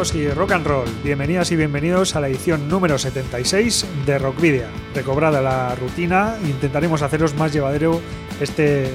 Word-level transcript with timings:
Y 0.00 0.30
rock 0.30 0.52
and 0.52 0.66
roll. 0.66 0.88
Bienvenidas 1.04 1.52
y 1.52 1.56
bienvenidos 1.56 2.16
a 2.16 2.20
la 2.20 2.28
edición 2.28 2.70
número 2.70 2.96
76 2.96 3.84
de 4.06 4.18
Rockvidia. 4.18 4.70
Recobrada 4.94 5.42
la 5.42 5.74
rutina, 5.74 6.36
intentaremos 6.42 7.02
haceros 7.02 7.34
más 7.34 7.52
llevadero 7.52 8.00
este 8.40 8.94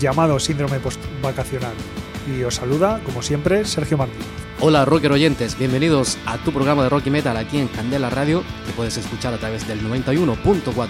llamado 0.00 0.40
síndrome 0.40 0.80
post-vacacional. 0.80 1.74
Y 2.26 2.44
os 2.44 2.54
saluda, 2.54 3.02
como 3.04 3.20
siempre, 3.20 3.66
Sergio 3.66 3.98
Martín. 3.98 4.22
Hola 4.60 4.86
rocker 4.86 5.12
oyentes, 5.12 5.58
bienvenidos 5.58 6.16
a 6.24 6.38
tu 6.38 6.50
programa 6.50 6.84
de 6.84 6.88
rock 6.88 7.08
y 7.08 7.10
metal 7.10 7.36
aquí 7.36 7.58
en 7.58 7.68
Candela 7.68 8.08
Radio, 8.08 8.42
que 8.64 8.72
puedes 8.72 8.96
escuchar 8.96 9.34
a 9.34 9.38
través 9.38 9.68
del 9.68 9.86
91.4 9.86 10.88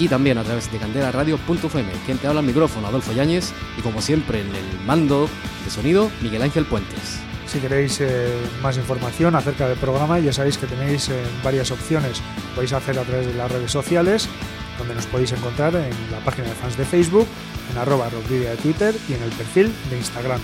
y 0.00 0.08
también 0.08 0.36
a 0.36 0.42
través 0.42 0.72
de 0.72 0.78
candelaradio.fm. 0.78 1.92
Quien 2.04 2.18
te 2.18 2.26
habla 2.26 2.40
al 2.40 2.46
micrófono, 2.46 2.88
Adolfo 2.88 3.12
Yáñez, 3.12 3.52
y 3.78 3.82
como 3.82 4.02
siempre 4.02 4.40
en 4.40 4.48
el 4.48 4.84
mando 4.84 5.28
de 5.64 5.70
sonido, 5.70 6.10
Miguel 6.20 6.42
Ángel 6.42 6.66
Puentes. 6.66 7.23
Si 7.54 7.60
queréis 7.60 8.00
eh, 8.00 8.34
más 8.62 8.76
información 8.76 9.36
acerca 9.36 9.68
del 9.68 9.78
programa, 9.78 10.18
ya 10.18 10.32
sabéis 10.32 10.58
que 10.58 10.66
tenéis 10.66 11.08
eh, 11.08 11.22
varias 11.44 11.70
opciones. 11.70 12.20
Podéis 12.52 12.72
hacer 12.72 12.98
a 12.98 13.04
través 13.04 13.28
de 13.28 13.34
las 13.34 13.48
redes 13.48 13.70
sociales, 13.70 14.28
donde 14.76 14.96
nos 14.96 15.06
podéis 15.06 15.30
encontrar 15.30 15.76
en 15.76 15.92
la 16.10 16.18
página 16.24 16.48
de 16.48 16.54
fans 16.54 16.76
de 16.76 16.84
Facebook, 16.84 17.28
en 17.70 17.78
arroba 17.78 18.10
rockvidia 18.10 18.50
de 18.50 18.56
Twitter 18.56 18.92
y 19.08 19.12
en 19.12 19.22
el 19.22 19.30
perfil 19.30 19.72
de 19.88 19.98
Instagram. 19.98 20.40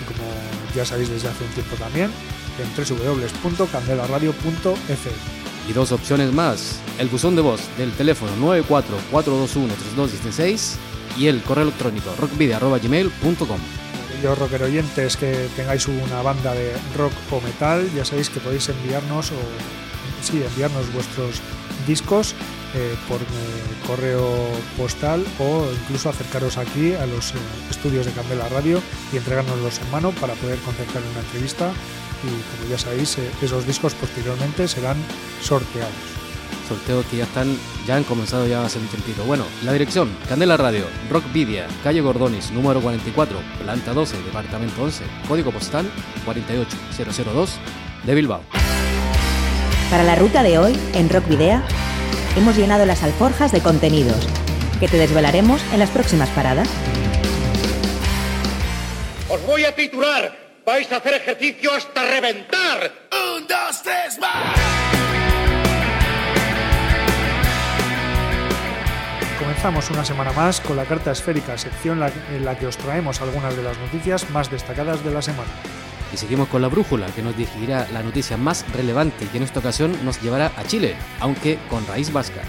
Y 0.00 0.04
como 0.06 0.24
ya 0.74 0.86
sabéis 0.86 1.10
desde 1.10 1.28
hace 1.28 1.44
un 1.44 1.50
tiempo 1.50 1.76
también, 1.76 2.10
en 2.58 2.66
www.candelaradio.fm. 2.74 5.16
Y 5.68 5.72
dos 5.74 5.92
opciones 5.92 6.32
más, 6.32 6.80
el 6.98 7.08
buzón 7.08 7.36
de 7.36 7.42
voz 7.42 7.60
del 7.76 7.92
teléfono 7.92 8.32
944213216 9.12 10.76
y 11.18 11.26
el 11.26 11.42
correo 11.42 11.64
electrónico 11.64 12.14
rockvidia.gmail.com 12.18 13.83
rocker 14.32 14.62
oyentes 14.62 15.16
que 15.16 15.48
tengáis 15.56 15.86
una 15.88 16.22
banda 16.22 16.54
de 16.54 16.72
rock 16.96 17.12
o 17.30 17.40
metal, 17.40 17.84
ya 17.94 18.04
sabéis 18.04 18.30
que 18.30 18.40
podéis 18.40 18.68
enviarnos 18.70 19.32
o 19.32 19.40
sí, 20.22 20.42
enviarnos 20.42 20.90
vuestros 20.94 21.42
discos 21.86 22.34
eh, 22.74 22.96
por 23.06 23.20
eh, 23.20 23.24
correo 23.86 24.48
postal 24.76 25.24
o 25.38 25.66
incluso 25.82 26.08
acercaros 26.08 26.56
aquí 26.56 26.94
a 26.94 27.06
los 27.06 27.32
eh, 27.32 27.38
estudios 27.70 28.06
de 28.06 28.12
Candela 28.12 28.48
Radio 28.48 28.80
y 29.12 29.18
entregárnoslos 29.18 29.78
en 29.80 29.90
mano 29.90 30.12
para 30.12 30.34
poder 30.34 30.58
concertar 30.60 31.02
una 31.02 31.20
entrevista 31.20 31.70
y 32.22 32.28
como 32.28 32.70
ya 32.70 32.78
sabéis 32.78 33.18
esos 33.42 33.66
discos 33.66 33.94
posteriormente 33.94 34.66
serán 34.66 34.96
sorteados 35.42 36.23
sorteos 36.68 37.04
que 37.06 37.18
ya 37.18 37.24
están, 37.24 37.56
ya 37.86 37.96
han 37.96 38.04
comenzado 38.04 38.46
ya 38.46 38.64
hace 38.64 38.78
un 38.78 38.86
tiempito. 38.86 39.24
Bueno, 39.24 39.44
la 39.64 39.72
dirección, 39.72 40.16
Candela 40.28 40.56
Radio, 40.56 40.86
Rockvidia, 41.10 41.66
calle 41.82 42.00
Gordonis, 42.00 42.50
número 42.50 42.80
44, 42.80 43.38
planta 43.62 43.92
12, 43.92 44.22
departamento 44.22 44.82
11, 44.82 45.04
código 45.28 45.50
postal 45.50 45.86
48002 46.24 47.58
de 48.04 48.14
Bilbao. 48.14 48.42
Para 49.90 50.02
la 50.02 50.16
ruta 50.16 50.42
de 50.42 50.58
hoy, 50.58 50.76
en 50.94 51.08
Rockvidea, 51.08 51.62
hemos 52.36 52.56
llenado 52.56 52.86
las 52.86 53.02
alforjas 53.02 53.52
de 53.52 53.60
contenidos 53.60 54.26
que 54.80 54.88
te 54.88 54.96
desvelaremos 54.96 55.62
en 55.72 55.78
las 55.78 55.90
próximas 55.90 56.28
paradas. 56.30 56.68
Os 59.28 59.44
voy 59.46 59.64
a 59.64 59.74
titular. 59.74 60.44
Vais 60.64 60.90
a 60.92 60.96
hacer 60.96 61.14
ejercicio 61.14 61.72
hasta 61.74 62.02
reventar. 62.02 62.90
Un, 63.36 63.46
dos, 63.46 63.82
tres, 63.82 64.18
más. 64.18 64.73
Comenzamos 69.64 69.96
una 69.96 70.04
semana 70.04 70.32
más 70.32 70.60
con 70.60 70.76
la 70.76 70.84
carta 70.84 71.10
esférica, 71.10 71.56
sección 71.56 71.98
en 72.02 72.44
la 72.44 72.58
que 72.58 72.66
os 72.66 72.76
traemos 72.76 73.22
algunas 73.22 73.56
de 73.56 73.62
las 73.62 73.78
noticias 73.78 74.28
más 74.28 74.50
destacadas 74.50 75.02
de 75.02 75.10
la 75.10 75.22
semana. 75.22 75.48
Y 76.12 76.18
seguimos 76.18 76.48
con 76.48 76.60
la 76.60 76.68
brújula, 76.68 77.06
que 77.06 77.22
nos 77.22 77.34
dirigirá 77.34 77.88
la 77.90 78.02
noticia 78.02 78.36
más 78.36 78.70
relevante 78.74 79.24
y 79.24 79.28
que 79.28 79.38
en 79.38 79.42
esta 79.42 79.60
ocasión 79.60 79.96
nos 80.04 80.20
llevará 80.20 80.52
a 80.58 80.64
Chile, 80.64 80.96
aunque 81.18 81.58
con 81.70 81.86
raíz 81.86 82.12
vasca. 82.12 82.42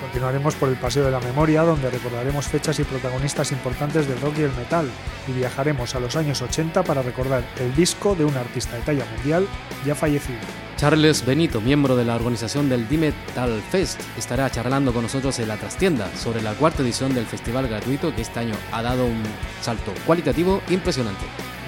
Continuaremos 0.00 0.54
por 0.54 0.70
el 0.70 0.76
Paseo 0.76 1.04
de 1.04 1.10
la 1.10 1.20
Memoria, 1.20 1.64
donde 1.64 1.90
recordaremos 1.90 2.48
fechas 2.48 2.78
y 2.78 2.84
protagonistas 2.84 3.52
importantes 3.52 4.08
del 4.08 4.22
rock 4.22 4.38
y 4.38 4.42
el 4.44 4.52
metal, 4.54 4.88
y 5.28 5.32
viajaremos 5.32 5.94
a 5.94 6.00
los 6.00 6.16
años 6.16 6.40
80 6.40 6.82
para 6.82 7.02
recordar 7.02 7.44
el 7.60 7.74
disco 7.76 8.14
de 8.14 8.24
un 8.24 8.38
artista 8.38 8.76
de 8.76 8.82
talla 8.84 9.04
mundial 9.14 9.46
ya 9.84 9.94
fallecido. 9.94 10.63
Charles 10.76 11.24
Benito, 11.24 11.60
miembro 11.60 11.94
de 11.94 12.04
la 12.04 12.16
organización 12.16 12.68
del 12.68 12.88
D-Metal 12.88 13.62
Fest, 13.70 14.00
estará 14.18 14.50
charlando 14.50 14.92
con 14.92 15.02
nosotros 15.02 15.38
en 15.38 15.48
la 15.48 15.56
trastienda 15.56 16.10
sobre 16.16 16.42
la 16.42 16.54
cuarta 16.54 16.82
edición 16.82 17.14
del 17.14 17.26
festival 17.26 17.68
gratuito 17.68 18.14
que 18.14 18.22
este 18.22 18.40
año 18.40 18.54
ha 18.72 18.82
dado 18.82 19.06
un 19.06 19.22
salto 19.60 19.92
cualitativo 20.04 20.62
impresionante. 20.68 21.24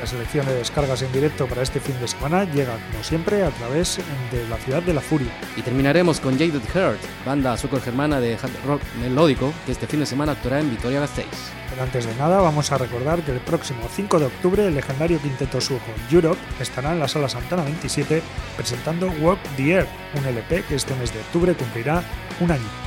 La 0.07 0.11
selección 0.11 0.47
de 0.47 0.55
descargas 0.55 1.03
en 1.03 1.11
directo 1.11 1.49
para 1.49 1.63
este 1.63 1.81
fin 1.81 1.99
de 1.99 2.07
semana 2.07 2.45
llega, 2.45 2.79
como 2.93 3.03
siempre, 3.03 3.43
a 3.43 3.51
través 3.51 3.99
de 4.31 4.47
la 4.49 4.57
ciudad 4.57 4.81
de 4.81 4.95
la 4.95 5.01
furia. 5.01 5.33
Y 5.57 5.63
terminaremos 5.63 6.21
con 6.21 6.39
Jaded 6.39 6.63
Heart, 6.73 7.01
banda 7.25 7.57
sueco-germana 7.57 8.21
de 8.21 8.35
hard 8.35 8.53
rock 8.65 8.83
melódico 9.01 9.53
que 9.67 9.73
este 9.73 9.89
fin 9.89 9.99
de 9.99 10.07
semana 10.07 10.31
actuará 10.31 10.61
en 10.61 10.71
Vitoria-Gasteiz. 10.71 11.51
Pero 11.71 11.83
antes 11.83 12.07
de 12.07 12.15
nada, 12.15 12.41
vamos 12.41 12.71
a 12.71 12.79
recordar 12.79 13.23
que 13.23 13.33
el 13.33 13.41
próximo 13.41 13.81
5 13.93 14.21
de 14.21 14.27
octubre 14.27 14.69
el 14.69 14.77
legendario 14.77 15.21
quinteto 15.21 15.61
sueco 15.61 15.91
Europe 16.09 16.39
estará 16.61 16.93
en 16.93 17.01
la 17.01 17.09
Sala 17.09 17.29
Santana 17.29 17.65
27 17.65 18.23
presentando 18.57 19.09
Walk 19.21 19.41
the 19.57 19.73
Air, 19.73 19.89
un 20.15 20.25
LP 20.25 20.63
que 20.69 20.77
este 20.77 20.95
mes 20.95 21.13
de 21.13 21.19
octubre 21.19 21.53
cumplirá 21.55 22.05
un 22.39 22.53
año. 22.53 22.86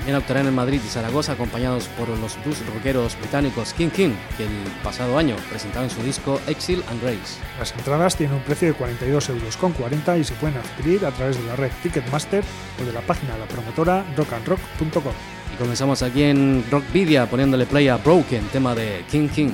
También 0.00 0.16
actuarán 0.16 0.46
en 0.46 0.54
Madrid 0.54 0.80
y 0.82 0.88
Zaragoza 0.88 1.32
acompañados 1.32 1.86
por 1.88 2.08
los 2.08 2.42
blues 2.42 2.64
rockeros 2.74 3.18
británicos 3.18 3.74
King 3.74 3.90
King, 3.90 4.12
que 4.38 4.44
el 4.44 4.72
pasado 4.82 5.18
año 5.18 5.36
presentaron 5.50 5.90
su 5.90 6.02
disco 6.02 6.40
Exile 6.46 6.82
and 6.88 7.02
Grace. 7.02 7.38
Las 7.58 7.72
entradas 7.72 8.16
tienen 8.16 8.36
un 8.36 8.42
precio 8.42 8.68
de 8.68 8.74
42 8.74 9.28
euros 9.28 9.58
con 9.58 9.72
40 9.72 10.16
y 10.16 10.24
se 10.24 10.32
pueden 10.36 10.56
adquirir 10.56 11.04
a 11.04 11.10
través 11.10 11.36
de 11.36 11.44
la 11.44 11.54
red 11.54 11.70
Ticketmaster 11.82 12.42
o 12.80 12.84
de 12.86 12.94
la 12.94 13.02
página 13.02 13.34
de 13.34 13.40
la 13.40 13.44
promotora 13.44 14.02
rockandrock.com. 14.16 15.12
Y 15.52 15.56
comenzamos 15.58 16.02
aquí 16.02 16.22
en 16.22 16.64
Rockvidia 16.70 17.26
poniéndole 17.26 17.66
play 17.66 17.88
a 17.88 17.98
Broken, 17.98 18.46
tema 18.46 18.74
de 18.74 19.04
King 19.10 19.28
King. 19.28 19.50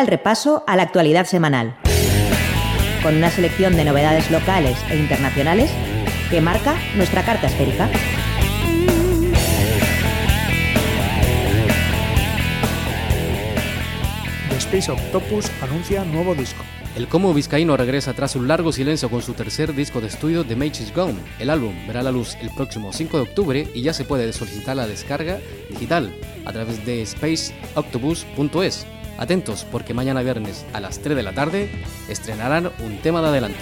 Ahora 0.00 0.02
el 0.02 0.06
repaso 0.06 0.64
a 0.66 0.76
la 0.76 0.82
actualidad 0.82 1.26
semanal, 1.26 1.76
con 3.02 3.16
una 3.16 3.30
selección 3.30 3.76
de 3.76 3.84
novedades 3.84 4.30
locales 4.30 4.78
e 4.90 4.96
internacionales 4.96 5.70
que 6.30 6.40
marca 6.40 6.74
nuestra 6.96 7.24
carta 7.24 7.46
esférica. 7.46 7.88
The 14.48 14.56
Space 14.56 14.90
Octopus 14.90 15.50
anuncia 15.62 16.04
nuevo 16.04 16.34
disco. 16.34 16.64
El 16.96 17.06
Como 17.06 17.32
Vizcaíno 17.34 17.76
regresa 17.76 18.14
tras 18.14 18.34
un 18.36 18.48
largo 18.48 18.72
silencio 18.72 19.10
con 19.10 19.22
su 19.22 19.34
tercer 19.34 19.74
disco 19.74 20.00
de 20.00 20.08
estudio 20.08 20.44
The 20.44 20.56
Mage 20.56 20.82
is 20.82 20.94
Gone. 20.94 21.20
El 21.38 21.50
álbum 21.50 21.74
verá 21.86 22.02
la 22.02 22.10
luz 22.10 22.36
el 22.40 22.50
próximo 22.50 22.92
5 22.92 23.16
de 23.16 23.22
octubre 23.22 23.68
y 23.74 23.82
ya 23.82 23.92
se 23.92 24.04
puede 24.04 24.32
solicitar 24.32 24.76
la 24.76 24.86
descarga 24.86 25.38
digital 25.68 26.12
a 26.46 26.52
través 26.52 26.84
de 26.84 27.06
spaceoctopus.es. 27.06 28.86
Atentos 29.20 29.66
porque 29.70 29.94
mañana 29.94 30.22
viernes 30.22 30.64
a 30.72 30.80
las 30.80 30.98
3 31.00 31.14
de 31.14 31.22
la 31.22 31.32
tarde 31.32 31.70
estrenarán 32.08 32.70
un 32.82 32.96
tema 33.02 33.20
de 33.20 33.28
adelanto. 33.28 33.58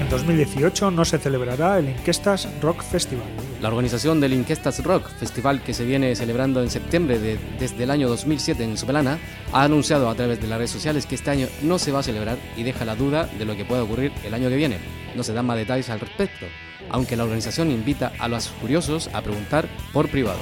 En 0.00 0.08
2018 0.10 0.90
no 0.90 1.04
se 1.04 1.18
celebrará 1.18 1.78
el 1.78 1.88
Inquestas 1.90 2.48
Rock 2.60 2.82
Festival. 2.82 3.26
La 3.62 3.68
organización 3.68 4.20
del 4.20 4.32
Inquestas 4.32 4.82
Rock, 4.82 5.08
festival 5.08 5.62
que 5.62 5.72
se 5.72 5.84
viene 5.84 6.16
celebrando 6.16 6.62
en 6.62 6.70
septiembre 6.70 7.20
de- 7.20 7.38
desde 7.60 7.84
el 7.84 7.92
año 7.92 8.08
2007 8.08 8.64
en 8.64 8.76
Subelana, 8.76 9.18
ha 9.52 9.62
anunciado 9.62 10.08
a 10.10 10.14
través 10.16 10.40
de 10.40 10.48
las 10.48 10.58
redes 10.58 10.72
sociales 10.72 11.06
que 11.06 11.14
este 11.14 11.30
año 11.30 11.46
no 11.62 11.78
se 11.78 11.92
va 11.92 12.00
a 12.00 12.02
celebrar 12.02 12.38
y 12.56 12.64
deja 12.64 12.84
la 12.84 12.96
duda 12.96 13.26
de 13.38 13.44
lo 13.44 13.54
que 13.56 13.64
puede 13.64 13.82
ocurrir 13.82 14.10
el 14.24 14.34
año 14.34 14.48
que 14.48 14.56
viene. 14.56 14.78
No 15.14 15.22
se 15.22 15.32
dan 15.32 15.46
más 15.46 15.56
detalles 15.58 15.90
al 15.90 16.00
respecto, 16.00 16.46
aunque 16.88 17.14
la 17.16 17.22
organización 17.22 17.70
invita 17.70 18.10
a 18.18 18.26
los 18.26 18.48
curiosos 18.48 19.08
a 19.12 19.22
preguntar 19.22 19.68
por 19.92 20.08
privado. 20.08 20.40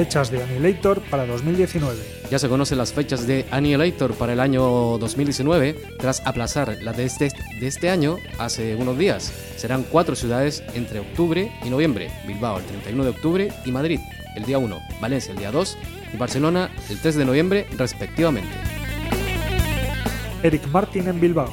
Fechas 0.00 0.30
de 0.30 0.42
Annihilator 0.42 1.02
para 1.10 1.26
2019. 1.26 1.98
Ya 2.30 2.38
se 2.38 2.48
conocen 2.48 2.78
las 2.78 2.90
fechas 2.90 3.26
de 3.26 3.44
Annihilator 3.50 4.14
para 4.14 4.32
el 4.32 4.40
año 4.40 4.62
2019, 4.96 5.76
tras 5.98 6.26
aplazar 6.26 6.78
las 6.80 6.96
de 6.96 7.04
este, 7.04 7.30
de 7.60 7.66
este 7.66 7.90
año 7.90 8.16
hace 8.38 8.76
unos 8.76 8.96
días. 8.96 9.30
Serán 9.58 9.82
cuatro 9.82 10.16
ciudades 10.16 10.62
entre 10.72 11.00
octubre 11.00 11.52
y 11.62 11.68
noviembre, 11.68 12.10
Bilbao 12.26 12.60
el 12.60 12.64
31 12.64 13.04
de 13.04 13.10
octubre 13.10 13.52
y 13.66 13.72
Madrid 13.72 14.00
el 14.36 14.44
día 14.46 14.56
1, 14.56 14.80
Valencia 15.02 15.32
el 15.32 15.38
día 15.38 15.52
2 15.52 15.76
y 16.14 16.16
Barcelona 16.16 16.70
el 16.88 16.98
3 16.98 17.16
de 17.16 17.24
noviembre 17.26 17.66
respectivamente. 17.76 18.54
Eric 20.42 20.66
Martin 20.68 21.08
en 21.08 21.20
Bilbao. 21.20 21.52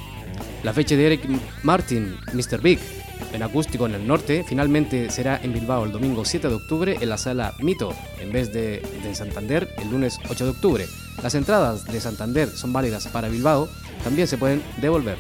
La 0.64 0.72
fecha 0.72 0.96
de 0.96 1.06
Eric 1.06 1.22
Martin, 1.64 2.16
Mr. 2.32 2.62
Big, 2.62 2.80
en 3.38 3.44
acústico 3.44 3.86
en 3.86 3.94
el 3.94 4.08
norte, 4.08 4.44
finalmente 4.44 5.12
será 5.12 5.40
en 5.42 5.54
Bilbao 5.54 5.86
el 5.86 5.92
domingo 5.92 6.26
7 6.26 6.50
de 6.50 6.56
octubre 6.56 6.98
en 7.00 7.08
la 7.08 7.20
sala 7.20 7.54
Mito, 7.60 7.94
en 8.20 8.32
vez 8.32 8.52
de, 8.52 8.82
de 9.04 9.16
Santander 9.16 9.70
el 9.78 9.92
lunes 9.92 10.20
8 10.28 10.44
de 10.44 10.50
octubre. 10.50 10.86
Las 11.22 11.36
entradas 11.36 11.86
de 11.86 12.02
Santander 12.02 12.50
son 12.50 12.74
válidas 12.74 13.08
para 13.08 13.30
Bilbao, 13.30 13.70
también 14.04 14.28
se 14.28 14.40
pueden 14.40 14.64
devolver. 14.82 15.20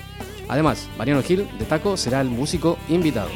Además, 0.50 0.89
Mariano 0.97 1.21
Gil 1.21 1.47
de 1.59 1.65
Taco 1.65 1.95
será 1.95 2.19
el 2.21 2.29
músico 2.29 2.79
invitado. 2.89 3.29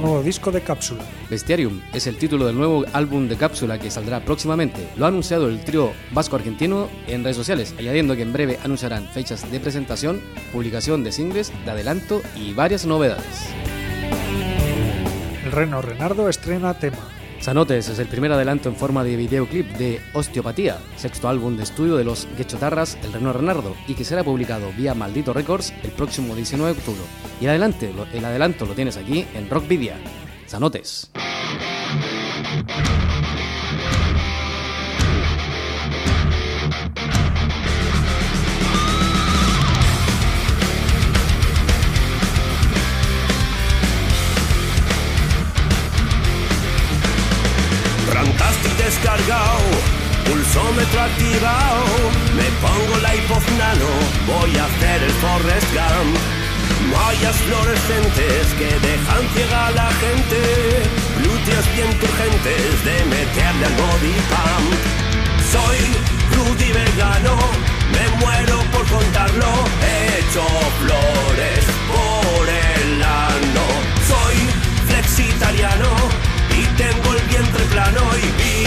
Nuevo 0.00 0.22
disco 0.22 0.50
de 0.50 0.62
Cápsula. 0.62 1.04
Bestiarium 1.28 1.82
es 1.92 2.06
el 2.06 2.16
título 2.16 2.46
del 2.46 2.56
nuevo 2.56 2.86
álbum 2.94 3.28
de 3.28 3.36
cápsula 3.36 3.78
que 3.78 3.90
saldrá 3.90 4.24
próximamente. 4.24 4.88
Lo 4.96 5.04
ha 5.04 5.08
anunciado 5.08 5.46
el 5.46 5.62
trío 5.62 5.92
vasco-argentino 6.12 6.88
en 7.06 7.22
redes 7.22 7.36
sociales, 7.36 7.74
añadiendo 7.78 8.16
que 8.16 8.22
en 8.22 8.32
breve 8.32 8.58
anunciarán 8.64 9.06
fechas 9.08 9.50
de 9.52 9.60
presentación, 9.60 10.22
publicación 10.52 11.04
de 11.04 11.12
singles, 11.12 11.52
de 11.66 11.70
adelanto 11.70 12.22
y 12.34 12.54
varias 12.54 12.86
novedades. 12.86 13.50
El 15.44 15.52
Reno 15.52 15.82
Renardo 15.82 16.30
estrena 16.30 16.72
tema. 16.72 17.19
Sanotes 17.40 17.88
es 17.88 17.98
el 17.98 18.06
primer 18.06 18.30
adelanto 18.32 18.68
en 18.68 18.76
forma 18.76 19.02
de 19.02 19.16
videoclip 19.16 19.66
de 19.78 19.98
Osteopatía, 20.12 20.78
sexto 20.96 21.26
álbum 21.28 21.56
de 21.56 21.62
estudio 21.62 21.96
de 21.96 22.04
los 22.04 22.28
Guechotarras 22.36 22.98
El 23.02 23.14
Reno 23.14 23.32
Renardo, 23.32 23.74
y 23.88 23.94
que 23.94 24.04
será 24.04 24.22
publicado 24.22 24.70
vía 24.76 24.94
Maldito 24.94 25.32
Records 25.32 25.72
el 25.82 25.90
próximo 25.90 26.34
19 26.34 26.74
de 26.74 26.78
octubre. 26.78 27.00
Y 27.40 27.44
el, 27.44 27.50
adelante, 27.50 27.92
lo- 27.94 28.04
el 28.12 28.24
adelanto 28.24 28.66
lo 28.66 28.74
tienes 28.74 28.98
aquí 28.98 29.24
en 29.34 29.48
Rockvidia. 29.48 29.96
Sanotes. 30.46 31.10
Activado, 51.10 51.84
me 52.36 52.48
pongo 52.62 52.98
la 53.02 53.14
hipofnano, 53.14 53.90
voy 54.26 54.56
a 54.56 54.64
hacer 54.64 55.02
el 55.02 55.14
Forrest 55.22 55.68
Gump. 55.74 56.16
Mallas 56.92 57.36
fluorescentes 57.46 58.46
que 58.58 58.70
dejan 58.88 59.24
ciega 59.34 59.66
a 59.66 59.70
la 59.72 59.90
gente, 60.02 60.40
glúteos 61.18 61.66
bien 61.74 61.90
turgentes 61.98 62.84
de 62.84 62.96
meterle 63.14 63.64
al 63.66 63.76
body 63.82 64.16
pump. 64.30 64.70
Soy 65.54 65.80
Rudy 66.34 66.70
vegano, 66.72 67.36
me 67.94 68.04
muero 68.20 68.56
por 68.72 68.84
contarlo, 68.86 69.50
he 69.82 70.20
hecho 70.20 70.44
flores 70.80 71.64
por 71.90 72.44
el 72.48 73.02
ano. 73.02 73.64
Soy 74.10 74.36
flexitariano 74.88 75.90
y 76.58 76.62
tengo 76.82 77.14
el 77.14 77.22
vientre 77.28 77.64
plano 77.74 78.02
y 78.16 78.26
bíceps 78.38 78.59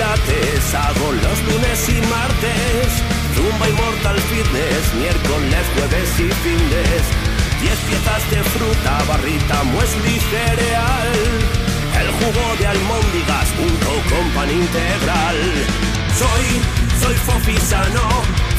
pilates 0.00 0.74
hago 0.74 1.12
los 1.12 1.38
lunes 1.44 1.88
y 1.88 2.00
martes. 2.08 2.88
Zumba 3.34 3.68
y 3.68 3.72
Mortal 3.72 4.18
Fitness, 4.30 4.94
miércoles, 4.94 5.64
jueves 5.74 6.10
y 6.18 6.28
fines. 6.42 7.02
Diez 7.60 7.78
piezas 7.88 8.22
de 8.30 8.42
fruta, 8.54 9.04
barrita, 9.08 9.62
muesli 9.64 10.18
cereal. 10.32 11.12
El 12.00 12.08
jugo 12.18 12.56
de 12.58 12.66
almóndigas, 12.66 13.48
punto 13.58 13.90
con 14.10 14.26
pan 14.30 14.50
integral. 14.50 15.38
Soy, 16.20 16.46
soy 17.02 17.14
fofisano, 17.28 18.04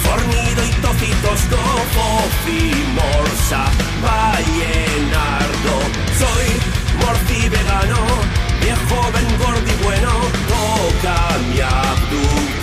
fornido 0.05 0.61
y 0.63 0.71
tocitosco, 0.85 1.61
fofimorsa, 1.97 3.61
vallenardo. 4.05 5.73
Soy 6.21 6.47
morfi 7.01 7.49
vegano, 7.49 7.99
viejo, 8.61 8.95
joven, 8.95 9.27
gordo 9.39 9.61
bueno, 9.83 10.40
toca 10.51 11.39
mi 11.47 11.61
abductor. 11.61 12.60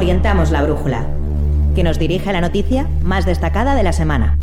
Orientamos 0.00 0.50
la 0.50 0.62
brújula, 0.62 1.06
que 1.74 1.82
nos 1.82 1.98
dirige 1.98 2.30
a 2.30 2.32
la 2.32 2.40
noticia 2.40 2.88
más 3.02 3.26
destacada 3.26 3.74
de 3.74 3.82
la 3.82 3.92
semana. 3.92 4.38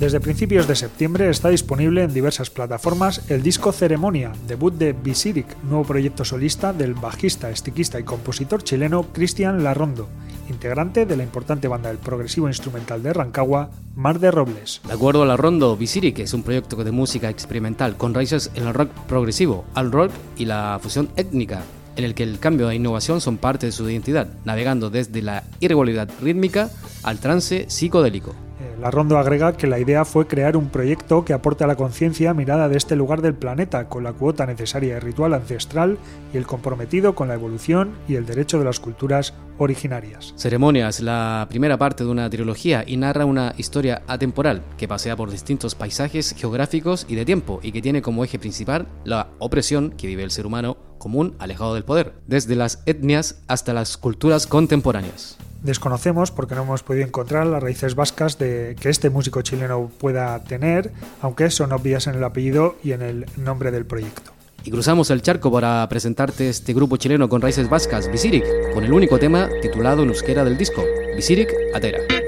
Desde 0.00 0.18
principios 0.18 0.66
de 0.66 0.74
septiembre 0.74 1.30
está 1.30 1.48
disponible 1.48 2.02
en 2.02 2.12
diversas 2.12 2.50
plataformas 2.50 3.30
el 3.30 3.44
disco 3.44 3.70
Ceremonia, 3.70 4.32
debut 4.48 4.74
de 4.74 4.94
Visirik, 4.94 5.46
nuevo 5.62 5.84
proyecto 5.84 6.24
solista 6.24 6.72
del 6.72 6.94
bajista, 6.94 7.50
estiquista 7.50 8.00
y 8.00 8.02
compositor 8.02 8.64
chileno 8.64 9.04
Cristian 9.12 9.62
Larrondo, 9.62 10.08
integrante 10.52 11.06
de 11.06 11.16
la 11.16 11.22
importante 11.22 11.68
banda 11.68 11.88
del 11.88 11.98
progresivo 11.98 12.48
instrumental 12.48 13.02
de 13.02 13.12
Rancagua, 13.12 13.70
Mar 13.96 14.18
de 14.20 14.30
Robles. 14.30 14.80
De 14.86 14.92
acuerdo 14.92 15.22
a 15.22 15.26
la 15.26 15.36
Rondo, 15.36 15.76
Visiri, 15.76 16.12
que 16.12 16.22
es 16.22 16.34
un 16.34 16.42
proyecto 16.42 16.76
de 16.84 16.92
música 16.92 17.30
experimental 17.30 17.96
con 17.96 18.14
raíces 18.14 18.50
en 18.54 18.66
el 18.66 18.74
rock 18.74 18.90
progresivo, 19.08 19.64
al 19.74 19.90
rock 19.90 20.12
y 20.36 20.44
la 20.44 20.78
fusión 20.82 21.08
étnica, 21.16 21.62
en 21.96 22.04
el 22.04 22.14
que 22.14 22.22
el 22.22 22.38
cambio 22.38 22.70
e 22.70 22.76
innovación 22.76 23.20
son 23.20 23.38
parte 23.38 23.66
de 23.66 23.72
su 23.72 23.88
identidad, 23.88 24.28
navegando 24.44 24.90
desde 24.90 25.22
la 25.22 25.44
irregularidad 25.60 26.08
rítmica 26.20 26.70
al 27.02 27.18
trance 27.18 27.66
psicodélico. 27.68 28.34
La 28.82 28.90
Rondo 28.90 29.16
agrega 29.16 29.56
que 29.56 29.68
la 29.68 29.78
idea 29.78 30.04
fue 30.04 30.26
crear 30.26 30.56
un 30.56 30.68
proyecto 30.68 31.24
que 31.24 31.32
aporte 31.32 31.62
a 31.62 31.68
la 31.68 31.76
conciencia 31.76 32.34
mirada 32.34 32.68
de 32.68 32.76
este 32.76 32.96
lugar 32.96 33.22
del 33.22 33.32
planeta, 33.32 33.88
con 33.88 34.02
la 34.02 34.12
cuota 34.12 34.44
necesaria 34.44 34.94
de 34.94 35.00
ritual 35.00 35.34
ancestral 35.34 35.98
y 36.34 36.36
el 36.36 36.48
comprometido 36.48 37.14
con 37.14 37.28
la 37.28 37.34
evolución 37.34 37.92
y 38.08 38.16
el 38.16 38.26
derecho 38.26 38.58
de 38.58 38.64
las 38.64 38.80
culturas 38.80 39.34
originarias. 39.58 40.34
Ceremonia 40.34 40.88
es 40.88 40.98
la 40.98 41.46
primera 41.48 41.78
parte 41.78 42.02
de 42.02 42.10
una 42.10 42.28
trilogía 42.28 42.82
y 42.84 42.96
narra 42.96 43.24
una 43.24 43.54
historia 43.56 44.02
atemporal 44.08 44.62
que 44.76 44.88
pasea 44.88 45.14
por 45.14 45.30
distintos 45.30 45.76
paisajes 45.76 46.34
geográficos 46.36 47.06
y 47.08 47.14
de 47.14 47.24
tiempo 47.24 47.60
y 47.62 47.70
que 47.70 47.82
tiene 47.82 48.02
como 48.02 48.24
eje 48.24 48.40
principal 48.40 48.88
la 49.04 49.28
opresión 49.38 49.92
que 49.92 50.08
vive 50.08 50.24
el 50.24 50.32
ser 50.32 50.44
humano 50.44 50.76
común 50.98 51.36
alejado 51.38 51.74
del 51.74 51.84
poder, 51.84 52.14
desde 52.26 52.56
las 52.56 52.82
etnias 52.86 53.44
hasta 53.46 53.74
las 53.74 53.96
culturas 53.96 54.48
contemporáneas. 54.48 55.38
Desconocemos 55.62 56.30
porque 56.30 56.54
no 56.54 56.62
hemos 56.62 56.82
podido 56.82 57.06
encontrar 57.06 57.46
las 57.46 57.62
raíces 57.62 57.94
vascas 57.94 58.38
de 58.38 58.76
que 58.80 58.88
este 58.88 59.10
músico 59.10 59.42
chileno 59.42 59.90
pueda 59.98 60.38
tener, 60.42 60.92
aunque 61.20 61.50
son 61.50 61.72
obvias 61.72 62.06
en 62.08 62.16
el 62.16 62.24
apellido 62.24 62.76
y 62.82 62.92
en 62.92 63.02
el 63.02 63.26
nombre 63.36 63.70
del 63.70 63.86
proyecto. 63.86 64.32
Y 64.64 64.70
cruzamos 64.70 65.10
el 65.10 65.22
charco 65.22 65.50
para 65.50 65.88
presentarte 65.88 66.48
este 66.48 66.72
grupo 66.72 66.96
chileno 66.96 67.28
con 67.28 67.40
raíces 67.40 67.68
vascas, 67.68 68.10
Visirik, 68.10 68.44
con 68.74 68.84
el 68.84 68.92
único 68.92 69.18
tema 69.18 69.48
titulado 69.60 70.02
en 70.02 70.08
euskera 70.08 70.44
del 70.44 70.56
disco, 70.56 70.84
Visirik 71.16 71.52
Atera. 71.74 72.21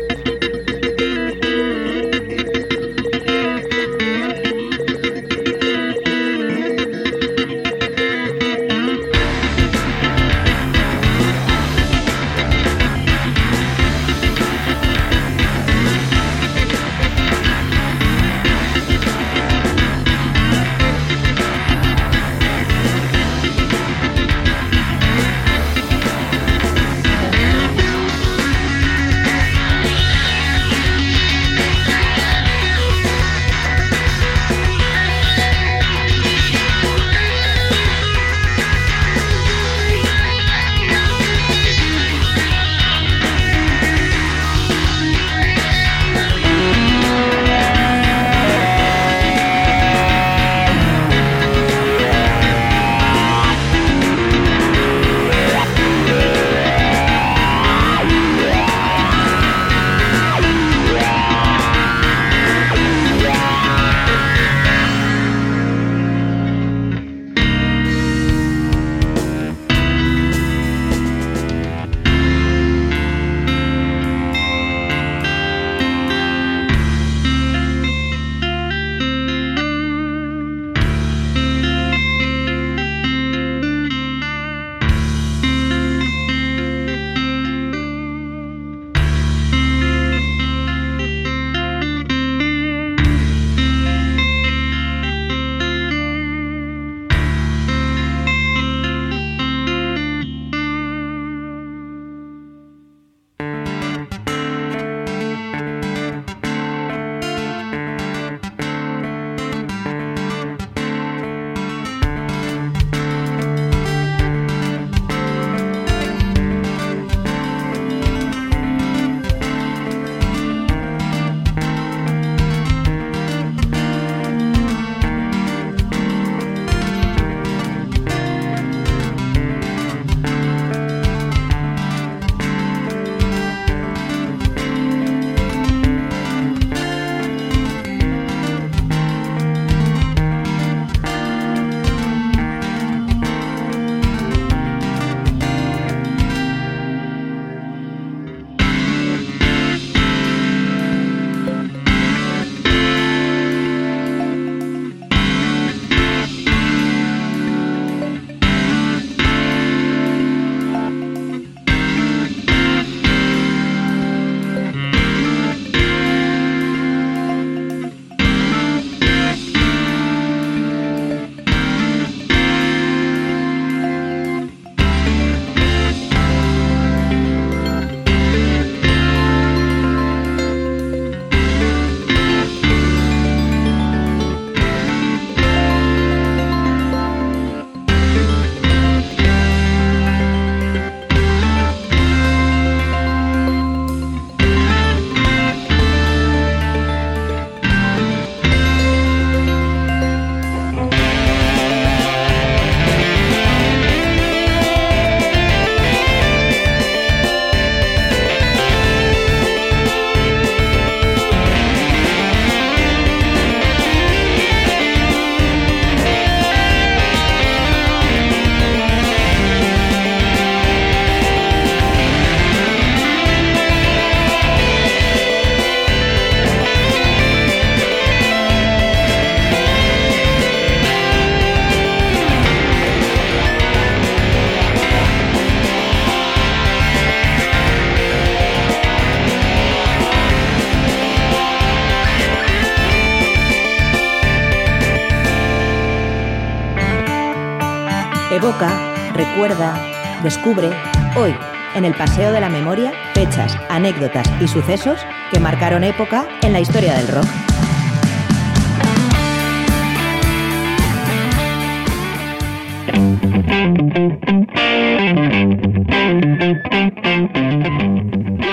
Descubre, 250.25 250.71
hoy, 251.17 251.35
en 251.75 251.85
el 251.85 251.95
Paseo 251.95 252.33
de 252.33 252.41
la 252.41 252.49
Memoria, 252.49 252.93
fechas, 253.13 253.57
anécdotas 253.69 254.27
y 254.41 254.49
sucesos 254.49 254.99
que 255.31 255.39
marcaron 255.39 255.85
época 255.85 256.27
en 256.43 256.55
la 256.55 256.61
historia 256.61 256.95
del 256.95 257.09
rock. 257.09 257.27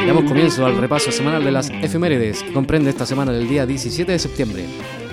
Damos 0.06 0.26
comienzo 0.26 0.66
al 0.66 0.78
repaso 0.78 1.10
semanal 1.10 1.46
de 1.46 1.52
las 1.52 1.70
efemérides 1.70 2.44
que 2.44 2.52
comprende 2.52 2.90
esta 2.90 3.06
semana 3.06 3.32
del 3.32 3.48
día 3.48 3.66
17 3.66 4.12
de 4.12 4.20
septiembre. 4.20 4.66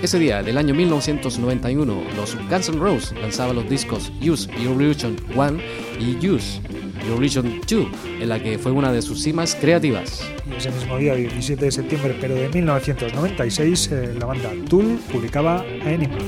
Ese 0.02 0.18
día 0.18 0.42
del 0.42 0.58
año 0.58 0.74
1991, 0.74 2.02
los 2.16 2.36
Guns 2.48 2.68
N' 2.68 2.78
Roses 2.78 3.14
lanzaban 3.20 3.54
los 3.54 3.68
discos 3.68 4.12
Use 4.20 4.50
Your 4.60 4.76
Revolution 4.76 5.16
1 5.36 5.87
y 5.98 6.26
Use 6.26 6.60
Revolution 7.04 7.60
2, 7.66 7.86
en 8.20 8.28
la 8.28 8.42
que 8.42 8.58
fue 8.58 8.72
una 8.72 8.92
de 8.92 9.02
sus 9.02 9.22
cimas 9.22 9.54
creativas. 9.54 10.22
Y 10.50 10.56
ese 10.56 10.70
mismo 10.70 10.98
día, 10.98 11.14
17 11.14 11.64
de 11.64 11.70
septiembre, 11.70 12.16
pero 12.20 12.34
de 12.34 12.48
1996, 12.48 13.90
eh, 13.92 14.14
la 14.18 14.26
banda 14.26 14.50
Tool 14.68 14.98
publicaba 15.10 15.64
Animal. 15.84 16.18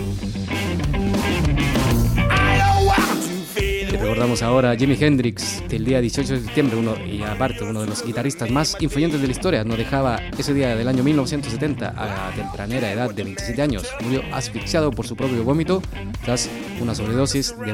Recordamos 4.11 4.43
ahora 4.43 4.73
a 4.73 4.77
Jimi 4.77 4.97
Hendrix, 5.01 5.63
el 5.71 5.85
día 5.85 6.01
18 6.01 6.35
de 6.35 6.41
septiembre, 6.41 6.77
uno, 6.77 6.97
y 7.07 7.23
aparte 7.23 7.63
uno 7.63 7.83
de 7.83 7.87
los 7.87 8.05
guitarristas 8.05 8.51
más 8.51 8.77
influyentes 8.81 9.21
de 9.21 9.29
la 9.29 9.33
historia, 9.33 9.63
nos 9.63 9.79
dejaba 9.79 10.21
ese 10.37 10.53
día 10.53 10.75
del 10.75 10.89
año 10.89 11.05
1970 11.05 11.95
a 11.97 12.33
tempranera 12.35 12.91
edad 12.91 13.15
de 13.15 13.23
27 13.23 13.63
años. 13.63 13.87
Murió 14.01 14.23
asfixiado 14.33 14.91
por 14.91 15.07
su 15.07 15.15
propio 15.15 15.45
vómito 15.45 15.81
tras 16.25 16.51
una 16.81 16.93
sobredosis 16.93 17.55
de 17.65 17.73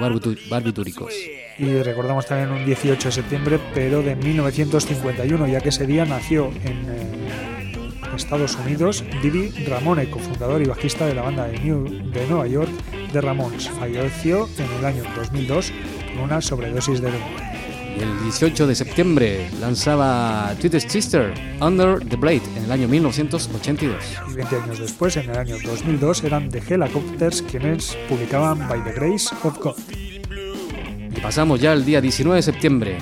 barbitúricos. 0.51 1.15
Y 1.59 1.79
recordamos 1.79 2.27
también 2.27 2.51
un 2.51 2.67
18 2.67 3.09
de 3.09 3.13
septiembre, 3.13 3.59
pero 3.73 4.03
de 4.03 4.15
1951, 4.15 5.49
ya 5.49 5.63
que 5.63 5.71
ese 5.71 5.87
día 5.87 6.05
nació 6.05 6.49
en 6.49 6.85
eh, 6.87 8.15
Estados 8.15 8.57
Unidos 8.57 9.03
Didi 9.23 9.65
Ramone, 9.65 10.11
cofundador 10.11 10.61
y 10.61 10.67
bajista 10.67 11.07
de 11.07 11.15
la 11.15 11.23
banda 11.23 11.47
de, 11.47 11.59
New, 11.61 12.11
de 12.11 12.27
Nueva 12.27 12.47
York, 12.47 12.71
The 13.13 13.23
Ramones. 13.23 13.71
Falleció 13.71 14.51
en 14.59 14.71
el 14.79 14.85
año 14.85 15.03
2002 15.17 15.73
una 16.19 16.41
sobredosis 16.41 17.01
de 17.01 17.09
heroína. 17.09 17.53
El 17.99 18.23
18 18.25 18.67
de 18.67 18.75
septiembre 18.75 19.51
lanzaba 19.59 20.55
Twisted 20.61 20.87
Sister 20.87 21.33
Under 21.61 21.99
the 22.07 22.17
Blade 22.17 22.43
en 22.57 22.65
el 22.65 22.73
año 22.73 22.89
1982. 22.89 23.97
Y 24.31 24.35
20 24.35 24.57
años 24.57 24.79
después, 24.79 25.17
en 25.17 25.31
el 25.31 25.39
año 25.39 25.57
2002, 25.65 26.25
eran 26.25 26.51
The 26.51 26.63
Helicopters 26.69 27.41
quienes 27.43 27.97
publicaban 28.09 28.69
By 28.69 28.85
the 28.85 28.93
Grace 28.93 29.35
of 29.43 29.59
God. 29.59 29.77
Y 31.17 31.21
pasamos 31.21 31.61
ya 31.61 31.73
al 31.73 31.87
día 31.87 32.03
19 32.03 32.37
de 32.37 32.43
septiembre. 32.43 32.99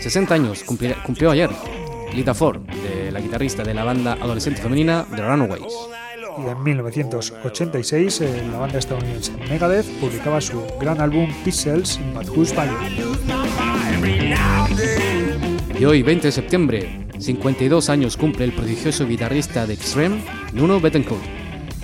60 0.00 0.34
años 0.34 0.64
cumplió 0.64 1.30
ayer 1.30 1.50
Lita 2.12 2.34
Ford, 2.34 2.60
de 2.60 3.12
la 3.12 3.20
guitarrista 3.20 3.62
de 3.62 3.72
la 3.72 3.84
banda 3.84 4.14
adolescente 4.14 4.60
femenina 4.60 5.06
The 5.14 5.22
Runaways 5.22 6.01
y 6.38 6.48
en 6.48 6.62
1986 6.62 8.20
eh, 8.20 8.48
la 8.50 8.58
banda 8.58 8.78
estadounidense 8.78 9.32
Megadeth 9.48 9.86
publicaba 10.00 10.40
su 10.40 10.62
gran 10.80 11.00
álbum 11.00 11.28
Pixels 11.44 12.00
But 12.14 12.28
Who's 12.28 12.54
Y 15.78 15.84
hoy, 15.84 16.02
20 16.02 16.28
de 16.28 16.32
septiembre, 16.32 17.06
52 17.18 17.90
años 17.90 18.16
cumple 18.16 18.44
el 18.44 18.52
prodigioso 18.52 19.06
guitarrista 19.06 19.66
de 19.66 19.74
Extreme, 19.74 20.22
Nuno 20.52 20.80
Bettencourt. 20.80 21.22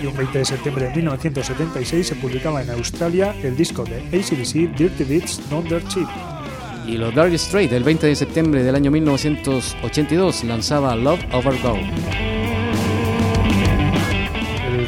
Y 0.01 0.05
un 0.05 0.15
20 0.15 0.39
de 0.39 0.45
septiembre 0.45 0.85
de 0.85 0.95
1976 0.95 2.07
se 2.07 2.15
publicaba 2.15 2.61
en 2.61 2.69
Australia 2.69 3.35
el 3.43 3.57
disco 3.57 3.83
de 3.83 3.97
ACDC 3.97 4.75
Dirty 4.77 5.03
Beats 5.03 5.41
Not 5.51 5.65
Dirt 5.65 5.87
Cheap. 5.89 6.07
Y 6.87 6.97
los 6.97 7.13
Dark 7.13 7.33
Straight, 7.33 7.71
el 7.73 7.83
20 7.83 8.07
de 8.07 8.15
septiembre 8.15 8.63
del 8.63 8.75
año 8.75 8.89
1982, 8.89 10.45
lanzaba 10.45 10.95
Love 10.95 11.23
Over 11.33 11.61
Gold 11.61 12.38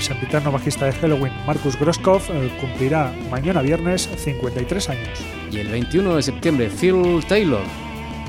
el 0.02 0.08
sempiterno 0.08 0.52
bajista 0.52 0.86
de 0.86 0.94
Halloween, 0.94 1.34
Marcus 1.46 1.80
Groskopf, 1.80 2.30
eh, 2.32 2.52
cumplirá 2.60 3.14
mañana 3.30 3.62
viernes 3.62 4.10
53 4.18 4.90
años. 4.90 5.20
Y 5.52 5.60
el 5.60 5.68
21 5.68 6.16
de 6.16 6.24
septiembre, 6.24 6.70
Phil 6.70 7.24
Taylor, 7.28 7.62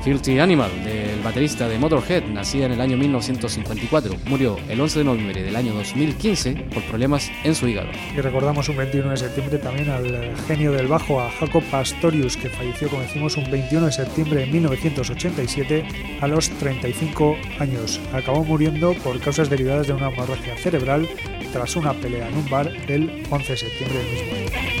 Filthy 0.03 0.37
Animal, 0.39 0.69
del 0.83 1.21
baterista 1.21 1.69
de 1.69 1.79
Motorhead, 1.79 2.25
nacida 2.25 2.65
en 2.65 2.73
el 2.73 2.81
año 2.81 2.97
1954, 2.97 4.15
murió 4.25 4.57
el 4.67 4.81
11 4.81 4.99
de 4.99 5.05
noviembre 5.05 5.43
del 5.43 5.55
año 5.55 5.73
2015 5.75 6.55
por 6.73 6.83
problemas 6.83 7.31
en 7.45 7.55
su 7.55 7.69
hígado. 7.69 7.87
Y 8.13 8.19
recordamos 8.19 8.67
un 8.67 8.75
21 8.75 9.11
de 9.11 9.17
septiembre 9.17 9.59
también 9.59 9.89
al 9.89 10.35
genio 10.45 10.73
del 10.73 10.87
bajo, 10.87 11.21
a 11.21 11.31
Jacob 11.31 11.63
Pastorius, 11.71 12.35
que 12.35 12.49
falleció, 12.49 12.89
como 12.89 13.01
decimos, 13.01 13.37
un 13.37 13.49
21 13.49 13.85
de 13.85 13.91
septiembre 13.93 14.41
de 14.41 14.47
1987 14.47 15.85
a 16.19 16.27
los 16.27 16.49
35 16.49 17.37
años. 17.59 18.01
Acabó 18.11 18.43
muriendo 18.43 18.93
por 18.95 19.17
causas 19.21 19.49
derivadas 19.49 19.87
de 19.87 19.93
una 19.93 20.09
hemorragia 20.09 20.57
cerebral 20.57 21.07
tras 21.53 21.77
una 21.77 21.93
pelea 21.93 22.27
en 22.27 22.35
un 22.35 22.49
bar 22.49 22.69
el 22.89 23.23
11 23.29 23.51
de 23.53 23.57
septiembre 23.57 23.99
del 23.99 24.11
mismo 24.11 24.33
año. 24.35 24.72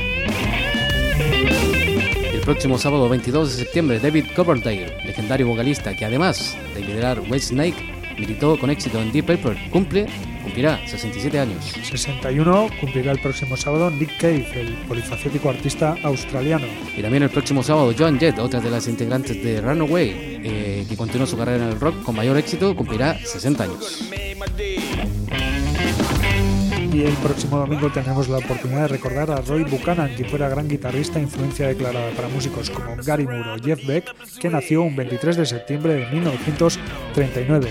El 2.43 2.47
próximo 2.47 2.77
sábado 2.77 3.07
22 3.07 3.51
de 3.51 3.63
septiembre, 3.63 3.99
David 4.01 4.25
Coverdale, 4.35 4.97
legendario 5.05 5.47
vocalista 5.47 5.95
que 5.95 6.03
además 6.03 6.57
de 6.75 6.81
liderar 6.81 7.21
Snake, 7.39 7.77
militó 8.19 8.59
con 8.59 8.69
éxito 8.69 9.01
en 9.01 9.13
Deep 9.13 9.27
Paper, 9.27 9.57
cumple 9.71 10.07
cumplirá 10.43 10.77
67 10.85 11.39
años. 11.39 11.73
61 11.89 12.67
cumplirá 12.81 13.13
el 13.13 13.19
próximo 13.19 13.55
sábado 13.55 13.89
Nick 13.89 14.17
Cave, 14.17 14.45
el 14.55 14.73
polifacético 14.89 15.49
artista 15.49 15.95
australiano. 16.03 16.67
Y 16.97 17.01
también 17.01 17.23
el 17.23 17.29
próximo 17.29 17.63
sábado 17.63 17.93
Joan 17.97 18.19
Jett, 18.19 18.37
otra 18.39 18.59
de 18.59 18.69
las 18.69 18.89
integrantes 18.89 19.41
de 19.41 19.61
Runaway, 19.61 20.11
eh, 20.43 20.85
que 20.89 20.97
continuó 20.97 21.25
su 21.25 21.37
carrera 21.37 21.63
en 21.63 21.71
el 21.71 21.79
rock 21.79 22.03
con 22.03 22.13
mayor 22.13 22.35
éxito, 22.35 22.75
cumplirá 22.75 23.17
60 23.19 23.63
años. 23.63 24.09
Y 26.93 27.01
el 27.01 27.13
próximo 27.15 27.57
domingo 27.57 27.91
tendremos 27.91 28.29
la 28.29 28.37
oportunidad 28.37 28.81
de 28.81 28.87
recordar 28.89 29.31
a 29.31 29.41
Roy 29.41 29.63
Buchanan, 29.63 30.15
que 30.15 30.25
fuera 30.25 30.47
gran 30.47 30.67
guitarrista 30.67 31.17
e 31.17 31.23
influencia 31.23 31.67
declarada 31.67 32.11
para 32.11 32.27
músicos 32.27 32.69
como 32.69 32.95
Gary 33.03 33.25
Moore 33.25 33.53
o 33.53 33.57
Jeff 33.57 33.83
Beck, 33.87 34.13
que 34.39 34.47
nació 34.47 34.83
un 34.83 34.95
23 34.95 35.37
de 35.37 35.45
septiembre 35.47 35.95
de 35.95 36.05
1939. 36.11 37.67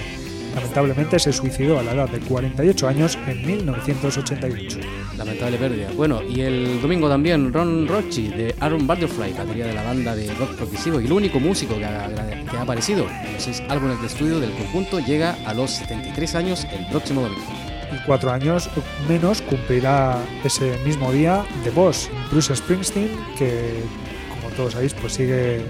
Lamentablemente 0.57 1.21
se 1.21 1.33
suicidó 1.33 1.79
a 1.79 1.85
la 1.85 1.93
edad 1.93 2.09
de 2.09 2.19
48 2.19 2.89
años 2.89 3.17
en 3.29 3.47
1988. 3.47 4.81
Lamentable 5.17 5.57
pérdida. 5.57 5.91
Bueno, 5.95 6.21
y 6.25 6.41
el 6.41 6.83
domingo 6.83 7.09
también 7.09 7.53
Ron 7.53 7.87
Rochi 7.87 8.27
de 8.27 8.57
Aaron 8.59 8.89
Butterfly, 8.89 9.35
batería 9.35 9.69
de 9.69 9.75
la 9.75 9.85
banda 9.85 10.17
de 10.17 10.35
rock 10.35 10.57
progresivo 10.57 11.01
y 11.01 11.07
el 11.07 11.13
único 11.13 11.39
músico 11.39 11.77
que 11.77 11.85
ha, 11.85 12.11
que 12.51 12.57
ha 12.57 12.63
aparecido 12.63 13.07
en 13.25 13.35
los 13.35 13.43
seis 13.45 13.63
álbumes 13.69 14.01
de 14.01 14.09
estudio 14.09 14.41
del 14.41 14.51
conjunto, 14.51 14.99
llega 14.99 15.37
a 15.47 15.55
los 15.55 15.71
73 15.71 16.35
años 16.35 16.67
el 16.73 16.87
próximo 16.89 17.21
domingo 17.23 17.62
y 17.93 18.05
cuatro 18.07 18.31
años 18.31 18.69
menos 19.09 19.43
cumplirá 19.43 20.19
ese 20.45 20.77
mismo 20.85 21.13
día 21.13 21.45
The 21.65 21.71
Boss, 21.71 22.11
Bruce 22.31 22.55
Springsteen, 22.55 23.11
que 23.39 23.83
como 24.29 24.55
todos 24.55 24.73
sabéis 24.73 24.95
pues 24.95 25.15
sigue 25.15 25.63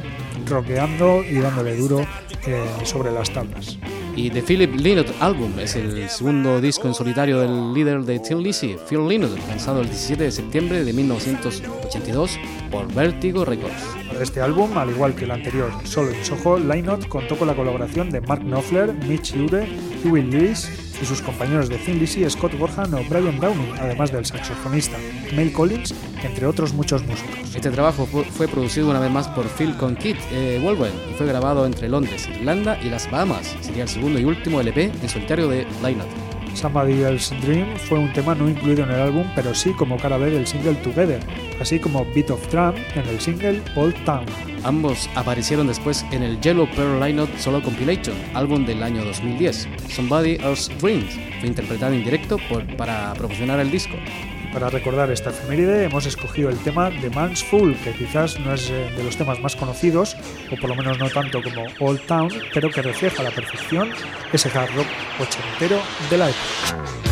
rockeando 0.46 1.22
y 1.22 1.34
dándole 1.34 1.76
duro 1.76 2.06
eh, 2.46 2.64
sobre 2.84 3.10
las 3.12 3.30
tablas. 3.32 3.78
Y 4.14 4.28
The 4.30 4.42
Philip 4.42 4.74
Lynott 4.74 5.08
Album 5.20 5.58
es 5.58 5.74
el 5.74 6.08
segundo 6.10 6.60
disco 6.60 6.86
en 6.86 6.92
solitario 6.92 7.40
del 7.40 7.72
líder 7.72 8.02
de 8.02 8.18
Tim 8.18 8.38
Lizzy, 8.38 8.76
Phil 8.88 9.08
Lynott, 9.08 9.38
lanzado 9.48 9.80
el 9.80 9.86
17 9.86 10.24
de 10.24 10.30
septiembre 10.30 10.84
de 10.84 10.92
1982 10.92 12.38
por 12.70 12.92
Vertigo 12.92 13.44
Records. 13.46 13.82
Este 14.20 14.42
álbum, 14.42 14.76
al 14.76 14.90
igual 14.90 15.14
que 15.14 15.24
el 15.24 15.30
anterior, 15.30 15.70
solo 15.84 16.10
en 16.10 16.24
Soho, 16.24 16.58
Lynott 16.58 17.08
contó 17.08 17.38
con 17.38 17.48
la 17.48 17.56
colaboración 17.56 18.10
de 18.10 18.20
Mark 18.20 18.42
Knopfler, 18.42 18.92
Mitch 18.92 19.34
Ure, 19.34 19.66
Will 20.04 20.30
Lewis 20.30 20.68
y 21.00 21.04
sus 21.04 21.20
compañeros 21.20 21.68
de 21.68 21.78
Thin 21.78 21.98
Lizzy, 21.98 22.28
Scott 22.30 22.54
Gorham 22.58 22.94
o 22.94 23.04
Brian 23.08 23.38
Downey, 23.38 23.72
además 23.78 24.12
del 24.12 24.24
saxofonista 24.24 24.96
Mel 25.34 25.52
Collins, 25.52 25.94
entre 26.22 26.46
otros 26.46 26.72
muchos 26.72 27.04
músicos. 27.04 27.54
Este 27.54 27.70
trabajo 27.70 28.06
fue 28.06 28.48
producido 28.48 28.90
una 28.90 29.00
vez 29.00 29.10
más 29.10 29.28
por 29.28 29.46
Phil 29.48 29.76
Conquit 29.76 30.16
eh, 30.30 30.60
Wolverine 30.62 30.98
y 31.10 31.14
fue 31.14 31.26
grabado 31.26 31.66
entre 31.66 31.88
Londres, 31.88 32.28
Irlanda 32.28 32.78
y 32.82 32.88
las 32.88 33.10
Bahamas. 33.10 33.56
Sería 33.60 33.82
el 33.82 33.88
segundo 33.88 34.18
y 34.18 34.24
último 34.24 34.60
LP 34.60 34.92
en 35.02 35.08
solitario 35.08 35.48
de 35.48 35.66
Lynott. 35.82 36.31
Somebody 36.54 37.02
Else's 37.02 37.40
Dream 37.42 37.76
fue 37.76 37.98
un 37.98 38.12
tema 38.12 38.34
no 38.34 38.48
incluido 38.48 38.84
en 38.84 38.90
el 38.90 39.00
álbum, 39.00 39.26
pero 39.34 39.54
sí 39.54 39.72
como 39.72 39.96
cara 39.96 40.16
B 40.18 40.30
del 40.30 40.46
single 40.46 40.74
Together, 40.76 41.20
así 41.60 41.78
como 41.78 42.04
Beat 42.14 42.30
of 42.30 42.46
Drum 42.50 42.74
en 42.94 43.08
el 43.08 43.20
single 43.20 43.62
Old 43.74 43.94
Town. 44.04 44.26
Ambos 44.64 45.08
aparecieron 45.14 45.66
después 45.66 46.04
en 46.12 46.22
el 46.22 46.40
Yellow 46.40 46.68
Pearl 46.76 47.00
Lineup 47.00 47.30
Solo 47.38 47.62
Compilation, 47.62 48.16
álbum 48.34 48.64
del 48.64 48.82
año 48.82 49.04
2010. 49.04 49.68
Somebody 49.88 50.36
Else's 50.36 50.70
Dream 50.80 51.06
fue 51.40 51.48
interpretado 51.48 51.94
en 51.94 52.04
directo 52.04 52.36
para 52.76 53.12
promocionar 53.14 53.58
el 53.60 53.70
disco. 53.70 53.96
Para 54.52 54.68
recordar 54.68 55.10
esta 55.10 55.30
efeméride 55.30 55.84
hemos 55.84 56.04
escogido 56.04 56.50
el 56.50 56.58
tema 56.58 56.90
de 56.90 57.08
Man's 57.08 57.42
Fool, 57.42 57.74
que 57.76 57.92
quizás 57.92 58.38
no 58.38 58.52
es 58.52 58.68
eh, 58.68 58.90
de 58.94 59.02
los 59.02 59.16
temas 59.16 59.40
más 59.40 59.56
conocidos, 59.56 60.14
o 60.50 60.56
por 60.56 60.68
lo 60.68 60.76
menos 60.76 60.98
no 60.98 61.08
tanto 61.08 61.42
como 61.42 61.66
Old 61.80 62.02
Town, 62.06 62.30
pero 62.52 62.68
que 62.70 62.82
refleja 62.82 63.22
a 63.22 63.24
la 63.24 63.30
perfección 63.30 63.90
ese 64.30 64.50
hard 64.50 64.74
rock 64.74 64.86
ochentero 65.20 65.78
de 66.10 66.18
la 66.18 66.28
época. 66.28 67.11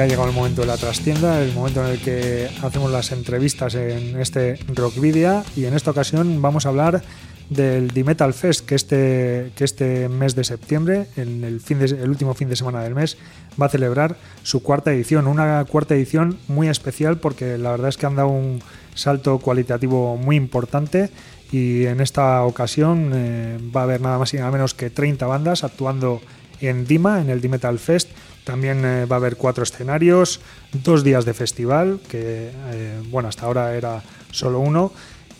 Ya 0.00 0.04
ha 0.04 0.06
llegado 0.08 0.28
el 0.28 0.34
momento 0.34 0.62
de 0.62 0.66
la 0.66 0.78
trastienda, 0.78 1.42
el 1.42 1.52
momento 1.52 1.84
en 1.84 1.92
el 1.92 2.00
que 2.00 2.48
hacemos 2.62 2.90
las 2.90 3.12
entrevistas 3.12 3.74
en 3.74 4.18
este 4.18 4.58
Rockvidia 4.74 5.44
y 5.54 5.66
en 5.66 5.74
esta 5.74 5.90
ocasión 5.90 6.40
vamos 6.40 6.64
a 6.64 6.70
hablar 6.70 7.02
del 7.50 7.88
D-Metal 7.88 8.32
Fest 8.32 8.64
que 8.64 8.76
este, 8.76 9.50
que 9.56 9.64
este 9.64 10.08
mes 10.08 10.34
de 10.34 10.44
septiembre, 10.44 11.08
en 11.18 11.44
el, 11.44 11.60
fin 11.60 11.80
de- 11.80 11.92
último 12.04 12.32
fin 12.32 12.48
de 12.48 12.56
semana 12.56 12.82
del 12.82 12.94
mes, 12.94 13.18
va 13.60 13.66
a 13.66 13.68
celebrar 13.68 14.16
su 14.42 14.62
cuarta 14.62 14.90
edición. 14.90 15.26
Una 15.26 15.62
cuarta 15.66 15.94
edición 15.94 16.38
muy 16.48 16.68
especial 16.68 17.18
porque 17.18 17.58
la 17.58 17.70
verdad 17.72 17.90
es 17.90 17.98
que 17.98 18.06
han 18.06 18.16
dado 18.16 18.28
un 18.28 18.62
salto 18.94 19.38
cualitativo 19.38 20.16
muy 20.16 20.36
importante 20.36 21.10
y 21.52 21.84
en 21.84 22.00
esta 22.00 22.42
ocasión 22.44 23.10
eh, 23.12 23.58
va 23.76 23.82
a 23.82 23.84
haber 23.84 24.00
nada 24.00 24.16
más 24.16 24.32
y 24.32 24.38
nada 24.38 24.50
menos 24.50 24.72
que 24.72 24.88
30 24.88 25.26
bandas 25.26 25.62
actuando 25.62 26.22
en 26.62 26.86
Dima, 26.86 27.20
en 27.20 27.28
el 27.28 27.42
D-Metal 27.42 27.78
Fest. 27.78 28.08
También 28.44 28.84
eh, 28.84 29.04
va 29.06 29.16
a 29.16 29.18
haber 29.18 29.36
cuatro 29.36 29.64
escenarios, 29.64 30.40
dos 30.72 31.04
días 31.04 31.24
de 31.24 31.34
festival, 31.34 32.00
que 32.08 32.50
eh, 32.72 33.02
bueno, 33.10 33.28
hasta 33.28 33.46
ahora 33.46 33.74
era 33.74 34.02
solo 34.30 34.60
uno, 34.60 34.92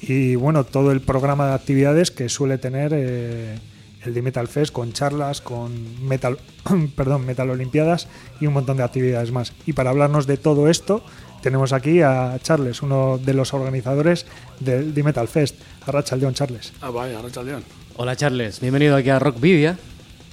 y 0.02 0.34
bueno, 0.34 0.64
todo 0.64 0.92
el 0.92 1.00
programa 1.00 1.48
de 1.48 1.54
actividades 1.54 2.10
que 2.10 2.28
suele 2.28 2.58
tener 2.58 2.92
eh, 2.94 3.58
el 4.04 4.14
D-Metal 4.14 4.48
Fest 4.48 4.72
con 4.72 4.92
charlas, 4.92 5.40
con 5.40 6.06
metal, 6.06 6.38
perdón, 6.96 7.26
metal 7.26 7.50
olimpiadas 7.50 8.08
y 8.40 8.46
un 8.46 8.54
montón 8.54 8.78
de 8.78 8.84
actividades 8.84 9.30
más. 9.32 9.52
Y 9.66 9.72
para 9.74 9.90
hablarnos 9.90 10.26
de 10.26 10.36
todo 10.36 10.68
esto, 10.68 11.02
tenemos 11.42 11.72
aquí 11.72 12.02
a 12.02 12.38
Charles, 12.42 12.82
uno 12.82 13.18
de 13.18 13.34
los 13.34 13.52
organizadores 13.54 14.26
del 14.58 14.94
D-Metal 14.94 15.28
Fest. 15.28 15.56
Arracha 15.86 16.16
León, 16.16 16.34
Charles. 16.34 16.72
Ah, 16.80 16.90
vaya, 16.90 17.20
León. 17.42 17.64
Hola 17.96 18.16
Charles, 18.16 18.60
bienvenido 18.60 18.96
aquí 18.96 19.10
a 19.10 19.18
Rockvidia. 19.18 19.78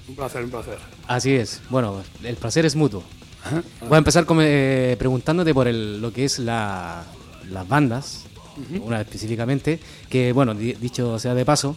Un 0.08 0.16
placer, 0.16 0.44
un 0.44 0.50
placer. 0.52 0.78
Así 1.08 1.34
es, 1.36 1.62
bueno, 1.70 2.02
el 2.24 2.36
placer 2.36 2.66
es 2.66 2.76
mutuo. 2.76 3.04
Voy 3.88 3.96
a 3.96 3.98
empezar 3.98 4.26
con, 4.26 4.40
eh, 4.42 4.96
preguntándote 5.00 5.54
por 5.54 5.68
el- 5.68 6.02
lo 6.02 6.12
que 6.12 6.26
es 6.26 6.40
la- 6.40 7.04
las 7.50 7.68
bandas, 7.68 8.24
una 8.82 9.02
específicamente, 9.02 9.80
que 10.10 10.34
bueno, 10.34 10.54
di- 10.54 10.74
dicho 10.74 11.18
sea 11.20 11.34
de 11.34 11.46
paso, 11.46 11.76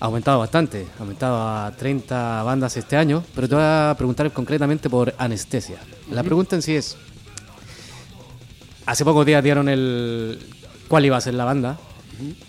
ha 0.00 0.06
aumentado 0.06 0.38
bastante, 0.38 0.86
ha 0.98 1.02
aumentado 1.02 1.36
a 1.40 1.72
30 1.76 2.42
bandas 2.42 2.76
este 2.76 2.96
año, 2.96 3.22
pero 3.34 3.48
te 3.48 3.54
voy 3.54 3.64
a 3.64 3.94
preguntar 3.96 4.30
concretamente 4.32 4.88
por 4.90 5.14
Anestesia. 5.18 5.78
La 6.10 6.22
pregunta 6.22 6.56
en 6.56 6.62
sí 6.62 6.74
es, 6.74 6.96
hace 8.86 9.04
pocos 9.04 9.24
días 9.26 9.42
dieron 9.44 9.68
el 9.68 10.38
cuál 10.88 11.04
iba 11.06 11.16
a 11.16 11.20
ser 11.20 11.34
la 11.34 11.44
banda, 11.44 11.78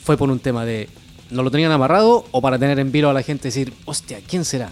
fue 0.03 0.17
por 0.17 0.29
un 0.29 0.39
tema 0.39 0.65
de 0.65 0.89
¿No 1.31 1.43
lo 1.43 1.51
tenían 1.51 1.71
amarrado 1.71 2.25
o 2.31 2.41
para 2.41 2.59
tener 2.59 2.77
en 2.79 2.91
vilo 2.91 3.09
a 3.09 3.13
la 3.13 3.23
gente 3.23 3.47
y 3.47 3.51
decir, 3.51 3.73
hostia, 3.85 4.19
¿quién 4.27 4.45
será? 4.45 4.69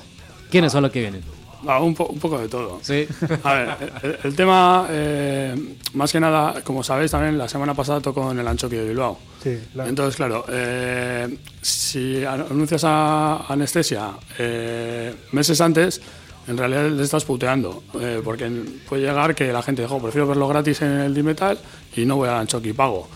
¿Quiénes 0.52 0.72
son 0.72 0.84
los 0.84 0.92
que 0.92 1.00
vienen? 1.02 1.22
Ah, 1.68 1.80
un, 1.82 1.94
po- 1.94 2.06
un 2.08 2.20
poco 2.20 2.40
de 2.40 2.48
todo. 2.48 2.80
Sí. 2.82 3.06
A 3.44 3.54
ver, 3.54 3.94
el, 4.04 4.18
el 4.24 4.36
tema, 4.36 4.88
eh, 4.90 5.76
más 5.94 6.12
que 6.12 6.20
nada, 6.20 6.62
como 6.64 6.84
sabéis 6.84 7.12
también, 7.12 7.38
la 7.38 7.50
semana 7.50 7.74
pasada 7.74 8.00
tocó 8.00 8.32
en 8.32 8.40
el 8.40 8.48
Anchoqui 8.48 8.78
de 8.78 8.88
Bilbao. 8.88 9.18
Sí, 9.44 9.58
la- 9.76 9.88
Entonces, 9.88 10.16
claro, 10.16 10.46
eh, 10.50 11.38
si 11.62 12.24
anuncias 12.24 12.84
a 12.86 13.46
anestesia 13.50 14.12
eh, 14.38 15.14
meses 15.34 15.60
antes, 15.60 16.02
en 16.48 16.58
realidad 16.58 16.90
le 16.90 17.04
estás 17.04 17.26
puteando. 17.26 17.84
eh, 18.00 18.22
porque 18.24 18.50
puede 18.88 19.04
llegar 19.04 19.36
que 19.36 19.52
la 19.52 19.62
gente 19.62 19.82
dijo, 19.82 20.00
prefiero 20.02 20.28
verlo 20.28 20.48
gratis 20.48 20.82
en 20.82 20.92
el 20.92 21.14
Dimetal 21.14 21.60
y 21.96 22.06
no 22.06 22.16
voy 22.16 22.30
al 22.30 22.36
Anchoqui 22.36 22.70
y 22.70 22.74
pago. 22.74 23.08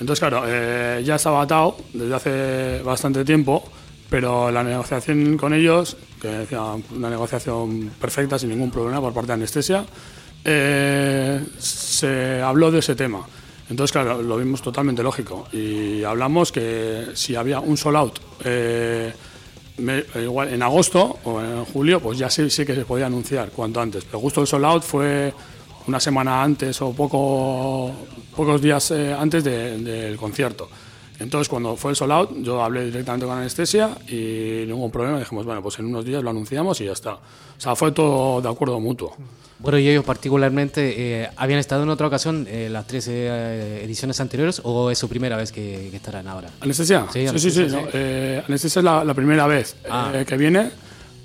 Entonces, 0.00 0.18
claro, 0.18 0.42
eh, 0.46 1.02
ya 1.04 1.16
estaba 1.16 1.42
atado 1.42 1.76
desde 1.92 2.14
hace 2.14 2.82
bastante 2.82 3.24
tiempo, 3.24 3.64
pero 4.10 4.50
la 4.50 4.62
negociación 4.62 5.36
con 5.36 5.54
ellos, 5.54 5.96
que 6.20 6.28
decía 6.28 6.62
una 6.94 7.10
negociación 7.10 7.90
perfecta, 8.00 8.38
sin 8.38 8.50
ningún 8.50 8.70
problema 8.70 9.00
por 9.00 9.12
parte 9.12 9.28
de 9.28 9.34
anestesia, 9.34 9.84
eh, 10.44 11.44
se 11.58 12.42
habló 12.42 12.70
de 12.70 12.80
ese 12.80 12.94
tema. 12.94 13.26
Entonces, 13.70 13.92
claro, 13.92 14.20
lo 14.20 14.36
vimos 14.36 14.60
totalmente 14.60 15.02
lógico. 15.02 15.48
Y 15.52 16.04
hablamos 16.04 16.52
que 16.52 17.06
si 17.14 17.34
había 17.34 17.60
un 17.60 17.76
sold 17.76 17.96
out 17.96 18.18
eh, 18.44 19.12
igual 20.22 20.52
en 20.52 20.62
agosto 20.62 21.18
o 21.24 21.40
en 21.40 21.64
julio, 21.64 22.00
pues 22.00 22.18
ya 22.18 22.28
sí, 22.28 22.50
sí 22.50 22.66
que 22.66 22.74
se 22.74 22.84
podía 22.84 23.06
anunciar 23.06 23.50
cuanto 23.50 23.80
antes. 23.80 24.04
Pero 24.04 24.20
justo 24.20 24.42
el 24.42 24.46
sold 24.46 24.64
out 24.64 24.82
fue 24.82 25.32
una 25.86 26.00
semana 26.00 26.42
antes 26.42 26.80
o 26.82 26.92
poco, 26.92 27.90
pocos 28.36 28.60
días 28.60 28.90
eh, 28.90 29.12
antes 29.18 29.44
de- 29.44 29.78
del 29.78 30.16
concierto. 30.16 30.68
Entonces, 31.20 31.48
cuando 31.48 31.76
fue 31.76 31.92
el 31.92 31.96
sold 31.96 32.10
out, 32.12 32.30
yo 32.42 32.60
hablé 32.62 32.86
directamente 32.86 33.24
con 33.24 33.38
anestesia 33.38 33.90
y 34.08 34.64
ningún 34.66 34.90
problema. 34.90 35.18
Dijimos, 35.20 35.44
bueno, 35.46 35.62
pues 35.62 35.78
en 35.78 35.86
unos 35.86 36.04
días 36.04 36.22
lo 36.24 36.30
anunciamos 36.30 36.80
y 36.80 36.86
ya 36.86 36.92
está. 36.92 37.14
O 37.14 37.20
sea, 37.58 37.76
fue 37.76 37.92
todo 37.92 38.40
de 38.42 38.48
acuerdo 38.48 38.80
mutuo. 38.80 39.14
Bueno, 39.60 39.78
y 39.78 39.88
ellos 39.88 40.04
particularmente, 40.04 41.22
eh, 41.22 41.28
¿habían 41.36 41.60
estado 41.60 41.84
en 41.84 41.88
otra 41.90 42.08
ocasión 42.08 42.46
eh, 42.50 42.68
las 42.68 42.86
tres 42.88 43.06
eh, 43.08 43.82
ediciones 43.84 44.20
anteriores 44.20 44.60
o 44.64 44.90
es 44.90 44.98
su 44.98 45.08
primera 45.08 45.36
vez 45.36 45.52
que, 45.52 45.86
que 45.92 45.96
estarán 45.96 46.26
ahora? 46.26 46.50
¿Anestesia? 46.60 47.06
Sí, 47.12 47.20
Sí, 47.20 47.20
sí, 47.20 47.28
anestesia, 47.28 47.64
sí. 47.64 47.70
sí. 47.70 47.76
no, 47.76 47.88
eh, 47.92 48.42
anestesia 48.48 48.80
es 48.80 48.84
la, 48.84 49.04
la 49.04 49.14
primera 49.14 49.46
vez 49.46 49.76
eh, 49.84 49.88
Ah. 49.88 50.12
que 50.26 50.36
viene 50.36 50.70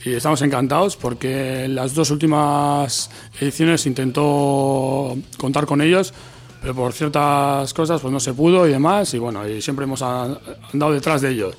y 0.06 0.14
estamos 0.14 0.42
encantados 0.42 0.96
porque 0.96 1.66
en 1.66 1.76
las 1.76 1.94
dos 1.94 2.12
últimas 2.12 3.10
ediciones 3.40 3.86
intentó 3.86 5.18
contar 5.38 5.66
con 5.66 5.82
ellos, 5.82 6.14
pero 6.62 6.74
por 6.74 6.94
ciertas 6.94 7.74
cosas 7.74 8.02
pues 8.02 8.12
no 8.12 8.20
se 8.20 8.34
pudo 8.34 8.68
y 8.68 8.72
demás 8.72 9.14
y 9.14 9.20
bueno, 9.20 9.48
y 9.48 9.62
siempre 9.62 9.84
hemos 9.84 10.02
andado 10.02 10.94
detrás 10.94 11.22
de 11.22 11.32
ellos. 11.32 11.56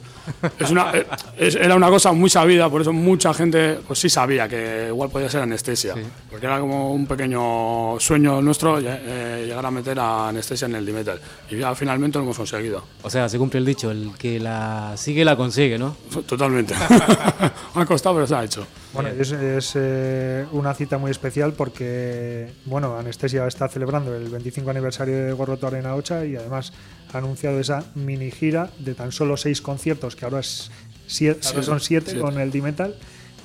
Es 0.58 0.70
una, 0.70 0.92
eh, 0.96 1.06
es- 1.38 1.54
era 1.56 1.74
una 1.74 1.88
cosa 1.88 2.12
muy 2.12 2.30
sabida, 2.30 2.68
por 2.68 2.80
eso 2.82 2.92
mucha 2.92 3.32
gente 3.34 3.78
pues 3.86 3.98
sí 3.98 4.08
sabía 4.08 4.48
que 4.48 4.86
igual 4.88 5.10
podía 5.10 5.28
ser 5.28 5.42
anestesia, 5.42 5.94
porque 6.30 6.46
era 6.46 6.60
como 6.60 6.92
un 6.92 7.06
pequeño 7.06 7.98
sueño 8.00 8.40
nuestro 8.42 8.78
eh, 8.80 9.44
llegar 9.46 9.64
a 9.66 9.70
meter 9.70 9.98
a 9.98 10.28
anestesia 10.28 10.66
en 10.66 10.74
el 10.76 10.86
Dimetal 10.86 11.20
y 11.50 11.56
ya 11.58 11.74
finalmente 11.74 12.18
lo 12.18 12.24
hemos 12.24 12.36
conseguido. 12.36 12.84
O 13.02 13.10
sea, 13.10 13.28
se 13.28 13.38
cumple 13.38 13.58
el 13.58 13.66
dicho, 13.66 13.90
el 13.90 14.12
que 14.18 14.38
la 14.40 14.94
sigue 14.96 15.24
la 15.24 15.36
consigue, 15.36 15.78
¿no? 15.78 15.96
Totalmente. 16.26 16.74
ha 17.74 17.84
costado, 17.86 18.16
pero 18.16 18.26
se 18.26 18.34
ha 18.34 18.44
hecho. 18.44 18.66
Bueno, 18.92 19.08
es, 19.10 19.30
es, 19.32 19.72
eh, 19.76 20.44
una 20.52 20.74
cita 20.74 20.98
muy 20.98 21.10
especial 21.10 21.52
porque, 21.52 22.50
bueno, 22.64 22.96
Anestesia 22.98 23.46
está 23.46 23.68
celebrando 23.68 24.14
el 24.14 24.28
25 24.28 24.68
aniversario 24.70 25.26
de 25.26 25.32
Gorroto 25.32 25.66
Arena 25.66 25.94
8 25.94 26.24
y 26.24 26.36
además 26.36 26.72
ha 27.12 27.18
anunciado 27.18 27.60
esa 27.60 27.84
mini 27.94 28.30
gira 28.30 28.70
de 28.78 28.94
tan 28.94 29.12
solo 29.12 29.36
seis 29.36 29.60
conciertos, 29.60 30.16
que 30.16 30.24
ahora, 30.24 30.40
es 30.40 30.70
siete, 31.06 31.46
ahora 31.48 31.62
son 31.62 31.80
siete 31.80 32.12
siete. 32.12 32.20
con 32.20 32.38
el 32.38 32.50
Dimetal, 32.50 32.96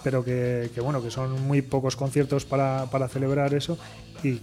pero 0.04 0.24
que, 0.24 0.70
que, 0.74 0.82
bueno, 0.82 1.02
que 1.02 1.12
son 1.12 1.42
muy 1.42 1.62
pocos 1.62 1.96
conciertos 1.96 2.46
para, 2.46 2.90
para 2.92 3.08
celebrar 3.08 3.54
eso 3.54 3.78
y 4.24 4.40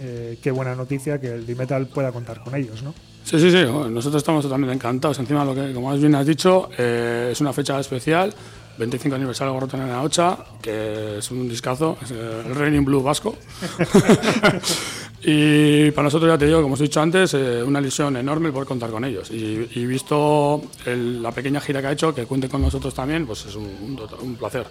eh, 0.00 0.38
qué 0.42 0.50
buena 0.50 0.74
noticia 0.74 1.20
que 1.20 1.32
el 1.32 1.46
Dimetal 1.46 1.86
pueda 1.86 2.10
contar 2.10 2.42
con 2.42 2.54
ellos, 2.54 2.82
¿no? 2.82 2.94
Sí, 3.22 3.38
sí, 3.40 3.50
sí. 3.50 3.64
nosotros 3.64 4.16
estamos 4.16 4.42
totalmente 4.42 4.74
encantados. 4.74 5.18
Encima, 5.18 5.44
lo 5.44 5.54
que, 5.54 5.72
como 5.72 5.88
más 5.88 6.00
bien 6.00 6.14
has 6.14 6.26
dicho, 6.26 6.68
eh, 6.76 7.30
es 7.32 7.40
una 7.40 7.52
fecha 7.52 7.78
especial. 7.80 8.34
25 8.76 9.14
aniversario 9.14 9.54
de 9.54 9.76
en 9.76 9.88
la 9.88 10.02
8, 10.02 10.44
que 10.60 11.18
es 11.18 11.30
un 11.30 11.48
discazo, 11.48 11.96
es 12.02 12.10
eh, 12.10 12.42
el 12.44 12.54
Raining 12.54 12.84
Blue 12.84 13.02
vasco. 13.02 13.36
y 15.24 15.90
para 15.92 16.04
nosotros, 16.04 16.30
ya 16.30 16.38
te 16.38 16.46
digo, 16.46 16.60
como 16.62 16.74
os 16.74 16.80
he 16.80 16.84
dicho 16.84 17.00
antes, 17.00 17.34
eh, 17.34 17.62
una 17.62 17.80
ilusión 17.80 18.16
enorme 18.16 18.52
poder 18.52 18.66
contar 18.68 18.90
con 18.90 19.04
ellos. 19.04 19.30
Y, 19.30 19.86
visto 19.86 20.62
el- 20.86 21.22
la 21.22 21.32
pequeña 21.32 21.60
gira 21.60 21.80
que 21.80 21.86
ha 21.88 21.92
hecho, 21.92 22.14
que 22.14 22.26
cuente 22.26 22.48
con 22.48 22.60
nosotros 22.62 22.94
también, 22.94 23.26
pues 23.26 23.46
es 23.46 23.54
un, 23.56 24.36
placer. 24.38 24.66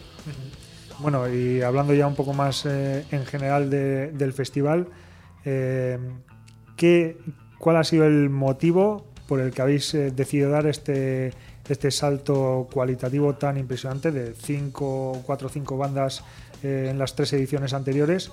Bueno, 0.99 1.27
y 1.33 1.61
hablando 1.61 1.93
ya 1.93 2.05
un 2.07 2.15
poco 2.15 2.33
más 2.33 2.65
eh, 2.65 3.05
en 3.11 3.25
general 3.25 3.69
de- 3.69 4.11
del 4.11 4.33
festival, 4.33 4.87
eh, 5.45 5.97
¿qué, 6.77 7.17
¿cuál 7.57 7.77
ha 7.77 7.83
sido 7.83 8.05
el 8.05 8.29
motivo 8.29 9.05
por 9.27 9.39
el 9.39 9.51
que 9.51 9.61
habéis 9.61 9.91
decidido 9.93 10.49
dar 10.51 10.67
este, 10.67 11.33
este 11.67 11.89
salto 11.91 12.67
cualitativo 12.71 13.33
tan 13.35 13.57
impresionante 13.57 14.11
de 14.11 14.33
cinco, 14.35 15.21
cuatro 15.25 15.47
o 15.47 15.49
cinco 15.49 15.77
bandas 15.77 16.23
en 16.61 16.97
las 16.97 17.15
tres 17.15 17.33
ediciones 17.33 17.73
anteriores 17.73 18.31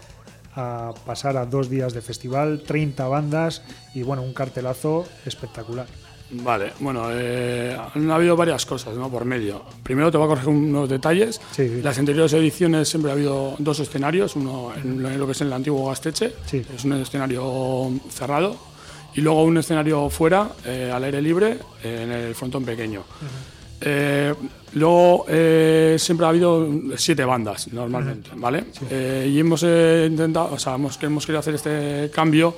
a 0.56 0.92
pasar 1.06 1.36
a 1.36 1.46
dos 1.46 1.68
días 1.70 1.92
de 1.94 2.02
festival, 2.02 2.62
30 2.66 3.06
bandas 3.08 3.62
y 3.94 4.02
bueno, 4.02 4.22
un 4.22 4.32
cartelazo 4.34 5.06
espectacular? 5.26 5.86
Vale, 6.32 6.72
bueno, 6.78 7.08
eh, 7.10 7.76
han 7.94 8.08
habido 8.10 8.36
varias 8.36 8.64
cosas 8.64 8.94
¿no? 8.96 9.10
por 9.10 9.24
medio. 9.24 9.64
Primero 9.82 10.12
te 10.12 10.16
voy 10.16 10.26
a 10.26 10.28
corregir 10.28 10.50
unos 10.50 10.88
detalles. 10.88 11.40
Sí, 11.50 11.68
sí. 11.68 11.82
Las 11.82 11.98
anteriores 11.98 12.32
ediciones 12.34 12.88
siempre 12.88 13.10
ha 13.10 13.14
habido 13.14 13.56
dos 13.58 13.80
escenarios, 13.80 14.36
uno 14.36 14.70
en 14.76 15.18
lo- 15.18 15.26
que 15.26 15.32
es 15.32 15.40
el 15.40 15.52
antiguo 15.52 15.88
Gasteche, 15.88 16.32
Sí. 16.46 16.62
es 16.72 16.84
un 16.84 16.92
escenario 16.94 17.90
cerrado, 18.10 18.56
y 19.16 19.22
luego 19.22 19.42
un 19.42 19.58
escenario 19.58 20.08
fuera, 20.08 20.50
eh, 20.64 20.92
al 20.94 21.02
aire 21.02 21.20
libre, 21.20 21.58
eh, 21.82 22.02
en 22.04 22.12
el 22.12 22.34
frontón 22.36 22.64
pequeño. 22.64 23.02
Luego 24.74 25.26
eh, 25.28 25.96
siempre 25.98 26.26
ha 26.26 26.30
habido 26.30 26.68
siete 26.96 27.24
bandas 27.24 27.72
normalmente, 27.72 28.30
¿vale? 28.36 28.64
Eh, 28.90 29.30
y 29.32 29.38
hemos 29.38 29.62
eh, 29.62 30.06
intentado, 30.10 30.52
o 30.52 30.58
sea, 30.58 30.74
hemos, 30.74 31.02
hemos 31.02 31.26
querido 31.26 31.40
hacer 31.40 31.54
este 31.54 32.10
cambio 32.14 32.54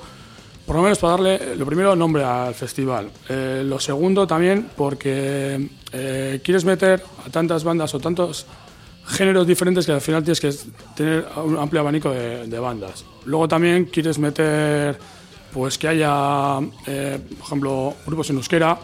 por 0.65 0.77
lo 0.77 0.81
menos 0.81 0.97
para 0.97 1.11
darle, 1.11 1.35
eh, 1.35 1.55
lo 1.57 1.65
primero, 1.65 1.95
nombre 1.95 2.23
al 2.23 2.53
festival. 2.53 3.09
Eh, 3.27 3.63
lo 3.65 3.79
segundo 3.79 4.25
también 4.25 4.69
porque 4.75 5.69
eh, 5.91 6.39
quieres 6.43 6.63
meter 6.63 7.03
a 7.25 7.29
tantas 7.29 7.63
bandas 7.63 7.93
o 7.93 7.99
tantos 7.99 8.45
géneros 9.05 9.45
diferentes 9.45 9.85
que 9.85 9.91
al 9.91 10.01
final 10.01 10.23
tienes 10.23 10.39
que 10.39 10.53
tener 10.95 11.25
un 11.43 11.57
amplio 11.57 11.81
abanico 11.81 12.11
de, 12.11 12.47
de 12.47 12.59
bandas. 12.59 13.03
Luego 13.25 13.47
también 13.49 13.85
quieres 13.85 14.17
meter, 14.17 14.97
pues 15.51 15.77
que 15.77 15.89
haya, 15.89 16.59
por 16.85 17.45
ejemplo, 17.45 17.93
grupos 18.05 18.29
en 18.29 18.37
euskera, 18.37 18.79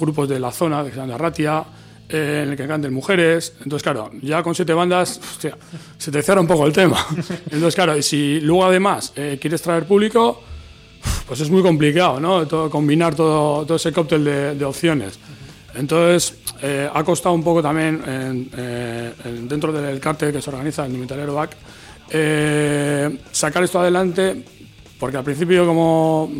grupos 0.00 0.26
de 0.26 0.40
la 0.40 0.50
zona, 0.50 0.82
de 0.82 1.12
Arratia, 1.12 1.62
eh, 2.08 2.42
en 2.44 2.50
el 2.50 2.56
que 2.56 2.66
canten 2.66 2.92
mujeres. 2.92 3.54
Entonces, 3.62 3.82
claro, 3.82 4.10
ya 4.22 4.42
con 4.42 4.54
siete 4.54 4.72
bandas, 4.74 5.18
hostia, 5.18 5.56
se 5.98 6.10
te 6.10 6.22
cierra 6.22 6.40
un 6.40 6.46
poco 6.46 6.66
el 6.66 6.72
tema. 6.72 7.04
Entonces, 7.50 7.74
claro, 7.74 7.96
y 7.96 8.02
si 8.02 8.40
luego 8.40 8.64
además 8.64 9.12
eh, 9.16 9.38
quieres 9.40 9.60
traer 9.62 9.86
público, 9.86 10.42
pues 11.26 11.40
es 11.40 11.50
muy 11.50 11.62
complicado, 11.62 12.18
¿no? 12.20 12.46
Todo- 12.46 12.70
combinar 12.70 13.14
todo, 13.14 13.64
todo 13.64 13.76
ese 13.76 13.92
cóctel 13.92 14.24
de, 14.24 14.54
de 14.54 14.64
opciones. 14.64 15.18
Entonces, 15.74 16.34
eh, 16.62 16.88
ha 16.92 17.04
costado 17.04 17.34
un 17.34 17.44
poco 17.44 17.60
también 17.62 18.00
en- 18.06 18.50
eh, 18.56 19.12
en- 19.24 19.48
dentro 19.48 19.72
del 19.72 20.00
cartel 20.00 20.32
que 20.32 20.40
se 20.40 20.48
organiza 20.50 20.86
en 20.86 20.94
Inventario 20.94 21.34
Back 21.34 21.50
eh, 22.10 23.18
sacar 23.32 23.62
esto 23.64 23.80
adelante, 23.80 24.42
porque 24.98 25.16
al 25.16 25.24
principio, 25.24 25.66
como 25.66 26.30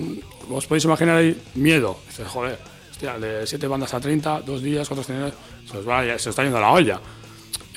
os 0.51 0.67
podéis 0.67 0.85
imaginar, 0.85 1.17
hay 1.19 1.37
miedo. 1.57 1.99
Dices, 2.09 2.27
joder, 2.29 2.59
hostia, 2.97 3.19
de 3.19 3.47
7 3.47 3.69
bandas 3.69 3.93
a 3.93 4.01
30, 4.01 4.41
dos 4.41 4.63
días, 4.63 4.89
cuatro 4.89 5.03
escenarios, 5.03 5.35
se 5.71 5.77
os, 5.77 5.87
va, 5.87 6.03
se 6.03 6.15
os 6.15 6.27
está 6.29 6.43
yendo 6.43 6.59
la 6.59 6.71
olla. 6.71 6.99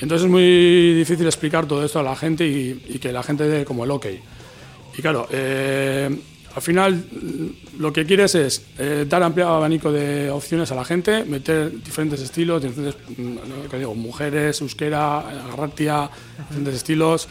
Entonces 0.00 0.24
es 0.24 0.30
muy 0.30 0.94
difícil 0.94 1.26
explicar 1.26 1.66
todo 1.66 1.84
esto 1.84 1.98
a 1.98 2.02
la 2.02 2.16
gente 2.16 2.46
y, 2.46 2.86
y 2.88 2.98
que 2.98 3.12
la 3.12 3.22
gente 3.22 3.46
dé 3.46 3.66
como 3.66 3.84
el 3.84 3.90
ok. 3.90 4.06
Y 4.96 5.02
claro, 5.02 5.28
eh, 5.30 6.08
al 6.54 6.62
final 6.62 7.04
lo 7.78 7.92
que 7.92 8.06
quieres 8.06 8.34
es 8.34 8.64
eh, 8.78 9.04
dar 9.06 9.22
amplio 9.22 9.48
abanico 9.48 9.92
de 9.92 10.30
opciones 10.30 10.72
a 10.72 10.74
la 10.74 10.86
gente, 10.86 11.24
meter 11.24 11.70
diferentes 11.82 12.20
estilos, 12.22 12.62
diferentes, 12.62 12.96
mm, 13.18 13.76
digo, 13.76 13.94
mujeres, 13.94 14.62
euskera, 14.62 15.18
agarratia, 15.18 16.08
diferentes 16.48 16.76
estilos. 16.76 17.28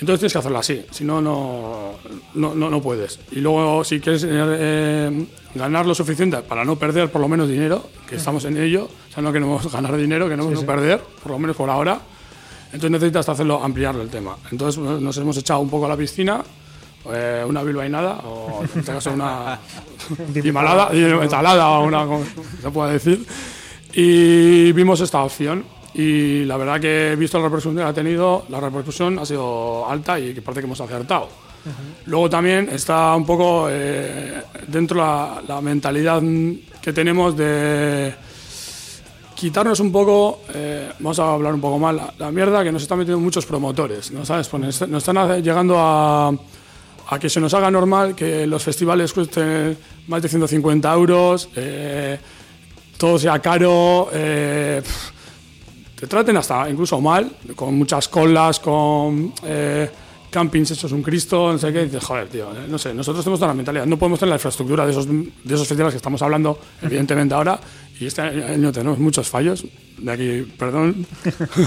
Entonces 0.00 0.20
tienes 0.20 0.32
que 0.32 0.38
hacerlo 0.38 0.58
así, 0.58 0.84
si 0.90 1.04
no, 1.04 1.20
no, 1.20 1.94
no, 2.34 2.54
no, 2.54 2.82
puedes. 2.82 3.18
Y 3.32 3.40
luego, 3.40 3.82
si 3.82 3.98
quieres 3.98 4.24
eh, 4.28 5.26
ganar 5.56 5.86
lo 5.86 5.94
suficiente 5.94 6.36
para 6.38 6.64
no 6.64 6.76
perder 6.76 7.10
por 7.10 7.20
lo 7.20 7.28
menos 7.28 7.48
dinero, 7.48 7.88
que 8.08 8.16
estamos 8.16 8.44
en 8.44 8.58
ello, 8.58 8.84
o 8.84 9.12
sea, 9.12 9.22
no 9.22 9.32
queremos 9.32 9.72
ganar 9.72 9.96
dinero, 9.96 10.28
queremos 10.28 10.52
no 10.52 10.62
perder, 10.62 11.00
por 11.22 11.32
lo 11.32 11.38
menos 11.40 11.56
por 11.56 11.68
ahora, 11.68 12.00
entonces 12.66 12.90
necesitas 12.90 13.28
hacerlo, 13.28 13.62
ampliarlo 13.62 14.02
el 14.02 14.08
tema. 14.08 14.36
Entonces 14.52 14.80
nos 14.80 15.16
hemos 15.16 15.36
echado 15.36 15.60
un 15.60 15.70
poco 15.70 15.86
a 15.86 15.88
la 15.88 15.96
piscina, 15.96 16.44
eh, 17.12 17.44
una 17.46 17.62
bilbainada, 17.62 18.20
o 18.24 18.62
en 18.62 18.78
este 18.78 18.92
caso 18.92 19.12
una 19.12 19.58
dimetalada, 20.28 21.70
o 21.70 21.84
una, 21.84 22.04
como 22.04 22.24
se 22.62 22.70
puede 22.70 22.92
decir. 22.92 23.26
Y 23.94 24.72
vimos 24.72 25.00
esta 25.00 25.22
opción. 25.22 25.64
Y 25.94 26.44
la 26.44 26.56
verdad 26.56 26.80
que 26.80 27.12
he 27.12 27.16
visto 27.16 27.38
la 27.38 27.44
repercusión 27.44 27.76
que 27.76 27.82
ha 27.82 27.92
tenido, 27.92 28.44
la 28.48 28.60
repercusión 28.60 29.18
ha 29.18 29.26
sido 29.26 29.88
alta 29.88 30.18
y 30.20 30.34
que 30.34 30.42
parece 30.42 30.60
que 30.60 30.66
hemos 30.66 30.80
acertado. 30.80 31.28
Luego 32.06 32.30
también 32.30 32.68
está 32.70 33.14
un 33.14 33.26
poco 33.26 33.66
eh, 33.68 34.42
dentro 34.66 34.98
la, 34.98 35.42
la 35.46 35.60
mentalidad 35.60 36.22
que 36.80 36.92
tenemos 36.92 37.36
de 37.36 38.14
quitarnos 39.38 39.78
un 39.78 39.92
poco, 39.92 40.40
eh, 40.52 40.90
vamos 40.98 41.18
a 41.20 41.32
hablar 41.32 41.54
un 41.54 41.60
poco 41.60 41.78
mal, 41.78 41.96
la, 41.96 42.12
la 42.18 42.32
mierda 42.32 42.64
que 42.64 42.72
nos 42.72 42.82
están 42.82 42.98
metiendo 42.98 43.20
muchos 43.20 43.46
promotores, 43.46 44.10
¿no 44.10 44.24
sabes? 44.24 44.48
Pues 44.48 44.88
nos, 44.88 45.02
están 45.08 45.42
llegando 45.42 45.76
a, 45.78 46.32
a 47.08 47.18
que 47.20 47.30
se 47.30 47.38
nos 47.40 47.54
haga 47.54 47.70
normal 47.70 48.16
que 48.16 48.48
los 48.48 48.64
festivales 48.64 49.12
cuesten 49.12 49.78
más 50.08 50.22
de 50.22 50.28
150 50.28 50.92
euros, 50.92 51.48
eh, 51.54 52.18
todo 52.96 53.16
sea 53.16 53.38
caro, 53.38 54.08
eh, 54.12 54.82
pf, 54.82 55.12
te 55.98 56.06
traten 56.06 56.36
hasta 56.36 56.68
incluso 56.70 57.00
mal, 57.00 57.30
con 57.56 57.74
muchas 57.76 58.08
colas, 58.08 58.60
con 58.60 59.32
eh, 59.44 59.90
campings 60.30 60.70
hechos 60.70 60.92
un 60.92 61.02
Cristo, 61.02 61.52
no 61.52 61.58
sé 61.58 61.72
qué, 61.72 61.82
y 61.82 61.84
dices, 61.86 62.04
joder, 62.04 62.28
tío, 62.28 62.52
eh, 62.52 62.66
no 62.68 62.78
sé, 62.78 62.94
nosotros 62.94 63.24
tenemos 63.24 63.40
toda 63.40 63.52
la 63.52 63.56
mentalidad, 63.56 63.86
no 63.86 63.98
podemos 63.98 64.20
tener 64.20 64.30
la 64.30 64.36
infraestructura 64.36 64.84
de 64.84 64.92
esos, 64.92 65.08
de 65.08 65.54
esos 65.54 65.66
festivales 65.66 65.94
que 65.94 65.96
estamos 65.96 66.22
hablando, 66.22 66.58
evidentemente 66.82 67.34
ahora, 67.34 67.58
y 67.98 68.06
este 68.06 68.20
año 68.22 68.70
tenemos 68.70 68.98
muchos 68.98 69.28
fallos, 69.28 69.64
de 69.96 70.12
aquí, 70.12 70.52
perdón, 70.56 71.04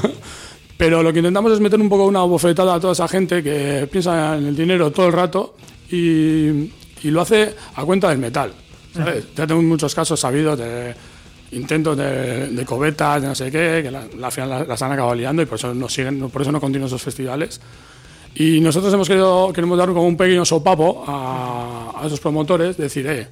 pero 0.77 1.03
lo 1.03 1.11
que 1.11 1.19
intentamos 1.19 1.51
es 1.51 1.59
meter 1.59 1.79
un 1.81 1.89
poco 1.89 2.05
una 2.05 2.21
bofetada 2.21 2.75
a 2.75 2.79
toda 2.79 2.93
esa 2.93 3.07
gente 3.09 3.43
que 3.43 3.87
piensa 3.91 4.37
en 4.37 4.47
el 4.47 4.55
dinero 4.55 4.91
todo 4.91 5.07
el 5.07 5.13
rato 5.13 5.55
y, 5.91 6.71
y 7.03 7.11
lo 7.11 7.21
hace 7.21 7.53
a 7.75 7.83
cuenta 7.83 8.09
del 8.09 8.19
metal. 8.19 8.53
¿sabes? 8.93 9.25
Ya 9.35 9.47
tengo 9.47 9.61
muchos 9.61 9.95
casos 9.95 10.19
sabidos 10.19 10.57
de 10.57 10.93
intentos 11.51 11.97
de, 11.97 12.47
de 12.47 12.65
cobetas, 12.65 13.21
de 13.21 13.27
no 13.27 13.35
sé 13.35 13.51
qué, 13.51 13.81
que 13.83 13.91
la, 13.91 14.05
la 14.17 14.31
final 14.31 14.49
la- 14.49 14.63
las 14.65 14.81
han 14.81 14.91
acabado 14.91 15.15
liando 15.15 15.41
y 15.41 15.45
por 15.45 15.55
eso 15.57 15.73
no 15.73 15.89
siguen, 15.89 16.29
por 16.29 16.41
eso 16.41 16.51
no 16.51 16.59
continúan 16.61 16.87
esos 16.87 17.01
festivales. 17.01 17.59
Y 18.35 18.61
nosotros 18.61 18.93
hemos 18.93 19.07
querido, 19.07 19.51
queremos 19.53 19.77
dar 19.77 19.89
como 19.89 20.07
un 20.07 20.15
pequeño 20.15 20.45
sopapo 20.45 21.03
a, 21.05 21.93
a 22.01 22.07
esos 22.07 22.19
promotores, 22.21 22.77
decir, 22.77 23.05
eh, 23.07 23.27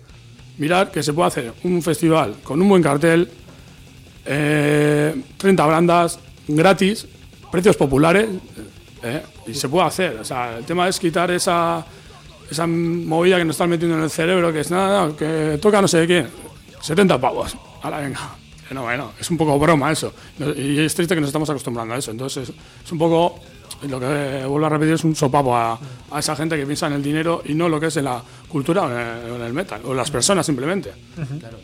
mirar 0.58 0.92
que 0.92 1.02
se 1.02 1.14
puede 1.14 1.28
hacer 1.30 1.54
un 1.64 1.82
festival 1.82 2.36
con 2.44 2.62
un 2.62 2.68
buen 2.68 2.84
cartel, 2.84 3.30
eh, 4.26 5.16
30 5.38 5.66
bandas, 5.66 6.20
gratis, 6.48 7.08
precios 7.52 7.78
populares, 7.78 8.28
eh, 9.04 9.22
y 9.48 9.54
se 9.54 9.70
puede 9.70 9.88
hacer. 9.88 10.18
O 10.20 10.26
sea, 10.26 10.58
el 10.58 10.66
tema 10.66 10.88
es 10.88 11.00
quitar 11.00 11.32
esa, 11.32 11.86
esa 12.52 12.68
movida 12.68 13.38
que 13.38 13.46
nos 13.46 13.56
están 13.56 13.70
metiendo 13.70 13.98
en 13.98 14.04
el 14.04 14.10
cerebro, 14.10 14.52
que 14.52 14.60
es 14.60 14.72
nada, 14.72 15.12
que 15.18 15.58
toca 15.62 15.82
no 15.82 15.88
sé 15.88 16.06
quién, 16.06 16.28
70 16.82 17.20
pavos, 17.20 17.56
ahora 17.82 18.00
venga. 18.00 18.20
Que 18.68 18.76
No, 18.76 18.84
bueno, 18.84 19.14
es 19.20 19.30
un 19.32 19.38
poco 19.38 19.58
broma 19.58 19.92
eso. 19.92 20.14
Y 20.56 20.80
es 20.80 20.94
triste 20.94 21.16
que 21.16 21.22
nos 21.22 21.30
estamos 21.30 21.50
acostumbrando 21.50 21.96
a 21.96 21.98
eso. 21.98 22.12
Entonces, 22.12 22.50
es, 22.50 22.92
un 22.92 23.00
poco, 23.00 23.40
lo 23.88 24.00
que 24.00 24.46
vuelvo 24.46 24.66
a 24.68 24.70
repetir, 24.70 24.94
es 24.94 25.04
un 25.04 25.16
sopapo 25.16 25.56
a, 25.56 25.80
a 26.12 26.20
esa 26.20 26.36
gente 26.36 26.56
que 26.56 26.66
piensa 26.66 26.86
en 26.88 26.94
el 26.94 27.02
dinero 27.02 27.42
y 27.46 27.56
no 27.56 27.68
lo 27.68 27.80
que 27.80 27.88
es 27.88 27.98
en 27.98 28.06
la 28.06 28.22
cultura 28.48 28.84
o 28.84 29.36
en 29.36 29.42
el, 29.42 29.54
metal, 29.54 29.82
o 29.86 29.94
las 29.94 30.12
personas 30.12 30.46
simplemente. 30.46 30.92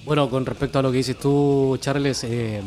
Bueno, 0.04 0.30
con 0.30 0.46
respecto 0.46 0.80
a 0.80 0.82
lo 0.82 0.92
que 0.92 0.98
dices 0.98 1.20
tú, 1.20 1.78
Charles, 1.80 2.24
eh, 2.24 2.62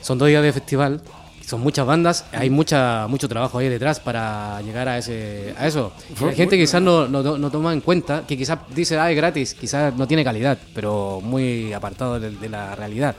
son 0.00 0.18
dos 0.18 0.28
días 0.28 0.42
de 0.42 0.52
festival, 0.52 1.02
son 1.46 1.60
muchas 1.60 1.86
bandas, 1.86 2.24
hay 2.32 2.50
mucha 2.50 3.06
mucho 3.08 3.28
trabajo 3.28 3.58
ahí 3.58 3.68
detrás 3.68 4.00
para 4.00 4.60
llegar 4.62 4.88
a 4.88 4.98
ese 4.98 5.54
a 5.58 5.66
eso. 5.66 5.92
Hay 6.20 6.34
gente 6.34 6.56
que 6.56 6.62
quizás 6.62 6.82
no, 6.82 7.08
no, 7.08 7.22
no 7.38 7.50
toma 7.50 7.72
en 7.72 7.80
cuenta, 7.80 8.24
que 8.26 8.36
quizás 8.36 8.58
dice, 8.74 8.98
ah, 8.98 9.10
es 9.10 9.16
gratis, 9.16 9.54
quizás 9.54 9.94
no 9.94 10.06
tiene 10.06 10.24
calidad, 10.24 10.58
pero 10.74 11.20
muy 11.22 11.72
apartado 11.72 12.18
de, 12.18 12.30
de 12.30 12.48
la 12.48 12.74
realidad. 12.74 13.14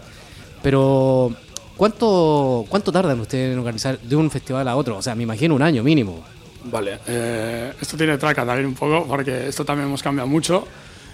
Pero, 0.63 1.35
¿cuánto, 1.75 2.65
¿cuánto 2.69 2.91
tardan 2.91 3.19
ustedes 3.19 3.51
en 3.53 3.59
organizar 3.59 3.99
de 3.99 4.15
un 4.15 4.31
festival 4.31 4.67
a 4.67 4.77
otro? 4.77 4.97
O 4.97 5.01
sea, 5.01 5.13
me 5.13 5.23
imagino 5.23 5.53
un 5.53 5.61
año 5.61 5.83
mínimo. 5.83 6.23
Vale, 6.63 6.99
eh, 7.05 7.73
esto 7.79 7.97
tiene 7.97 8.17
traca 8.17 8.45
también 8.45 8.67
un 8.67 8.73
poco, 8.73 9.05
porque 9.05 9.49
esto 9.49 9.65
también 9.65 9.89
hemos 9.89 10.01
cambiado 10.01 10.27
mucho. 10.29 10.65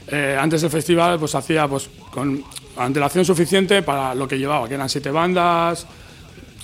Eh, 0.08 0.38
antes 0.40 0.62
del 0.62 0.70
festival, 0.70 1.18
pues 1.18 1.34
hacía 1.34 1.68
pues 1.68 1.90
con 2.12 2.44
antelación 2.78 3.26
suficiente 3.26 3.82
para 3.82 4.14
lo 4.14 4.28
que 4.28 4.38
llevaba, 4.38 4.68
que 4.68 4.76
eran 4.76 4.88
siete 4.88 5.10
bandas. 5.10 5.88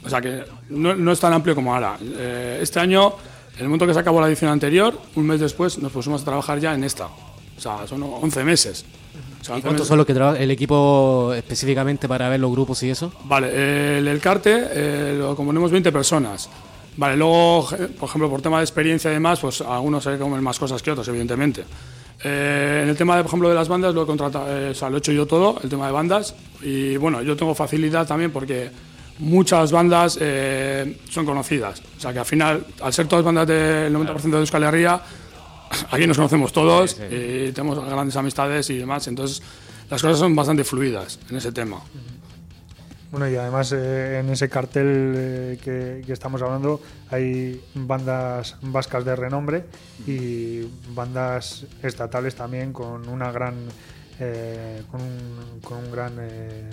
O 0.06 0.10
sea 0.10 0.22
que 0.22 0.44
no, 0.70 0.96
no 0.96 1.12
es 1.12 1.20
tan 1.20 1.34
amplio 1.34 1.56
como 1.56 1.74
ahora. 1.74 1.98
Eh, 2.02 2.60
este 2.62 2.80
año, 2.80 3.14
en 3.56 3.62
el 3.62 3.66
momento 3.66 3.88
que 3.88 3.94
se 3.94 4.00
acabó 4.00 4.22
la 4.22 4.28
edición 4.28 4.52
anterior, 4.52 5.00
un 5.16 5.26
mes 5.26 5.40
después 5.40 5.78
nos 5.80 5.92
pusimos 5.92 6.22
a 6.22 6.26
trabajar 6.26 6.60
ya 6.60 6.74
en 6.74 6.84
esta. 6.84 7.08
O 7.08 7.60
sea, 7.60 7.88
son 7.88 8.04
11 8.04 8.44
meses. 8.44 8.86
O 9.42 9.44
sea, 9.44 9.56
11 9.56 9.62
¿Cuántos 9.64 9.72
meses. 9.72 9.88
son 9.88 9.98
los 9.98 10.06
que 10.06 10.14
trabaja 10.14 10.40
el 10.40 10.52
equipo 10.52 11.34
específicamente 11.34 12.08
para 12.08 12.30
ver 12.30 12.40
los 12.40 12.52
grupos 12.52 12.84
y 12.84 12.90
eso? 12.90 13.12
Vale, 13.24 13.98
el, 13.98 14.08
el 14.08 14.20
carte 14.20 14.68
eh, 14.72 15.16
lo 15.18 15.36
componemos 15.36 15.72
20 15.72 15.92
personas. 15.92 16.50
Vale, 16.98 17.18
luego, 17.18 17.68
por 18.00 18.10
ejemplo, 18.10 18.30
por 18.30 18.42
tema 18.42 18.58
de 18.58 18.64
experiencia 18.64 19.12
y 19.12 19.16
demás, 19.16 19.40
pues 19.40 19.62
algunos 19.62 20.04
se 20.04 20.18
comen 20.18 20.42
más 20.42 20.58
cosas 20.58 20.82
que 20.82 20.92
otros, 20.92 21.08
evidentemente. 21.10 21.66
Eh, 22.24 22.82
en 22.84 22.90
el 22.90 22.96
tema, 22.96 23.18
de, 23.18 23.24
por 23.24 23.30
ejemplo, 23.30 23.50
de 23.50 23.56
las 23.56 23.68
bandas, 23.68 23.94
lo 23.94 24.04
he, 24.04 24.06
contratado, 24.06 24.46
eh, 24.50 24.70
o 24.70 24.74
sea, 24.74 24.90
lo 24.90 24.98
he 24.98 25.00
hecho 25.00 25.12
yo 25.12 25.26
todo, 25.26 25.60
el 25.62 25.70
tema 25.70 25.88
de 25.88 25.92
bandas. 25.92 26.36
Y 26.62 26.96
bueno, 26.98 27.22
yo 27.22 27.36
tengo 27.36 27.54
facilidad 27.54 28.08
también 28.08 28.32
porque 28.32 28.70
muchas 29.20 29.72
bandas 29.72 30.18
eh, 30.22 31.00
son 31.10 31.26
conocidas. 31.26 31.82
O 31.98 32.00
sea, 32.00 32.14
que 32.14 32.20
al 32.20 32.26
final, 32.26 32.66
al 32.82 32.94
ser 32.94 33.08
todas 33.08 33.26
bandas 33.26 33.48
del 33.48 33.94
90% 33.96 34.22
de 34.22 34.38
Euskal 34.40 34.64
Herria, 34.64 35.02
aquí 35.92 36.08
nos 36.08 36.18
conocemos 36.18 36.52
todos 36.52 37.00
y 37.12 37.52
tenemos 37.52 37.84
grandes 37.84 38.16
amistades 38.16 38.70
y 38.70 38.78
demás. 38.78 39.08
Entonces, 39.08 39.42
las 39.90 40.02
cosas 40.02 40.20
son 40.20 40.36
bastante 40.36 40.64
fluidas 40.64 41.20
en 41.30 41.38
ese 41.38 41.52
tema. 41.52 41.82
Bueno, 43.12 43.30
y 43.30 43.36
además 43.36 43.72
eh, 43.72 44.20
en 44.20 44.30
ese 44.30 44.50
cartel 44.50 45.14
eh, 45.16 45.60
que, 45.64 46.04
que 46.06 46.12
estamos 46.12 46.42
hablando 46.42 46.82
hay 47.12 47.62
bandas 47.74 48.58
vascas 48.62 49.06
de 49.06 49.16
renombre 49.16 49.64
y 50.06 50.64
bandas 50.94 51.66
estatales 51.82 52.36
también 52.36 52.74
con 52.74 53.08
una 53.08 53.32
gran 53.32 53.56
eh, 54.20 54.82
con, 54.90 55.02
un, 55.02 55.60
con 55.62 55.78
un 55.80 55.92
gran 55.92 56.14
eh, 56.20 56.70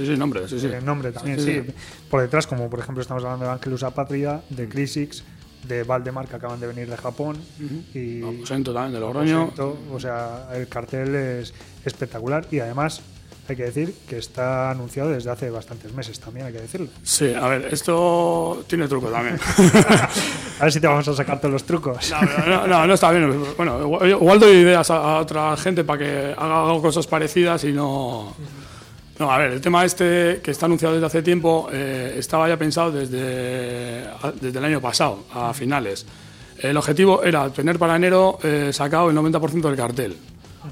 Sí, 0.00 0.06
sí, 0.06 0.16
nombre, 0.16 0.48
sí, 0.48 0.58
sí. 0.58 0.66
eh, 0.66 0.80
nombre 0.82 1.12
también, 1.12 1.38
Sí, 1.38 1.44
sí, 1.44 1.62
sí. 1.66 1.72
Por 2.08 2.22
detrás, 2.22 2.46
como 2.46 2.70
por 2.70 2.80
ejemplo 2.80 3.02
estamos 3.02 3.22
hablando 3.22 3.44
de 3.44 3.52
Angelus 3.52 3.82
Apatria, 3.82 4.40
de 4.48 4.66
Crisix, 4.66 5.22
de 5.68 5.82
Valdemar 5.82 6.26
que 6.26 6.36
acaban 6.36 6.58
de 6.58 6.66
venir 6.66 6.88
de 6.88 6.96
Japón 6.96 7.36
y 7.92 8.22
Aposento 8.22 8.72
también 8.72 8.94
de 8.94 9.00
Logroño. 9.00 9.52
O 9.92 10.00
sea, 10.00 10.48
el 10.54 10.68
cartel 10.68 11.14
es 11.14 11.52
espectacular 11.84 12.46
y 12.50 12.60
además 12.60 13.02
hay 13.46 13.56
que 13.56 13.64
decir 13.64 13.92
que 14.08 14.16
está 14.16 14.70
anunciado 14.70 15.10
desde 15.10 15.28
hace 15.30 15.50
bastantes 15.50 15.92
meses 15.92 16.18
también, 16.18 16.46
hay 16.46 16.52
que 16.54 16.60
decirlo. 16.62 16.86
Sí, 17.02 17.34
a 17.34 17.46
ver, 17.48 17.68
esto 17.70 18.64
tiene 18.68 18.88
truco 18.88 19.08
también. 19.08 19.38
A 20.60 20.64
ver 20.64 20.72
si 20.72 20.78
te 20.80 20.86
vamos 20.86 21.08
a 21.08 21.14
sacar 21.14 21.40
todos 21.40 21.52
los 21.52 21.64
trucos. 21.64 22.10
No, 22.10 22.46
no, 22.46 22.66
no, 22.66 22.86
no 22.86 22.94
está 22.94 23.10
bien. 23.10 23.42
Bueno, 23.56 23.98
igual, 24.06 24.38
doy 24.38 24.56
ideas 24.56 24.90
a, 24.90 24.96
a 24.96 25.18
otra 25.20 25.56
gente 25.56 25.84
para 25.84 25.98
que 25.98 26.34
haga 26.36 26.80
cosas 26.80 27.06
parecidas 27.06 27.64
y 27.64 27.72
no. 27.72 28.34
No, 29.20 29.30
a 29.30 29.36
ver, 29.36 29.52
el 29.52 29.60
tema 29.60 29.84
este 29.84 30.40
que 30.42 30.50
está 30.50 30.64
anunciado 30.64 30.94
desde 30.94 31.06
hace 31.06 31.22
tiempo 31.22 31.68
eh, 31.70 32.14
estaba 32.16 32.48
ya 32.48 32.56
pensado 32.56 32.90
desde, 32.90 34.02
desde 34.40 34.58
el 34.58 34.64
año 34.64 34.80
pasado, 34.80 35.24
a 35.34 35.52
finales. 35.52 36.06
El 36.58 36.74
objetivo 36.78 37.22
era 37.22 37.50
tener 37.50 37.78
para 37.78 37.96
enero 37.96 38.38
eh, 38.42 38.70
sacado 38.72 39.10
el 39.10 39.16
90% 39.16 39.60
del 39.60 39.76
cartel. 39.76 40.16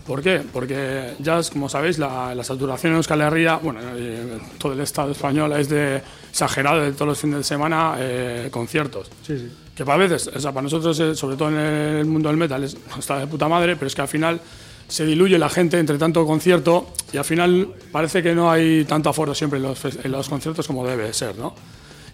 ¿Por 0.06 0.22
qué? 0.22 0.42
Porque 0.50 1.14
ya, 1.18 1.40
como 1.52 1.68
sabéis, 1.68 1.98
la, 1.98 2.34
la 2.34 2.42
saturación 2.42 2.92
en 2.92 2.96
Euskal 2.96 3.20
Herria, 3.20 3.56
bueno, 3.56 3.80
eh, 3.94 4.38
todo 4.58 4.72
el 4.72 4.80
Estado 4.80 5.12
español 5.12 5.52
es 5.52 5.68
de 5.68 6.02
exagerado 6.30 6.80
de 6.80 6.92
todos 6.92 7.08
los 7.08 7.18
fines 7.18 7.38
de 7.38 7.44
semana 7.44 7.96
eh, 7.98 8.48
conciertos. 8.50 9.10
Sí, 9.26 9.38
sí. 9.38 9.52
Que 9.76 9.84
para 9.84 9.98
veces, 9.98 10.26
o 10.34 10.40
sea, 10.40 10.52
para 10.52 10.62
nosotros, 10.62 10.98
eh, 11.00 11.14
sobre 11.14 11.36
todo 11.36 11.50
en 11.50 11.56
el 11.56 12.06
mundo 12.06 12.30
del 12.30 12.38
metal, 12.38 12.64
es, 12.64 12.76
está 12.98 13.18
de 13.18 13.26
puta 13.26 13.46
madre, 13.46 13.76
pero 13.76 13.86
es 13.86 13.94
que 13.94 14.02
al 14.02 14.08
final 14.08 14.40
se 14.88 15.04
diluye 15.06 15.38
la 15.38 15.48
gente 15.48 15.78
entre 15.78 15.98
tanto 15.98 16.26
concierto 16.26 16.88
y 17.12 17.18
al 17.18 17.24
final 17.24 17.68
parece 17.92 18.22
que 18.22 18.34
no 18.34 18.50
hay 18.50 18.84
tanto 18.84 19.10
aforo 19.10 19.34
siempre 19.34 19.58
en 19.58 19.64
los, 19.64 19.78
fes- 19.82 19.98
en 20.02 20.10
los 20.12 20.28
conciertos 20.28 20.66
como 20.66 20.86
debe 20.86 21.12
ser, 21.12 21.36
¿no? 21.36 21.54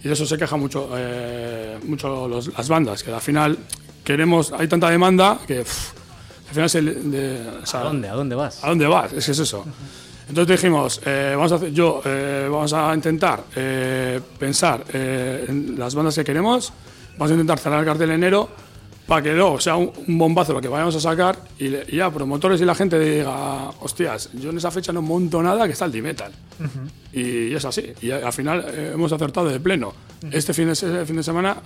Y 0.03 0.09
de 0.09 0.14
eso 0.14 0.27
se 0.27 0.37
queja 0.37 0.57
mucho, 0.57 0.91
eh, 0.97 1.79
mucho 1.85 2.29
los- 2.29 2.49
las 2.57 2.68
bandas, 2.68 3.03
que 3.03 3.12
al 3.12 3.20
final 3.20 3.57
queremos, 4.05 4.53
hay 4.53 4.68
tanta 4.68 4.91
demanda 4.91 5.39
que 5.47 5.59
al 5.61 5.64
final 6.53 6.68
se, 6.68 6.83
de- 6.83 7.49
o 7.62 7.66
sea, 7.66 7.81
¿A 7.81 7.85
dónde? 7.85 8.09
¿A 8.09 8.14
dónde 8.14 8.35
vas? 8.35 8.62
¿A 8.64 8.68
dónde 8.68 8.87
vas? 8.87 9.12
Es 9.12 9.25
que 9.27 9.33
es 9.33 9.39
eso. 9.39 9.64
Entonces 10.29 10.57
dijimos, 10.61 11.01
eh, 11.07 11.33
vamos 11.37 11.53
a 11.53 11.55
hacer, 11.57 11.72
yo, 11.72 12.01
eh, 12.05 12.49
vamos 12.51 12.72
a 12.72 12.95
intentar 12.95 13.45
eh, 13.57 14.20
pensar 14.39 14.85
en 14.93 15.75
las 15.79 15.95
bandas 15.95 16.14
que 16.14 16.25
queremos, 16.25 16.72
vamos 17.18 17.31
a 17.31 17.35
intentar 17.35 17.59
cerrar 17.59 17.81
el 17.81 17.87
cartel 17.87 18.09
en 18.11 18.16
enero 18.16 18.49
para 19.07 19.23
que 19.23 19.33
luego 19.35 19.61
sea 19.61 19.77
un, 19.77 19.91
bombazo 20.19 20.53
lo 20.55 20.61
que 20.61 20.69
vayamos 20.69 20.95
a 20.97 21.01
sacar 21.01 21.39
y, 21.59 21.69
le- 21.69 21.85
y 21.89 21.97
ya 21.97 22.11
promotores 22.11 22.61
y 22.61 22.65
la 22.65 22.75
gente 22.75 22.99
diga, 22.99 23.69
hostias, 23.81 24.31
yo 24.35 24.51
en 24.51 24.57
esa 24.57 24.71
fecha 24.71 24.93
no 24.93 25.03
monto 25.03 25.43
nada 25.43 25.67
que 25.67 25.73
está 25.73 25.85
el 25.85 25.93
D-Metal. 25.93 26.33
Y 27.13 27.55
es 27.55 27.65
así. 27.65 27.93
Y 28.03 28.11
al 28.11 28.33
final 28.33 28.65
eh, 28.73 28.91
hemos 28.95 29.13
acertado 29.13 29.49
de 29.49 29.61
pleno. 29.61 29.93
Este 30.31 30.55
fin 30.55 30.69
de, 30.73 31.05
fin 31.07 31.17
de 31.17 31.23
semana 31.23 31.57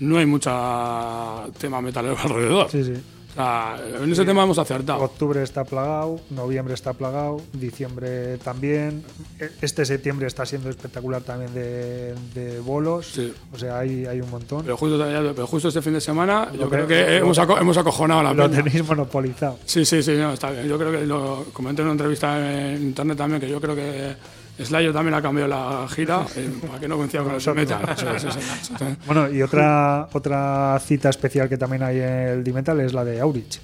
no 0.00 0.18
hay 0.18 0.26
mucha 0.26 1.44
tema 1.58 1.80
metalero 1.80 2.16
alrededor. 2.22 2.70
Sí, 2.70 2.82
sí. 2.84 2.92
Sea, 3.36 3.76
en 4.02 4.10
ese 4.12 4.24
tema 4.24 4.42
hemos 4.42 4.58
acertado. 4.58 5.00
Octubre 5.02 5.42
está 5.42 5.64
plagado, 5.64 6.18
noviembre 6.30 6.74
está 6.74 6.92
plagado, 6.94 7.40
diciembre 7.52 8.38
también. 8.38 9.04
E- 9.38 9.50
Este 9.60 9.84
septiembre 9.84 10.26
está 10.26 10.46
siendo 10.46 10.70
espectacular 10.70 11.22
también 11.22 11.52
de, 11.54 12.14
de 12.34 12.58
bolos. 12.60 13.06
Sí. 13.14 13.32
O 13.52 13.58
sea, 13.58 13.78
hay, 13.80 14.06
hay 14.06 14.20
un 14.20 14.30
montón. 14.30 14.62
Pero 14.64 14.76
justo, 14.76 14.98
pero 14.98 15.46
justo 15.46 15.68
este 15.68 15.82
fin 15.82 15.92
de 15.92 16.00
semana, 16.00 16.48
yo 16.52 16.62
Lo 16.62 16.68
creo 16.70 16.86
que- 16.86 17.16
hemos, 17.18 17.38
aco- 17.38 17.58
hemos 17.58 17.76
acojonado 17.76 18.22
la 18.22 18.32
Lo 18.32 18.48
peña. 18.50 18.62
tenéis 18.64 18.86
monopolizado. 18.86 19.58
Sí, 19.66 19.84
sí, 19.84 20.02
sí, 20.02 20.12
no, 20.16 20.32
está 20.32 20.50
bien. 20.50 20.66
Yo 20.66 20.78
creo 20.78 20.90
que 20.92 21.06
lo 21.06 21.44
comenté 21.52 21.82
en 21.82 21.88
una 21.88 21.92
entrevista 21.92 22.72
en 22.72 22.82
internet 22.82 23.18
también, 23.18 23.40
que 23.40 23.48
yo 23.48 23.60
creo 23.60 23.76
que 23.76 24.16
Slayer 24.64 24.92
también 24.92 25.14
ha 25.14 25.22
cambiado 25.22 25.48
la 25.48 25.86
gira 25.88 26.24
eh, 26.34 26.50
para 26.66 26.80
que 26.80 26.88
no 26.88 26.96
coincida 26.96 27.22
con 27.22 27.34
el 27.34 27.54
metal. 27.54 27.82
Es. 28.16 29.06
Bueno, 29.06 29.30
y 29.30 29.42
otra, 29.42 30.08
otra 30.12 30.80
cita 30.84 31.10
especial 31.10 31.48
que 31.48 31.58
también 31.58 31.82
hay 31.82 31.98
en 31.98 32.28
el 32.28 32.44
Dimetal 32.44 32.80
es 32.80 32.92
la 32.94 33.04
de 33.04 33.20
Aurich. 33.20 33.60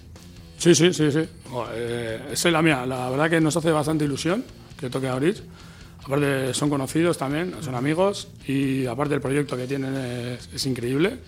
Sí, 0.59 0.75
sí, 0.75 0.93
sí, 0.93 1.11
sí. 1.11 1.27
Joder, 1.51 1.75
eh, 1.75 2.21
esa 2.33 2.49
es 2.49 2.53
la 2.53 2.63
mía. 2.63 2.85
La 2.87 3.11
verdad 3.11 3.31
que 3.31 3.41
nos 3.41 3.57
hace 3.57 3.73
bastante 3.73 4.05
ilusión 4.05 4.45
que 4.79 4.91
toque 4.91 5.09
a 5.09 5.15
Orich. 5.15 5.43
Aparte 6.05 6.53
son 6.53 6.69
conocidos 6.69 7.17
también, 7.17 7.55
son 7.61 7.75
amigos 7.77 8.29
y 8.47 8.87
aparte 8.87 9.15
el 9.15 9.21
proyecto 9.21 9.57
que 9.57 9.67
tienen 9.67 9.95
es, 9.95 10.51
es 10.53 10.67
increíble. 10.67 11.19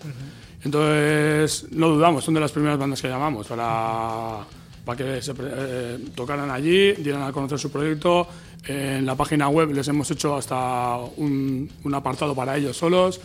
Entonces 0.63 1.67
no 1.71 1.89
dudamos, 1.89 2.23
son 2.23 2.33
de 2.33 2.41
las 2.41 2.51
primeras 2.51 2.77
bandas 2.77 3.01
que 3.01 3.07
llamamos 3.07 3.47
para, 3.47 4.39
para 4.85 4.97
que 4.97 5.21
se 5.21 5.33
eh, 5.37 5.97
tocaran 6.15 6.49
allí, 6.51 6.93
dieran 6.93 7.23
a 7.23 7.31
conocer 7.31 7.57
su 7.59 7.71
proyecto. 7.71 8.27
En 8.67 9.05
la 9.05 9.13
página 9.15 9.47
web 9.49 9.71
les 9.73 9.87
hemos 9.89 10.09
hecho 10.09 10.35
hasta 10.35 10.97
un, 11.17 11.69
un 11.83 11.93
apartado 11.93 12.33
para 12.33 12.57
ellos 12.57 12.75
solos. 12.77 13.19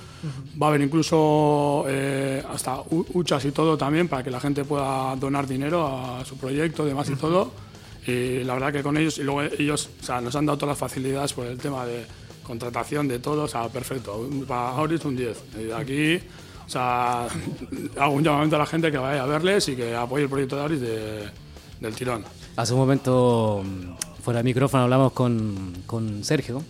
Va 0.61 0.67
a 0.67 0.69
haber 0.71 0.83
incluso 0.83 1.85
eh, 1.89 2.43
hasta 2.53 2.77
hu- 2.83 3.07
huchas 3.15 3.45
y 3.47 3.51
todo 3.51 3.77
también 3.79 4.07
para 4.09 4.23
que 4.23 4.31
la 4.31 4.39
gente 4.41 4.65
pueda 4.65 5.17
donar 5.17 5.47
dinero 5.47 5.87
a 5.87 6.25
su 6.27 6.37
proyecto, 6.37 6.85
demás 6.85 7.09
y 7.11 7.15
todo. 7.17 7.53
Y 8.07 8.45
la 8.45 8.55
verdad 8.55 8.73
que 8.73 8.83
con 8.83 8.97
ellos, 8.99 9.19
y 9.19 9.23
luego 9.23 9.43
ellos 9.43 9.89
o 10.01 10.05
sea, 10.05 10.21
nos 10.21 10.35
han 10.37 10.45
dado 10.47 10.59
todas 10.59 10.73
las 10.73 10.79
facilidades 10.79 11.33
por 11.33 11.47
el 11.47 11.57
tema 11.59 11.87
de 11.87 12.05
contratación 12.43 13.09
de 13.09 13.19
todo, 13.19 13.45
o 13.45 13.49
sea, 13.49 13.69
perfecto. 13.69 14.29
Para 14.47 14.71
Auris 14.71 15.05
un 15.07 15.17
10. 15.17 15.39
Y 15.59 15.63
de 15.65 15.75
aquí, 15.75 16.17
o 16.67 16.69
sea, 16.69 17.27
hago 17.99 18.13
un 18.15 18.23
llamamiento 18.25 18.57
a 18.57 18.59
la 18.59 18.67
gente 18.67 18.91
que 18.91 18.99
vaya 18.99 19.23
a 19.23 19.27
verles 19.27 19.69
y 19.69 19.77
que 19.77 19.95
apoye 19.95 20.25
el 20.25 20.31
proyecto 20.31 20.57
de 20.57 20.63
Auris 20.63 20.81
de- 20.83 21.29
del 21.81 21.95
tirón. 21.95 22.25
Hace 22.57 22.73
un 22.75 22.79
momento, 22.81 23.63
mm, 23.65 24.23
fuera 24.23 24.39
de 24.41 24.45
micrófono, 24.45 24.83
hablamos 24.85 25.13
con, 25.13 25.73
con 25.87 26.23
Sergio, 26.25 26.63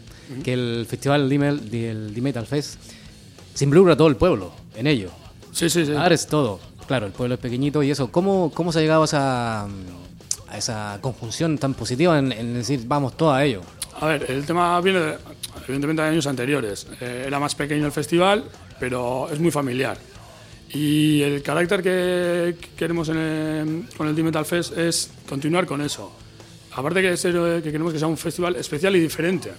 que 0.44 0.52
el 0.52 0.86
festival 0.88 1.28
del 1.28 2.14
D-Metal 2.14 2.46
Fest 2.46 2.78
se 3.54 3.64
involucra 3.64 3.94
a 3.94 3.96
todo 3.96 4.06
el 4.08 4.16
pueblo 4.16 4.52
en 4.76 4.86
ello. 4.86 5.10
Sí, 5.52 5.68
sí, 5.68 5.84
sí. 5.84 5.92
Ahora 5.92 6.14
es 6.14 6.26
todo. 6.28 6.60
Claro, 6.86 7.06
el 7.06 7.12
pueblo 7.12 7.34
es 7.34 7.40
pequeñito 7.40 7.82
y 7.82 7.90
eso. 7.90 8.10
¿Cómo, 8.12 8.52
cómo 8.54 8.72
se 8.72 8.78
ha 8.78 8.82
llegado 8.82 9.02
a 9.02 9.04
esa, 9.06 9.64
a 9.64 10.56
esa 10.56 10.98
conjunción 11.00 11.58
tan 11.58 11.74
positiva 11.74 12.18
en, 12.18 12.30
en 12.32 12.54
decir, 12.54 12.82
vamos 12.86 13.16
todos 13.16 13.34
a 13.34 13.44
ello? 13.44 13.62
A 14.00 14.06
ver, 14.06 14.30
el 14.30 14.46
tema 14.46 14.80
viene 14.80 15.00
de- 15.00 15.18
evidentemente 15.64 16.02
de 16.02 16.08
años 16.08 16.26
anteriores. 16.28 16.86
Eh, 17.00 17.24
era 17.26 17.38
más 17.40 17.54
pequeño 17.56 17.86
el 17.86 17.92
festival, 17.92 18.44
pero 18.78 19.28
es 19.30 19.40
muy 19.40 19.50
familiar. 19.50 19.98
Y 20.72 21.22
el 21.22 21.42
carácter 21.42 21.82
que 21.82 22.54
que 22.60 22.68
queremos 22.76 23.08
en 23.08 23.16
el- 23.16 23.84
con 23.96 24.06
el 24.08 24.14
Team 24.14 24.26
Metal 24.26 24.44
Fest 24.44 24.76
es 24.78 25.10
continuar 25.28 25.66
con 25.66 25.80
eso. 25.80 26.12
Aparte 26.72 27.02
que, 27.02 27.16
ser, 27.16 27.34
eh, 27.36 27.60
que 27.62 27.72
queremos 27.72 27.92
que 27.92 27.98
sea 27.98 28.06
un 28.08 28.16
festival 28.16 28.54
especial 28.56 28.94
y 28.94 29.00
diferente, 29.00 29.50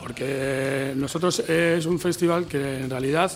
porque 0.00 0.92
nosotros 0.96 1.40
es 1.48 1.86
un 1.86 1.98
festival 2.00 2.46
que 2.46 2.78
en 2.80 2.90
realidad 2.90 3.30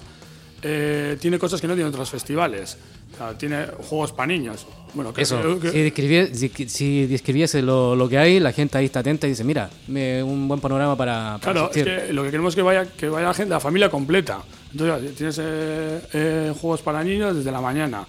eh, 0.64 1.16
tiene 1.20 1.38
cosas 1.40 1.60
que 1.60 1.66
no 1.66 1.74
tienen 1.74 1.92
otros 1.92 2.08
festivales. 2.10 2.76
O 3.12 3.16
sea, 3.16 3.36
tiene 3.36 3.66
juegos 3.88 4.12
para 4.12 4.28
niños. 4.28 4.64
Bueno, 4.94 5.12
que, 5.12 5.22
Eso, 5.22 5.58
que- 5.60 5.70
si, 5.70 5.78
describie- 5.78 6.32
si, 6.34 6.68
si 6.68 7.06
describiese 7.06 7.62
lo, 7.62 7.94
lo 7.96 8.08
que 8.08 8.16
hay, 8.18 8.38
la 8.40 8.52
gente 8.52 8.78
ahí 8.78 8.84
está 8.86 9.00
atenta 9.00 9.26
y 9.26 9.30
dice, 9.30 9.44
mira, 9.44 9.68
me- 9.88 10.22
un 10.22 10.46
buen 10.48 10.60
panorama 10.60 10.96
para, 10.96 11.38
para 11.40 11.52
Claro, 11.52 11.64
es 11.66 11.70
asistir". 11.78 12.06
que 12.06 12.12
lo 12.12 12.22
que 12.22 12.30
queremos 12.30 12.52
es 12.52 12.56
que 12.56 12.62
vaya, 12.62 12.84
que 12.86 13.08
vaya 13.08 13.26
la 13.28 13.34
gente, 13.34 13.50
la 13.50 13.60
familia 13.60 13.90
completa. 13.90 14.40
Entonces, 14.72 15.14
tienes 15.14 15.38
eh, 15.40 16.00
eh, 16.12 16.54
juegos 16.58 16.80
para 16.82 17.04
niños 17.04 17.36
desde 17.36 17.52
la 17.52 17.60
mañana. 17.60 18.04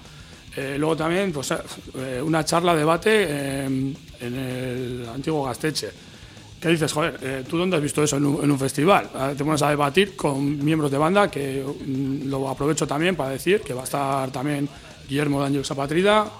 Eh, 0.56 0.76
luego 0.78 0.96
también, 0.96 1.32
pues, 1.32 1.54
una 2.24 2.46
charla, 2.46 2.76
debate 2.76 3.26
eh, 3.28 3.66
en 3.66 4.36
el 4.36 5.06
antiguo 5.14 5.44
Gasteche. 5.46 5.90
¿Qué 6.62 6.70
dices, 6.70 6.94
joder, 6.94 7.44
¿tú 7.50 7.58
dónde 7.58 7.76
has 7.76 7.84
visto 7.84 8.02
eso 8.02 8.16
en 8.16 8.26
un, 8.26 8.42
en 8.42 8.50
un 8.50 8.58
festival? 8.58 9.10
Ah, 9.14 9.34
Te 9.38 9.44
pones 9.44 9.62
a 9.62 9.70
debatir 9.70 10.16
con 10.16 10.64
miembros 10.64 10.90
de 10.90 10.98
banda, 10.98 11.30
que 11.30 11.62
mm, 11.62 12.30
lo 12.30 12.48
aprovecho 12.48 12.88
también 12.88 13.18
para 13.18 13.32
decir 13.32 13.60
que 13.60 13.74
va 13.74 13.82
a 13.82 13.84
estar 13.84 14.32
también 14.32 14.70
Guillermo 15.10 15.42
de 15.42 15.48
Ángel 15.48 15.66
Zapatrida, 15.66 16.32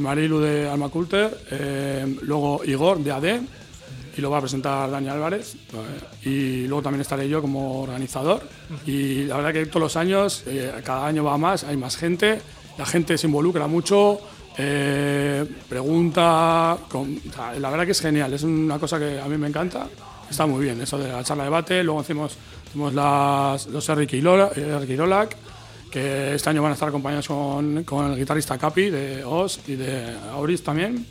Marilu 0.00 0.40
de 0.40 0.66
Alma 0.70 0.88
Coulter, 0.88 2.16
luego 2.22 2.62
Igor 2.64 3.00
de 3.00 3.12
AD, 3.12 3.40
y 4.18 4.20
lo 4.20 4.28
va 4.30 4.38
a 4.38 4.40
presentar 4.40 4.90
Dani 4.90 5.08
Álvarez 5.08 5.54
eh, 5.54 6.28
y 6.28 6.66
luego 6.66 6.82
también 6.82 7.00
estaré 7.02 7.28
yo 7.28 7.40
como 7.40 7.80
organizador. 7.82 8.42
Y 8.84 9.24
la 9.24 9.36
verdad 9.36 9.52
que 9.52 9.66
todos 9.66 9.80
los 9.82 9.96
años 9.96 10.42
eh, 10.46 10.72
cada 10.84 11.06
año 11.06 11.22
va 11.24 11.38
más 11.38 11.62
hay 11.64 11.76
más 11.76 11.96
gente 11.96 12.40
la 12.76 12.84
gente 12.84 13.16
se 13.16 13.26
involucra 13.28 13.66
mucho 13.66 14.20
eh, 14.58 15.44
pregunta 15.68 16.76
con- 16.88 17.20
o 17.28 17.32
sea, 17.32 17.52
la 17.58 17.70
verdad 17.70 17.84
que 17.86 17.92
es 17.92 18.00
genial 18.00 18.32
es 18.34 18.42
una 18.42 18.78
cosa 18.78 18.98
que 18.98 19.20
a 19.20 19.26
mí 19.26 19.36
me 19.38 19.46
encanta 19.48 19.86
está 20.28 20.46
muy 20.46 20.64
bien 20.64 20.80
eso 20.80 20.98
de 20.98 21.08
la 21.08 21.22
charla 21.24 21.44
de 21.44 21.50
debate 21.50 21.82
luego 21.84 22.00
hacemos, 22.00 22.36
hacemos 22.68 22.92
las, 22.94 23.66
los 23.68 23.88
Eric 23.88 24.12
Irola- 24.14 24.50
Eric 24.56 24.90
Irolac 24.90 25.36
que 25.90 26.34
este 26.34 26.50
año 26.50 26.60
van 26.62 26.72
a 26.72 26.74
estar 26.74 26.88
acompañados 26.90 27.26
con, 27.28 27.82
con 27.84 28.12
el 28.12 28.18
guitarrista 28.18 28.58
Capi 28.58 28.90
de 28.90 29.24
Os 29.24 29.60
y 29.66 29.74
de 29.76 30.14
Auris 30.32 30.62
también. 30.62 31.06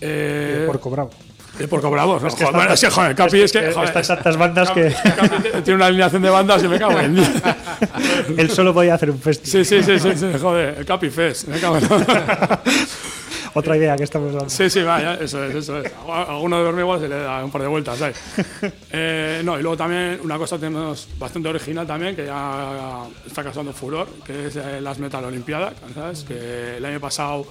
Eh, 0.00 0.58
de 0.60 0.66
Porco 0.68 0.88
Bravo. 0.90 1.10
Es 1.58 2.34
que 2.34 2.44
joder, 2.44 2.70
es 2.70 2.80
que, 2.80 2.90
joder, 2.90 3.14
Capi 3.16 3.40
es 3.40 3.52
que. 3.52 3.72
joder, 3.72 3.88
estas 3.88 4.06
tantas 4.08 4.36
bandas 4.36 4.70
que- 4.70 4.94
Capi 5.02 5.62
tiene 5.64 5.74
una 5.74 5.86
alineación 5.86 6.22
de 6.22 6.30
bandas 6.30 6.62
y 6.62 6.68
me 6.68 6.78
cago 6.78 6.98
en. 7.00 7.18
Él 8.38 8.50
solo 8.50 8.72
podía 8.72 8.94
hacer 8.94 9.10
un 9.10 9.18
festival. 9.20 9.64
Sí, 9.64 9.82
sí, 9.82 9.82
sí, 9.82 9.98
sí, 9.98 10.16
sí, 10.16 10.38
joder, 10.40 10.78
el 10.78 10.84
Capi 10.86 11.10
Fest. 11.10 11.48
Me 11.48 11.58
cago 11.58 11.78
en. 11.78 11.88
Otra 13.54 13.76
idea 13.76 13.96
que 13.96 14.04
estamos 14.04 14.32
dando. 14.32 14.50
Sí, 14.50 14.68
sí, 14.70 14.82
vaya, 14.82 15.14
eso 15.14 15.42
es, 15.44 15.54
eso 15.54 15.80
es. 15.80 15.90
A 16.08 16.22
alguno 16.24 16.58
de 16.58 16.64
dormir 16.64 16.80
igual 16.82 17.00
se 17.00 17.08
le 17.08 17.16
da 17.18 17.42
un 17.44 17.50
par 17.50 17.62
de 17.62 17.68
vueltas, 17.68 17.98
¿sabes? 17.98 18.16
Eh, 18.92 19.42
no, 19.44 19.58
y 19.58 19.62
luego 19.62 19.76
también 19.76 20.20
una 20.22 20.38
cosa 20.38 20.58
tenemos 20.58 21.08
bastante 21.18 21.48
original 21.48 21.86
también, 21.86 22.14
que 22.16 22.24
ya 22.26 23.04
está 23.26 23.42
causando 23.42 23.72
furor, 23.72 24.08
que 24.24 24.46
es 24.46 24.56
eh, 24.56 24.80
las 24.80 24.98
Metal 24.98 25.24
Olimpiadas, 25.24 25.74
¿sabes? 25.94 26.24
Que 26.24 26.76
el 26.76 26.84
año 26.84 27.00
pasado 27.00 27.46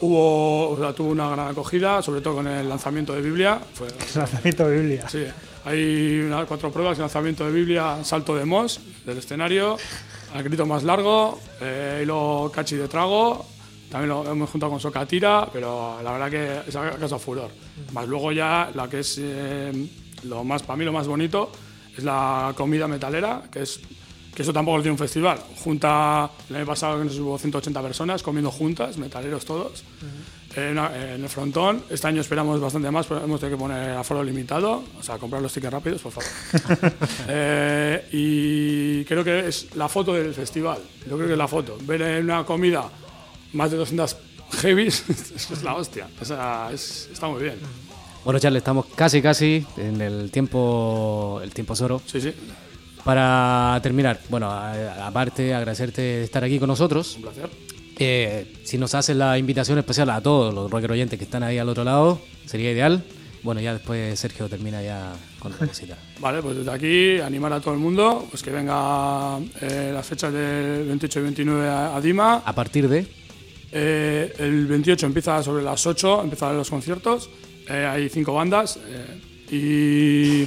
hubo, 0.00 0.70
o 0.70 0.78
sea, 0.78 0.92
tuvo 0.92 1.10
una 1.10 1.30
gran 1.30 1.48
acogida, 1.48 2.02
sobre 2.02 2.20
todo 2.20 2.36
con 2.36 2.46
el 2.46 2.68
lanzamiento 2.68 3.14
de 3.14 3.22
Biblia. 3.22 3.60
Fue, 3.74 3.88
Lanzamiento 4.14 4.68
de 4.68 4.80
Biblia. 4.80 5.08
Sí, 5.08 5.24
hay 5.64 6.20
unas 6.20 6.46
cuatro 6.46 6.70
pruebas, 6.70 6.98
lanzamiento 6.98 7.44
de 7.46 7.52
Biblia, 7.52 7.98
salto 8.02 8.36
de 8.36 8.44
Moss 8.44 8.80
del 9.04 9.18
escenario, 9.18 9.76
al 10.34 10.42
grito 10.42 10.66
más 10.66 10.82
largo, 10.84 11.40
eh, 11.60 12.00
y 12.02 12.06
luego 12.06 12.50
cachi 12.52 12.76
de 12.76 12.88
trago, 12.88 13.46
también 13.90 14.08
lo 14.08 14.30
hemos 14.30 14.50
juntado 14.50 14.70
con 14.70 14.80
Socatira, 14.80 15.48
pero 15.52 16.00
la 16.02 16.12
verdad 16.12 16.30
que 16.30 16.68
esa 16.68 16.90
casa 16.92 17.18
furor. 17.18 17.50
Más 17.92 18.06
luego 18.08 18.32
ya 18.32 18.70
la 18.74 18.88
que 18.88 19.00
es 19.00 19.16
eh, 19.20 19.88
lo 20.24 20.44
más, 20.44 20.62
para 20.62 20.76
mí 20.76 20.84
lo 20.84 20.92
más 20.92 21.06
bonito 21.06 21.50
es 21.96 22.04
la 22.04 22.52
comida 22.56 22.88
metalera, 22.88 23.42
que 23.50 23.62
es 23.62 23.80
que 24.36 24.42
eso 24.42 24.52
tampoco 24.52 24.76
lo 24.76 24.82
tiene 24.82 24.92
un 24.92 24.98
festival. 24.98 25.38
Junta, 25.64 26.30
el 26.50 26.56
año 26.56 26.66
pasado 26.66 26.98
que 26.98 27.06
nos 27.06 27.18
hubo 27.18 27.38
180 27.38 27.80
personas 27.80 28.22
comiendo 28.22 28.50
juntas, 28.50 28.98
metaleros 28.98 29.46
todos, 29.46 29.82
en, 30.54 30.76
en 30.78 31.22
el 31.22 31.28
frontón. 31.30 31.82
Este 31.88 32.06
año 32.06 32.20
esperamos 32.20 32.60
bastante 32.60 32.90
más, 32.90 33.06
pero 33.06 33.24
hemos 33.24 33.40
tenido 33.40 33.56
que 33.56 33.62
poner 33.62 33.90
aforo 33.96 34.22
limitado, 34.22 34.84
o 34.98 35.02
sea, 35.02 35.16
comprar 35.16 35.40
los 35.40 35.52
tickets 35.54 35.72
rápidos, 35.72 36.02
por 36.02 36.12
favor. 36.12 36.92
Eh, 37.28 38.08
y 38.12 39.04
creo 39.06 39.24
que 39.24 39.48
es 39.48 39.74
la 39.74 39.88
foto 39.88 40.12
del 40.12 40.34
festival. 40.34 40.78
Yo 41.08 41.16
creo 41.16 41.26
que 41.26 41.32
es 41.32 41.38
la 41.38 41.48
foto. 41.48 41.78
Ver 41.82 42.02
en 42.02 42.24
una 42.24 42.44
comida 42.44 42.88
más 43.54 43.70
de 43.70 43.76
200 43.78 44.16
heavies, 44.60 45.02
eso 45.34 45.54
es 45.54 45.62
la 45.62 45.74
hostia. 45.74 46.08
O 46.20 46.24
sea, 46.24 46.68
es- 46.72 47.08
está 47.12 47.26
muy 47.28 47.42
bien. 47.42 47.56
Bueno, 48.24 48.38
Charles, 48.38 48.60
estamos 48.60 48.86
casi, 48.94 49.22
casi 49.22 49.64
en 49.76 50.00
el 50.00 50.30
tiempo, 50.30 51.40
el 51.42 51.52
tiempo 51.52 51.74
Zoro. 51.76 52.02
Sí, 52.06 52.20
sí, 52.20 52.32
Para 53.06 53.78
terminar, 53.84 54.18
bueno, 54.28 54.50
aparte 54.50 55.54
agradecerte 55.54 56.02
de 56.02 56.24
estar 56.24 56.42
aquí 56.42 56.58
con 56.58 56.66
nosotros. 56.66 57.14
un 57.14 57.22
placer. 57.22 57.48
Eh, 58.00 58.52
si 58.64 58.78
nos 58.78 58.96
haces 58.96 59.16
la 59.16 59.38
invitación 59.38 59.78
especial 59.78 60.10
a 60.10 60.20
todos 60.20 60.52
los 60.52 60.68
rocker 60.68 60.90
oyentes 60.90 61.16
que 61.16 61.24
están 61.24 61.44
ahí 61.44 61.56
al 61.56 61.68
otro 61.68 61.84
lado, 61.84 62.20
sería 62.46 62.72
ideal. 62.72 63.04
Bueno, 63.44 63.60
ya 63.60 63.74
después 63.74 64.18
Sergio 64.18 64.48
termina 64.48 64.82
ya 64.82 65.12
con 65.38 65.52
la 65.52 65.58
cosita. 65.68 65.96
Vale, 66.18 66.42
pues 66.42 66.56
desde 66.56 66.70
aquí 66.72 67.20
animar 67.20 67.52
a 67.52 67.60
todo 67.60 67.74
el 67.74 67.80
mundo 67.80 68.26
pues 68.28 68.42
que 68.42 68.50
venga 68.50 69.38
eh, 69.60 69.92
las 69.94 70.04
fechas 70.04 70.32
del 70.32 70.86
28 70.88 71.20
y 71.20 71.22
29 71.22 71.68
a, 71.68 71.94
a 71.94 72.00
Dima. 72.00 72.42
A 72.44 72.52
partir 72.56 72.88
de... 72.88 73.06
Eh, 73.70 74.34
el 74.40 74.66
28 74.66 75.06
empieza 75.06 75.40
sobre 75.44 75.62
las 75.62 75.86
8, 75.86 76.22
empiezan 76.24 76.56
los 76.56 76.68
conciertos. 76.68 77.30
Eh, 77.68 77.86
hay 77.88 78.08
cinco 78.08 78.34
bandas. 78.34 78.80
y 79.48 80.44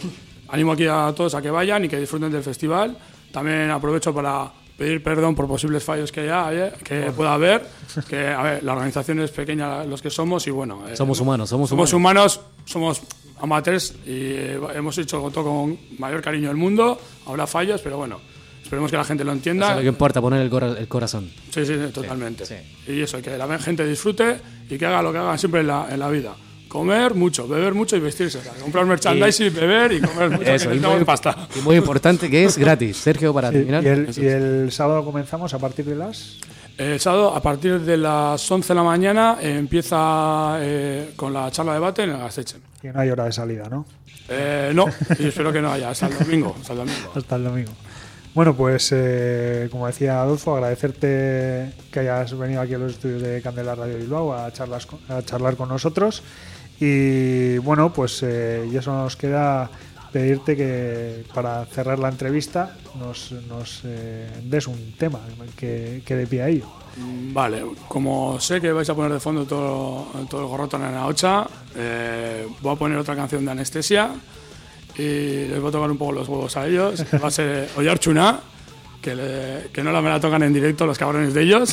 animo 0.52 0.74
aquí 0.74 0.86
a 0.88 1.14
todos 1.16 1.36
a 1.36 1.42
que 1.42 1.50
vayan 1.52 1.86
y 1.86 1.90
que 1.90 1.98
disfruten 2.00 2.32
del 2.32 2.44
festival. 2.44 2.98
También 3.32 3.70
aprovecho 3.70 4.14
para 4.14 4.52
pedir 4.78 5.04
perdón 5.04 5.36
por 5.36 5.48
posibles 5.48 5.84
fallos 5.84 6.12
que 6.12 6.22
haya, 6.22 6.48
haya- 6.48 6.72
que 6.72 7.12
pueda 7.12 7.34
haber, 7.34 7.68
que 8.08 8.28
a 8.30 8.42
ver, 8.42 8.64
la 8.64 8.72
organización 8.74 9.20
es 9.20 9.30
pequeña 9.32 9.84
los 9.84 10.02
que 10.02 10.10
somos 10.10 10.48
y 10.48 10.52
bueno, 10.52 10.88
eh, 10.88 10.96
Somos 10.96 11.20
humanos, 11.20 11.50
somos 11.50 11.70
somos 11.70 11.92
humanos. 11.94 12.38
humanos, 12.38 12.42
somos 12.66 13.02
amateurs 13.42 13.92
y 14.06 14.12
eh, 14.34 14.60
hemos 14.76 14.98
hecho 14.98 15.20
todo 15.34 15.44
con 15.44 15.78
mayor 15.98 16.22
cariño 16.22 16.48
del 16.48 16.58
mundo, 16.58 17.00
habrá 17.28 17.46
fallos, 17.46 17.82
pero 17.82 17.98
bueno, 17.98 18.20
esperemos 18.64 18.90
que 18.90 18.96
la 18.98 19.04
gente 19.04 19.24
lo 19.26 19.32
Eso 19.32 19.38
entienda. 19.38 19.70
es 19.72 19.76
lo 19.78 19.82
que 19.82 19.88
importa, 19.90 20.22
poner 20.22 20.42
el, 20.42 20.50
cora- 20.50 20.78
el 20.80 20.88
corazón. 20.88 21.30
Sí, 21.52 21.66
sí, 21.66 21.74
sí, 21.76 21.92
totalmente. 21.94 22.46
sí. 22.46 22.56
Y 22.88 23.02
eso, 23.02 23.22
que 23.22 23.38
la 23.38 23.60
gente 23.60 23.86
disfrute 23.86 24.40
y 24.70 24.78
que 24.78 24.86
haga 24.86 25.02
lo 25.02 25.12
que 25.12 25.18
hagan 25.18 25.38
siempre 25.38 25.60
en 25.62 25.68
la, 25.68 25.88
en 25.92 26.00
la 26.00 26.10
vida. 26.10 26.34
Comer 26.70 27.16
mucho, 27.16 27.48
beber 27.48 27.74
mucho 27.74 27.98
y 27.98 28.00
vestirse. 28.00 28.38
O 28.38 28.42
sea, 28.42 28.54
comprar 28.54 28.86
merchandising, 28.86 29.54
beber 29.54 29.92
y 29.92 30.00
comer 30.02 30.30
mucho. 30.30 30.44
Eso, 30.44 30.74
y 30.74 30.80
muy, 30.80 31.04
pasta. 31.04 31.48
y 31.58 31.62
muy 31.62 31.76
importante 31.76 32.30
que 32.30 32.46
es 32.46 32.58
gratis. 32.58 32.96
Sergio, 32.96 33.34
para 33.34 33.52
terminar. 33.52 33.84
y 33.84 33.88
el, 33.88 34.10
y 34.16 34.26
el 34.28 34.72
sábado 34.72 35.04
comenzamos 35.04 35.54
a 35.54 35.60
partir 35.60 35.84
de 35.86 35.96
las. 35.96 36.38
El 36.78 37.00
sábado, 37.00 37.36
a 37.36 37.42
partir 37.42 37.82
de 37.82 37.98
las 37.98 38.50
11 38.50 38.68
de 38.70 38.76
la 38.76 38.84
mañana, 38.84 39.38
eh, 39.42 39.58
empieza 39.58 40.58
eh, 40.62 41.12
con 41.18 41.34
la 41.34 41.52
charla 41.52 41.74
de 41.74 41.80
debate 41.80 42.04
en 42.04 42.12
el 42.12 42.18
Gastechen. 42.20 42.62
Y 42.84 42.88
no 42.88 43.00
hay 43.02 43.10
hora 43.10 43.26
de 43.26 43.32
salida, 43.34 43.68
¿no? 43.70 43.86
Eh, 44.30 44.72
no, 44.74 44.86
y 45.18 45.28
espero 45.28 45.52
que 45.52 45.60
no 45.62 45.72
haya, 45.72 45.90
hasta 45.90 46.08
el 46.08 46.18
domingo. 46.20 46.56
Hasta 46.62 46.72
el 46.74 46.80
domingo. 46.80 47.12
Hasta 47.16 47.36
el 47.36 47.44
domingo. 47.44 47.72
Bueno, 48.36 48.56
pues 48.56 48.90
eh, 48.94 49.68
como 49.72 49.88
decía 49.88 50.22
Adolfo, 50.22 50.54
agradecerte 50.56 51.74
que 51.92 52.00
hayas 52.00 52.38
venido 52.38 52.62
aquí 52.62 52.76
a 52.76 52.78
los 52.78 52.94
estudios 52.94 53.24
de 53.24 53.42
Candela 53.42 53.74
Radio 53.76 53.98
Bilbao 53.98 54.34
a, 54.34 54.54
charlas 54.54 54.86
con- 54.86 55.00
a 55.10 55.22
charlar 55.24 55.56
con 55.58 55.68
nosotros. 55.68 56.22
Y 56.80 57.58
bueno, 57.60 57.92
pues 57.92 58.24
eh, 58.24 58.68
ya 58.72 58.82
solo 58.82 59.04
nos 59.04 59.16
queda 59.16 59.70
pedirte 60.12 60.56
que 60.56 61.24
para 61.34 61.66
cerrar 61.66 62.00
la 62.00 62.10
entrevista 62.10 62.76
nos, 62.98 63.32
eh, 63.86 64.28
des 64.44 64.66
un 64.68 64.94
tema 64.98 65.20
que, 65.56 66.02
que 66.06 66.16
de 66.16 66.26
pie 66.28 66.42
a 66.42 66.48
ello. 66.50 66.66
Vale, 67.34 67.64
como 67.88 68.40
sé 68.40 68.60
que 68.60 68.72
vais 68.72 68.90
a 68.90 68.96
poner 68.96 69.14
de 69.14 69.20
fondo 69.20 69.46
todo, 69.46 70.08
todo 70.30 70.42
el 70.42 70.48
gorroto 70.48 70.78
en 70.78 70.84
la 70.84 71.06
Ocha, 71.06 71.46
eh, 71.76 72.48
voy 72.62 72.74
a 72.74 72.76
poner 72.80 72.98
otra 72.98 73.16
canción 73.16 73.46
de 73.46 73.52
anestesia 73.52 74.10
y 74.98 75.48
les 75.48 75.60
voy 75.60 75.70
a 75.70 75.72
tocar 75.72 75.92
un 75.92 75.98
poco 75.98 76.12
los 76.14 76.28
huevos 76.28 76.58
a 76.58 76.66
ellos. 76.68 77.06
Va 77.24 77.28
a 77.28 77.32
ser 77.32 77.70
Oyar 77.78 78.00
Chuna, 78.00 78.40
que, 79.02 79.16
le- 79.16 79.70
que 79.72 79.84
no 79.84 79.92
la 79.92 80.02
me 80.02 80.10
la 80.10 80.20
tocan 80.20 80.44
en 80.44 80.52
directo 80.54 80.86
los 80.86 80.98
cabrones 80.98 81.34
de 81.34 81.44
ellos. 81.44 81.72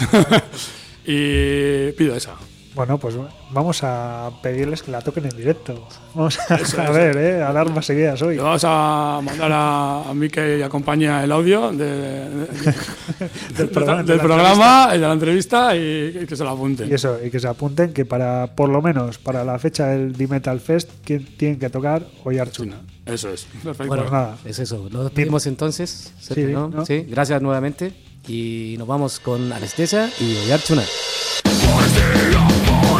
y 1.06 1.92
pido 1.92 2.14
esa. 2.14 2.34
Bueno, 2.76 2.98
pues 2.98 3.16
vamos 3.52 3.80
a 3.82 4.30
pedirles 4.42 4.82
que 4.82 4.90
la 4.90 5.00
toquen 5.00 5.24
en 5.24 5.34
directo. 5.34 5.88
Vamos 6.14 6.38
a, 6.38 6.56
Eso, 6.56 6.78
a 6.80 6.84
eso. 6.84 6.92
ver, 6.92 7.16
¿eh? 7.16 7.42
a 7.42 7.50
dar 7.50 7.70
más 7.70 7.88
ideas 7.88 8.20
hoy. 8.20 8.36
Le 8.36 8.42
vamos 8.42 8.62
a 8.66 9.18
mandar 9.24 9.50
a, 9.50 10.10
a 10.10 10.12
mí 10.14 10.28
que 10.28 10.62
acompaña 10.62 11.24
el 11.24 11.32
audio 11.32 11.72
de- 11.72 12.28
de- 12.28 12.46
Del 13.56 13.70
programa, 13.70 14.02
de 14.02 14.12
del 14.12 14.20
programa 14.20 14.88
y 14.90 14.98
de 14.98 15.06
la 15.06 15.12
entrevista 15.14 15.74
y, 15.74 16.18
y 16.22 16.26
que 16.26 16.36
se 16.36 16.44
lo 16.44 16.50
apunten. 16.50 16.90
Y 16.90 16.92
eso, 16.94 17.18
y 17.24 17.30
que 17.30 17.40
se 17.40 17.48
apunten 17.48 17.94
que 17.94 18.04
para, 18.04 18.54
por 18.54 18.68
lo 18.68 18.82
menos, 18.82 19.16
para 19.16 19.42
la 19.42 19.58
fecha 19.58 19.86
del 19.86 20.12
D-Metal 20.12 20.60
Fest, 20.60 20.90
que 21.02 21.18
tienen 21.18 21.58
que 21.58 21.70
tocar 21.70 22.06
Hoy 22.24 22.38
Archuna. 22.38 22.76
Eso 23.06 23.30
es. 23.30 23.46
Perfecto. 23.64 23.86
Bueno, 23.86 24.02
pues 24.02 24.12
nada. 24.12 24.36
Es 24.44 24.58
eso. 24.58 24.86
Nos 24.90 25.04
despedimos 25.04 25.46
entonces. 25.46 26.12
Sergio, 26.20 26.46
Sí, 26.48 26.52
¿no? 26.52 26.68
¿no? 26.68 26.84
Sí, 26.84 27.06
gracias 27.08 27.40
nuevamente. 27.40 27.94
Y 28.28 28.74
nos 28.76 28.86
vamos 28.86 29.18
con 29.18 29.50
Anestesia 29.50 30.10
y 30.20 30.36
Oyar 30.44 30.60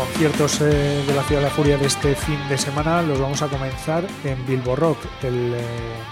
Conciertos 0.00 0.62
eh, 0.62 1.04
de 1.06 1.14
la 1.14 1.22
Ciudad 1.24 1.42
de 1.42 1.48
la 1.48 1.52
Furia 1.52 1.76
de 1.76 1.84
este 1.84 2.14
fin 2.14 2.38
de 2.48 2.56
semana 2.56 3.02
los 3.02 3.20
vamos 3.20 3.42
a 3.42 3.48
comenzar 3.48 4.06
en 4.24 4.46
Bilbo 4.46 4.74
Rock 4.74 4.96
el 5.22 5.52
eh, 5.54 5.60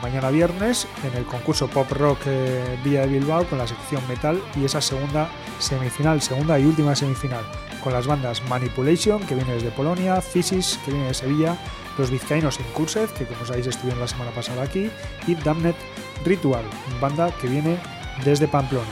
mañana 0.03 0.29
viernes 0.29 0.87
en 1.05 1.17
el 1.17 1.25
concurso 1.25 1.69
Pop 1.69 1.91
Rock 1.93 2.19
eh, 2.27 2.79
Villa 2.85 3.07
de 3.07 3.07
Bilbao 3.07 3.45
con 3.45 3.57
la 3.57 3.67
sección 3.67 4.07
metal 4.07 4.43
y 4.57 4.67
esa 4.67 4.83
segunda 4.83 5.31
semifinal, 5.59 6.21
segunda 6.21 6.59
y 6.59 6.67
última 6.67 6.95
semifinal 6.95 7.43
con 7.83 7.95
las 7.95 8.07
bandas 8.07 8.47
Manipulation 8.47 9.23
que 9.23 9.35
viene 9.35 9.55
desde 9.55 9.71
Polonia, 9.71 10.21
Physis 10.21 10.79
que 10.85 10.91
viene 10.91 11.07
de 11.07 11.15
Sevilla, 11.15 11.57
los 11.97 12.11
vizcaínos 12.11 12.61
Incursive 12.61 13.09
que 13.17 13.25
como 13.25 13.47
sabéis 13.47 13.69
estuvieron 13.69 14.01
la 14.01 14.09
semana 14.09 14.33
pasada 14.33 14.65
aquí 14.65 14.91
y 15.27 15.35
Damned 15.35 15.77
Ritual, 16.27 16.65
banda 17.01 17.31
que 17.41 17.49
viene 17.49 17.79
desde 18.23 18.49
Pamplona. 18.49 18.85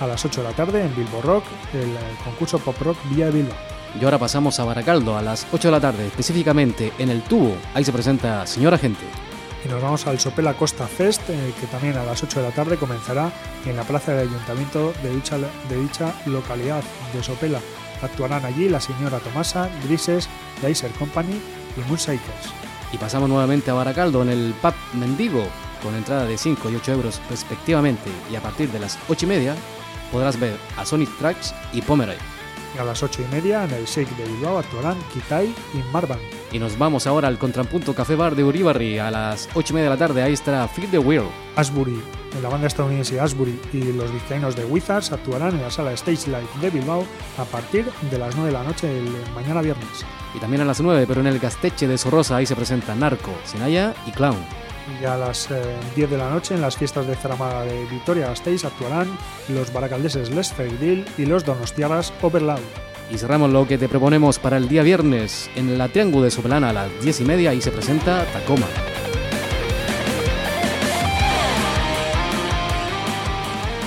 A 0.00 0.06
las 0.06 0.24
8 0.24 0.40
de 0.40 0.48
la 0.48 0.54
tarde 0.54 0.84
en 0.84 0.96
Bilbo 0.96 1.20
Rock, 1.20 1.44
el 1.74 1.90
eh, 1.90 1.98
concurso 2.24 2.58
Pop 2.58 2.80
Rock 2.80 2.96
de 3.10 3.30
Bilbao. 3.30 3.77
Y 4.00 4.04
ahora 4.04 4.18
pasamos 4.18 4.58
a 4.60 4.64
Baracaldo 4.64 5.16
a 5.16 5.22
las 5.22 5.46
8 5.52 5.68
de 5.68 5.72
la 5.72 5.80
tarde, 5.80 6.06
específicamente 6.06 6.92
en 6.98 7.10
el 7.10 7.22
tubo. 7.22 7.56
Ahí 7.74 7.84
se 7.84 7.92
presenta 7.92 8.46
Señora 8.46 8.78
Gente. 8.78 9.04
y 9.64 9.68
nos 9.68 9.82
vamos 9.82 10.06
al 10.06 10.20
Sopela 10.20 10.54
Costa 10.54 10.86
Fest, 10.86 11.28
eh, 11.30 11.52
que 11.60 11.66
también 11.66 11.96
a 11.96 12.04
las 12.04 12.22
8 12.22 12.40
de 12.40 12.48
la 12.48 12.54
tarde 12.54 12.76
comenzará 12.76 13.32
en 13.66 13.76
la 13.76 13.82
plaza 13.82 14.12
del 14.12 14.28
ayuntamiento 14.28 14.92
de 15.02 15.14
dicha, 15.14 15.36
de 15.36 15.76
dicha 15.80 16.14
localidad 16.26 16.82
de 17.12 17.22
Sopela. 17.22 17.60
Actuarán 18.00 18.44
allí 18.44 18.68
la 18.68 18.80
señora 18.80 19.18
Tomasa, 19.18 19.68
Grises, 19.84 20.28
Laser 20.62 20.92
Company 20.92 21.40
y 21.76 21.80
Moonshakers. 21.88 22.52
Y 22.92 22.98
pasamos 22.98 23.28
nuevamente 23.28 23.70
a 23.70 23.74
Baracaldo 23.74 24.22
en 24.22 24.28
el 24.28 24.54
pub 24.62 24.74
Mendigo, 24.94 25.44
con 25.82 25.94
entrada 25.96 26.24
de 26.24 26.38
5 26.38 26.70
y 26.70 26.76
8 26.76 26.92
euros 26.92 27.20
respectivamente. 27.28 28.10
Y 28.30 28.36
a 28.36 28.40
partir 28.40 28.70
de 28.70 28.78
las 28.78 28.96
8 29.08 29.26
y 29.26 29.28
media 29.28 29.56
podrás 30.12 30.38
ver 30.38 30.56
a 30.76 30.84
Sonic 30.84 31.10
Tracks 31.18 31.52
y 31.72 31.82
Pomeroy. 31.82 32.16
A 32.78 32.84
las 32.84 33.02
8 33.02 33.22
y 33.22 33.34
media 33.34 33.64
en 33.64 33.72
el 33.72 33.86
Shake 33.86 34.16
de 34.16 34.24
Bilbao 34.24 34.58
actuarán 34.58 34.96
Kitai 35.12 35.46
y 35.46 35.92
Marvan. 35.92 36.18
Y 36.52 36.58
nos 36.58 36.78
vamos 36.78 37.06
ahora 37.06 37.28
al 37.28 37.38
Contrapunto 37.38 37.94
Café 37.94 38.14
Bar 38.14 38.36
de 38.36 38.44
Uribarri 38.44 38.98
a 38.98 39.10
las 39.10 39.48
8 39.54 39.72
y 39.72 39.74
media 39.74 39.90
de 39.90 39.96
la 39.96 39.98
tarde. 39.98 40.22
Ahí 40.22 40.32
estará 40.32 40.66
Feel 40.68 40.90
the 40.90 40.98
Wheel. 40.98 41.24
Asbury, 41.56 42.00
la 42.42 42.48
banda 42.48 42.68
estadounidense 42.68 43.18
Asbury 43.20 43.58
y 43.72 43.92
los 43.92 44.12
vizcaínos 44.12 44.54
de 44.54 44.64
Wizards 44.64 45.10
actuarán 45.10 45.56
en 45.56 45.62
la 45.62 45.70
sala 45.70 45.92
Stage 45.92 46.30
Light 46.30 46.48
de 46.60 46.70
Bilbao 46.70 47.04
a 47.36 47.44
partir 47.44 47.90
de 48.10 48.18
las 48.18 48.36
9 48.36 48.52
de 48.52 48.58
la 48.58 48.64
noche 48.64 48.98
el 48.98 49.10
mañana 49.34 49.60
viernes. 49.60 50.06
Y 50.34 50.38
también 50.38 50.62
a 50.62 50.64
las 50.64 50.80
9, 50.80 51.06
pero 51.08 51.20
en 51.20 51.26
el 51.26 51.38
Gasteche 51.38 51.88
de 51.88 51.98
Sorrosa, 51.98 52.36
ahí 52.36 52.46
se 52.46 52.54
presenta 52.54 52.94
Narco, 52.94 53.32
Senaya 53.44 53.94
y 54.06 54.12
Clown. 54.12 54.38
Y 55.00 55.04
a 55.04 55.16
las 55.16 55.50
eh, 55.50 55.62
10 55.94 56.10
de 56.10 56.18
la 56.18 56.30
noche 56.30 56.54
en 56.54 56.60
las 56.60 56.76
fiestas 56.76 57.06
de 57.06 57.14
Zaramaga 57.14 57.64
de 57.64 57.84
Vitoria 57.86 58.28
Gasteiz 58.28 58.64
actuarán 58.64 59.08
los 59.48 59.72
baracaldeses 59.72 60.30
Les 60.30 60.52
Feidil 60.52 61.04
y 61.16 61.26
los 61.26 61.44
donostiarras 61.44 62.12
Overloud. 62.22 62.60
Y 63.10 63.18
cerramos 63.18 63.50
lo 63.50 63.66
que 63.66 63.78
te 63.78 63.88
proponemos 63.88 64.38
para 64.38 64.56
el 64.56 64.68
día 64.68 64.82
viernes 64.82 65.50
en 65.56 65.78
la 65.78 65.88
Triángulo 65.88 66.24
de 66.24 66.30
Sopelana 66.30 66.70
a 66.70 66.72
las 66.72 67.00
10 67.02 67.20
y 67.20 67.24
media 67.24 67.54
y 67.54 67.60
se 67.60 67.70
presenta 67.70 68.24
Tacoma. 68.32 68.66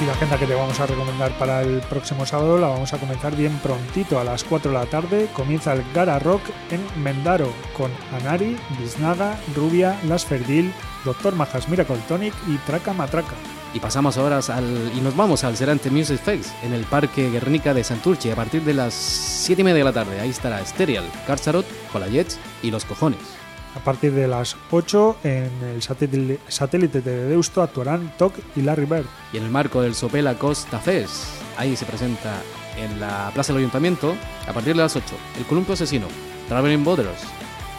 Y 0.02 0.06
la 0.06 0.14
agenda 0.14 0.40
que 0.40 0.48
te 0.48 0.56
vamos 0.56 0.80
a 0.80 0.88
recomendar 0.88 1.32
para 1.38 1.62
el 1.62 1.80
próximo 1.82 2.26
sábado 2.26 2.58
la 2.58 2.70
vamos 2.70 2.92
a 2.92 2.98
comenzar 2.98 3.36
bien 3.36 3.56
prontito 3.60 4.20
a 4.20 4.24
las 4.24 4.44
4 4.44 4.72
de 4.72 4.78
la 4.80 4.88
tarde. 4.88 5.30
Comienza 5.32 5.74
el 5.74 5.84
Gara 5.94 6.18
Rock 6.18 6.42
en 6.72 7.04
Mendaro 7.04 7.54
con 7.78 7.92
Anari, 8.12 8.58
Biznaga, 8.80 9.40
Rubia, 9.56 10.00
Las 10.08 10.26
Ferdil, 10.26 10.74
Doctor 11.06 11.36
Majas 11.36 11.70
Miracle 11.70 12.00
Tonic 12.08 12.34
y 12.48 12.58
Traca 12.66 12.94
Matraca. 12.94 13.36
Y 13.76 13.80
pasamos 13.80 14.18
ahora 14.18 14.40
al, 14.40 14.92
y 14.96 15.02
nos 15.02 15.16
vamos 15.16 15.44
al 15.44 15.56
Serante 15.56 15.92
Music 15.92 16.20
Fest 16.20 16.52
en 16.64 16.74
el 16.74 16.84
Parque 16.86 17.30
Guernica 17.30 17.76
de 17.76 17.84
Santurce 17.84 18.32
a 18.32 18.36
partir 18.36 18.64
de 18.64 18.74
las 18.74 18.96
7 18.96 19.62
y 19.62 19.64
media 19.64 19.78
de 19.78 19.84
la 19.84 19.94
tarde. 19.94 20.20
Ahí 20.20 20.32
estará 20.32 20.66
Sterial, 20.66 21.06
Carcharot, 21.28 21.66
Colayets 21.92 22.40
y 22.64 22.72
Los 22.72 22.86
Cojones. 22.86 23.41
A 23.76 23.80
partir 23.84 24.12
de 24.12 24.28
las 24.28 24.56
8 24.70 25.18
en 25.24 25.50
el 25.74 25.82
satélite, 25.82 27.02
de 27.02 27.26
Deusto 27.28 27.62
actuarán 27.62 28.14
Toc 28.18 28.34
y 28.56 28.62
Larry 28.62 28.86
Bird. 28.86 29.06
Y 29.34 29.38
en 29.38 29.44
el 29.46 29.50
marco 29.50 29.82
del 29.82 29.96
Sopela 29.96 30.36
Costa 30.36 30.80
Fest, 30.80 31.24
ahí 31.58 31.76
se 31.76 31.86
presenta 31.86 32.42
en 32.78 33.00
la 33.00 33.32
Plaza 33.34 33.54
del 33.54 33.60
Ayuntamiento 33.62 34.16
a 34.48 34.54
partir 34.54 34.76
de 34.76 34.82
las 34.82 34.96
8 34.96 35.16
el 35.38 35.46
Columpio 35.46 35.74
Asesino, 35.74 36.08
Traveling 36.50 36.84
Borders, 36.84 37.22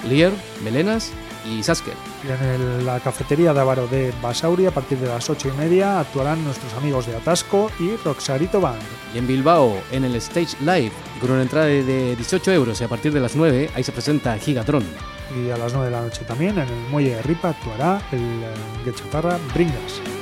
Lear, 0.09 0.33
Melenas 0.65 1.11
y 1.47 1.63
Sasker. 1.63 1.95
Y 2.27 2.31
en 2.33 2.43
el- 2.51 2.87
la 2.87 3.01
cafetería 3.01 3.53
de 3.53 3.61
Avaro 3.61 3.87
de 3.89 4.13
Basauri 4.23 4.65
a 4.67 4.71
partir 4.71 4.97
de 4.99 5.09
las 5.09 5.29
8 5.29 5.49
y 5.49 5.53
media 5.59 6.01
actuarán 6.01 6.43
nuestros 6.45 6.73
amigos 6.75 7.07
de 7.07 7.17
Atasco 7.17 7.71
y 7.79 7.97
Roxarito 8.05 8.61
Band. 8.61 8.81
Y 9.15 9.19
en 9.19 9.27
Bilbao, 9.27 9.77
en 9.91 10.05
el 10.05 10.15
Stage 10.17 10.57
Live, 10.61 10.93
con 11.21 11.33
una 11.33 11.43
entrada 11.43 11.67
de- 11.67 11.85
de 11.85 12.17
18 12.17 12.51
euros 12.53 12.81
y 12.81 12.85
a 12.85 12.89
partir 12.89 13.13
de 13.13 13.21
las 13.21 13.37
9, 13.37 13.71
ahí 13.75 13.83
se 13.85 13.93
presenta 13.93 14.39
Gigatron. 14.39 14.85
Y 15.35 15.51
a 15.51 15.57
las 15.57 15.73
9 15.73 15.87
de 15.87 15.93
la 15.93 16.03
noche 16.03 16.25
también 16.25 16.59
en 16.59 16.69
el 16.69 16.89
Muelle 16.91 17.17
de 17.17 17.23
Ripa 17.23 17.51
actuará 17.51 18.01
el 18.13 18.21
eh, 18.21 18.55
Guechatarra 18.85 19.39
Bringas. 19.55 20.22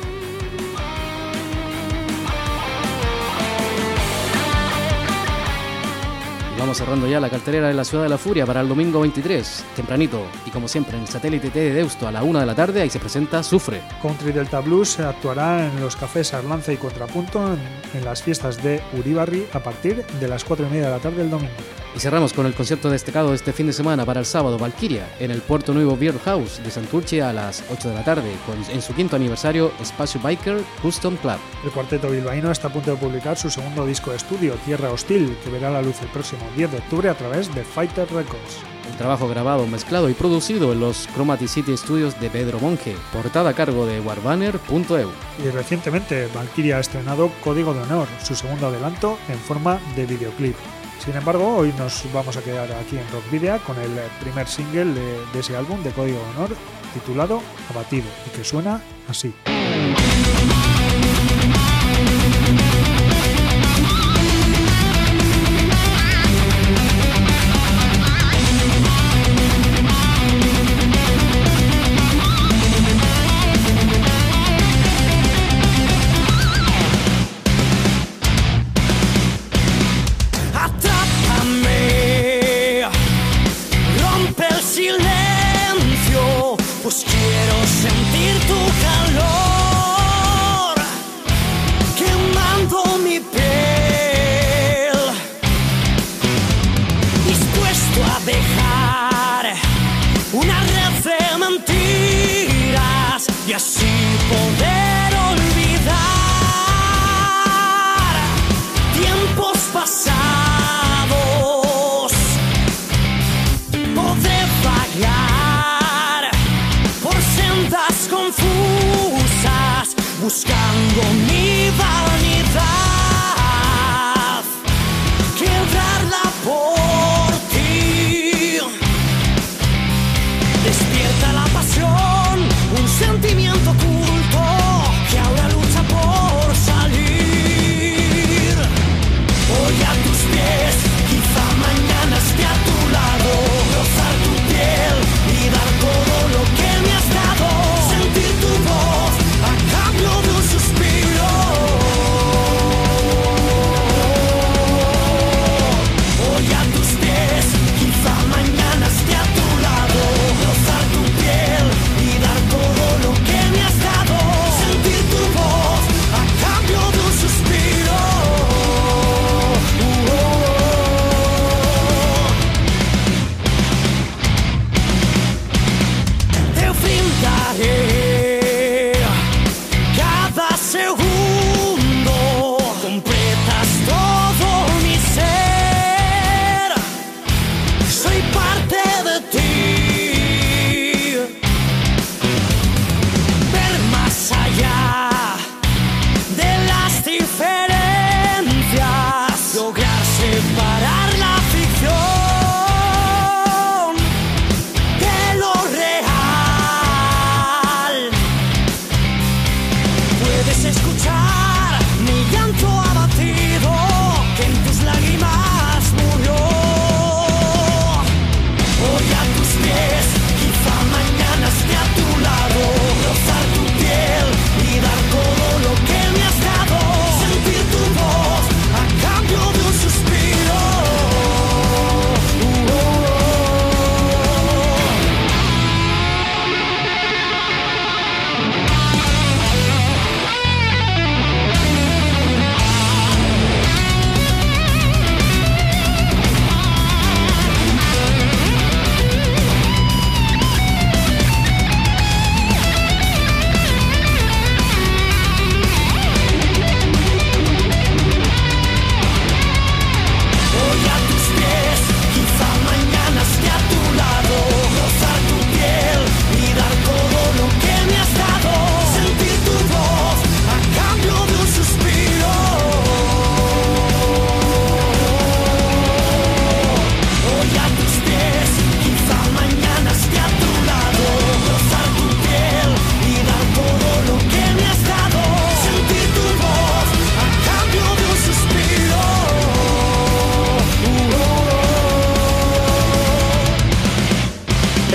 Vamos 6.60 6.76
cerrando 6.76 7.06
ya 7.06 7.20
la 7.20 7.30
cartelera 7.30 7.68
de 7.68 7.74
la 7.74 7.84
Ciudad 7.84 8.04
de 8.04 8.10
la 8.10 8.18
Furia 8.18 8.44
para 8.44 8.60
el 8.60 8.68
domingo 8.68 9.00
23, 9.00 9.64
tempranito. 9.74 10.26
Y 10.44 10.50
como 10.50 10.68
siempre, 10.68 10.94
en 10.96 11.02
el 11.04 11.08
satélite 11.08 11.48
T 11.48 11.58
de 11.58 11.72
Deusto 11.72 12.06
a 12.06 12.12
la 12.12 12.22
1 12.22 12.38
de 12.38 12.46
la 12.46 12.54
tarde, 12.54 12.82
ahí 12.82 12.90
se 12.90 13.00
presenta 13.00 13.42
Sufre. 13.42 13.80
Country 14.02 14.30
Delta 14.30 14.60
Blues 14.60 15.00
actuará 15.00 15.66
en 15.66 15.80
los 15.80 15.96
cafés 15.96 16.34
Arlanza 16.34 16.72
y 16.72 16.76
Contrapunto 16.76 17.54
en, 17.54 17.98
en 17.98 18.04
las 18.04 18.22
fiestas 18.22 18.62
de 18.62 18.82
Uribarri 18.98 19.46
a 19.54 19.60
partir 19.60 20.04
de 20.04 20.28
las 20.28 20.44
4 20.44 20.66
y 20.66 20.70
media 20.70 20.86
de 20.86 20.90
la 20.90 20.98
tarde 20.98 21.16
del 21.16 21.30
domingo. 21.30 21.50
Y 21.94 21.98
cerramos 21.98 22.32
con 22.32 22.46
el 22.46 22.54
concierto 22.54 22.88
destacado 22.88 23.30
de 23.30 23.36
este 23.36 23.52
fin 23.52 23.66
de 23.66 23.72
semana 23.72 24.04
para 24.04 24.20
el 24.20 24.26
sábado, 24.26 24.58
Valkyria, 24.58 25.08
en 25.18 25.32
el 25.32 25.42
Puerto 25.42 25.74
Nuevo 25.74 25.96
Beer 25.96 26.18
House 26.20 26.62
de 26.62 26.70
Santurce 26.70 27.20
a 27.20 27.32
las 27.32 27.64
8 27.68 27.88
de 27.88 27.94
la 27.94 28.04
tarde, 28.04 28.30
con, 28.46 28.62
en 28.72 28.80
su 28.80 28.94
quinto 28.94 29.16
aniversario 29.16 29.72
Espacio 29.80 30.20
Biker 30.20 30.62
Custom 30.82 31.16
Club. 31.16 31.38
El 31.64 31.70
cuarteto 31.72 32.08
bilbaíno 32.10 32.52
está 32.52 32.68
a 32.68 32.72
punto 32.72 32.92
de 32.92 32.96
publicar 32.96 33.36
su 33.36 33.50
segundo 33.50 33.84
disco 33.86 34.10
de 34.10 34.18
estudio, 34.18 34.54
Tierra 34.64 34.92
Hostil, 34.92 35.36
que 35.42 35.50
verá 35.50 35.68
la 35.70 35.82
luz 35.82 36.00
el 36.00 36.08
próximo 36.08 36.42
10 36.56 36.70
de 36.70 36.78
octubre 36.78 37.08
a 37.08 37.14
través 37.14 37.54
de 37.54 37.64
Fighter 37.64 38.06
Records. 38.12 38.58
Un 38.90 38.96
trabajo 38.96 39.28
grabado, 39.28 39.66
mezclado 39.66 40.08
y 40.08 40.14
producido 40.14 40.72
en 40.72 40.80
los 40.80 41.08
Chromatic 41.14 41.48
City 41.48 41.76
Studios 41.76 42.18
de 42.20 42.30
Pedro 42.30 42.58
Monge, 42.60 42.96
portada 43.12 43.50
a 43.50 43.54
cargo 43.54 43.86
de 43.86 44.00
warbanner.eu. 44.00 45.10
Y 45.44 45.50
recientemente 45.50 46.28
Valkyria 46.34 46.78
ha 46.78 46.80
estrenado 46.80 47.30
Código 47.42 47.72
de 47.72 47.82
Honor, 47.82 48.08
su 48.22 48.34
segundo 48.34 48.66
adelanto 48.66 49.18
en 49.28 49.38
forma 49.38 49.78
de 49.96 50.06
videoclip. 50.06 50.56
Sin 51.04 51.16
embargo, 51.16 51.56
hoy 51.56 51.72
nos 51.78 52.04
vamos 52.12 52.36
a 52.36 52.42
quedar 52.42 52.70
aquí 52.72 52.98
en 52.98 53.10
Rock 53.10 53.30
Video 53.30 53.58
con 53.64 53.78
el 53.78 53.90
primer 54.20 54.46
single 54.46 54.92
de, 54.92 55.24
de 55.32 55.40
ese 55.40 55.56
álbum 55.56 55.82
de 55.82 55.90
Código 55.92 56.18
de 56.18 56.30
Honor 56.36 56.56
titulado 56.92 57.40
Abatido 57.70 58.06
y 58.26 58.36
que 58.36 58.44
suena 58.44 58.82
así. 59.08 59.32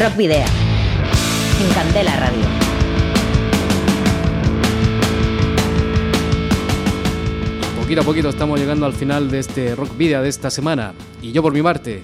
Rock 0.06 0.18
Video. 0.18 0.46
En 1.60 1.74
Candela 1.74 2.16
Radio. 2.18 2.46
Poquito 7.80 8.02
a 8.02 8.04
poquito 8.04 8.30
estamos 8.30 8.60
llegando 8.60 8.86
al 8.86 8.94
final 8.94 9.30
de 9.30 9.40
este 9.40 9.76
Rock 9.76 9.96
Video 9.98 10.22
de 10.22 10.30
esta 10.30 10.50
semana. 10.50 10.94
Y 11.22 11.32
yo 11.32 11.42
por 11.44 11.54
mi 11.54 11.62
parte 11.62 12.02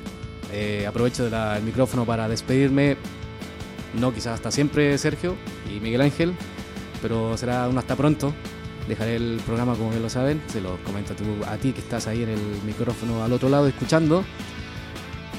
eh, 0.53 0.85
aprovecho 0.87 1.29
la- 1.29 1.57
el 1.57 1.63
micrófono 1.63 2.05
para 2.05 2.27
despedirme. 2.27 2.97
No 3.99 4.13
quizás 4.13 4.35
hasta 4.35 4.51
siempre 4.51 4.97
Sergio 4.97 5.35
y 5.73 5.79
Miguel 5.79 6.01
Ángel, 6.01 6.33
pero 7.01 7.35
será 7.37 7.67
un 7.67 7.77
hasta 7.77 7.95
pronto. 7.95 8.33
Dejaré 8.87 9.15
el 9.15 9.39
programa 9.45 9.75
como 9.75 9.89
bien 9.91 10.01
lo 10.01 10.09
saben, 10.09 10.41
se 10.47 10.59
lo 10.61 10.77
comento 10.83 11.13
a, 11.13 11.15
tú- 11.15 11.45
a 11.47 11.57
ti 11.57 11.71
que 11.71 11.81
estás 11.81 12.07
ahí 12.07 12.23
en 12.23 12.29
el 12.29 12.39
micrófono 12.65 13.23
al 13.23 13.31
otro 13.33 13.49
lado 13.49 13.67
escuchando. 13.67 14.23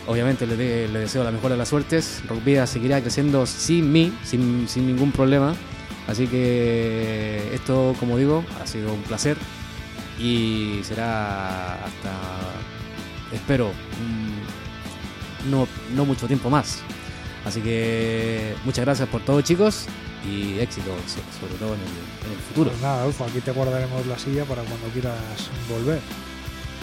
Obviamente 0.06 0.46
le, 0.46 0.56
de- 0.56 0.88
le 0.88 0.98
deseo 1.00 1.22
la 1.24 1.30
mejor 1.30 1.50
de 1.52 1.56
las 1.56 1.68
suertes. 1.68 2.22
Rock 2.28 2.44
Vida 2.44 2.66
seguirá 2.66 3.00
creciendo 3.00 3.46
sin 3.46 3.92
mí, 3.92 4.12
sin, 4.24 4.68
sin 4.68 4.86
ningún 4.86 5.12
problema. 5.12 5.54
Así 6.08 6.26
que 6.26 7.50
esto, 7.54 7.94
como 8.00 8.16
digo, 8.18 8.44
ha 8.60 8.66
sido 8.66 8.92
un 8.92 9.02
placer 9.02 9.36
y 10.18 10.80
será 10.82 11.74
hasta, 11.74 12.12
espero, 13.32 13.70
no, 15.48 15.66
no 15.94 16.04
mucho 16.04 16.26
tiempo 16.26 16.50
más. 16.50 16.80
Así 17.44 17.60
que 17.60 18.54
muchas 18.64 18.84
gracias 18.84 19.08
por 19.08 19.22
todo 19.24 19.40
chicos 19.40 19.86
y 20.28 20.58
éxito 20.60 20.90
so- 21.06 21.40
sobre 21.40 21.54
todo 21.54 21.74
en 21.74 21.80
el, 21.80 22.26
en 22.26 22.32
el 22.32 22.38
futuro. 22.48 22.70
Pues 22.70 22.82
nada, 22.82 23.04
aquí 23.06 23.40
te 23.40 23.50
guardaremos 23.52 24.06
la 24.06 24.18
silla 24.18 24.44
para 24.44 24.62
cuando 24.62 24.86
quieras 24.88 25.14
volver. 25.68 26.00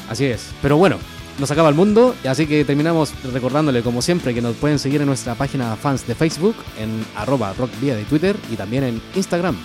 Así 0.09 0.25
es. 0.25 0.49
Pero 0.61 0.77
bueno, 0.77 0.97
nos 1.39 1.51
acaba 1.51 1.69
el 1.69 1.75
mundo, 1.75 2.15
así 2.27 2.45
que 2.47 2.65
terminamos 2.65 3.13
recordándole 3.31 3.81
como 3.81 4.01
siempre 4.01 4.33
que 4.33 4.41
nos 4.41 4.55
pueden 4.55 4.79
seguir 4.79 5.01
en 5.01 5.07
nuestra 5.07 5.35
página 5.35 5.75
fans 5.75 6.05
de 6.05 6.15
Facebook, 6.15 6.55
en 6.77 7.05
arroba 7.15 7.53
rockvía 7.53 7.95
de 7.95 8.03
Twitter 8.03 8.35
y 8.51 8.55
también 8.55 8.83
en 8.83 9.01
Instagram. 9.15 9.57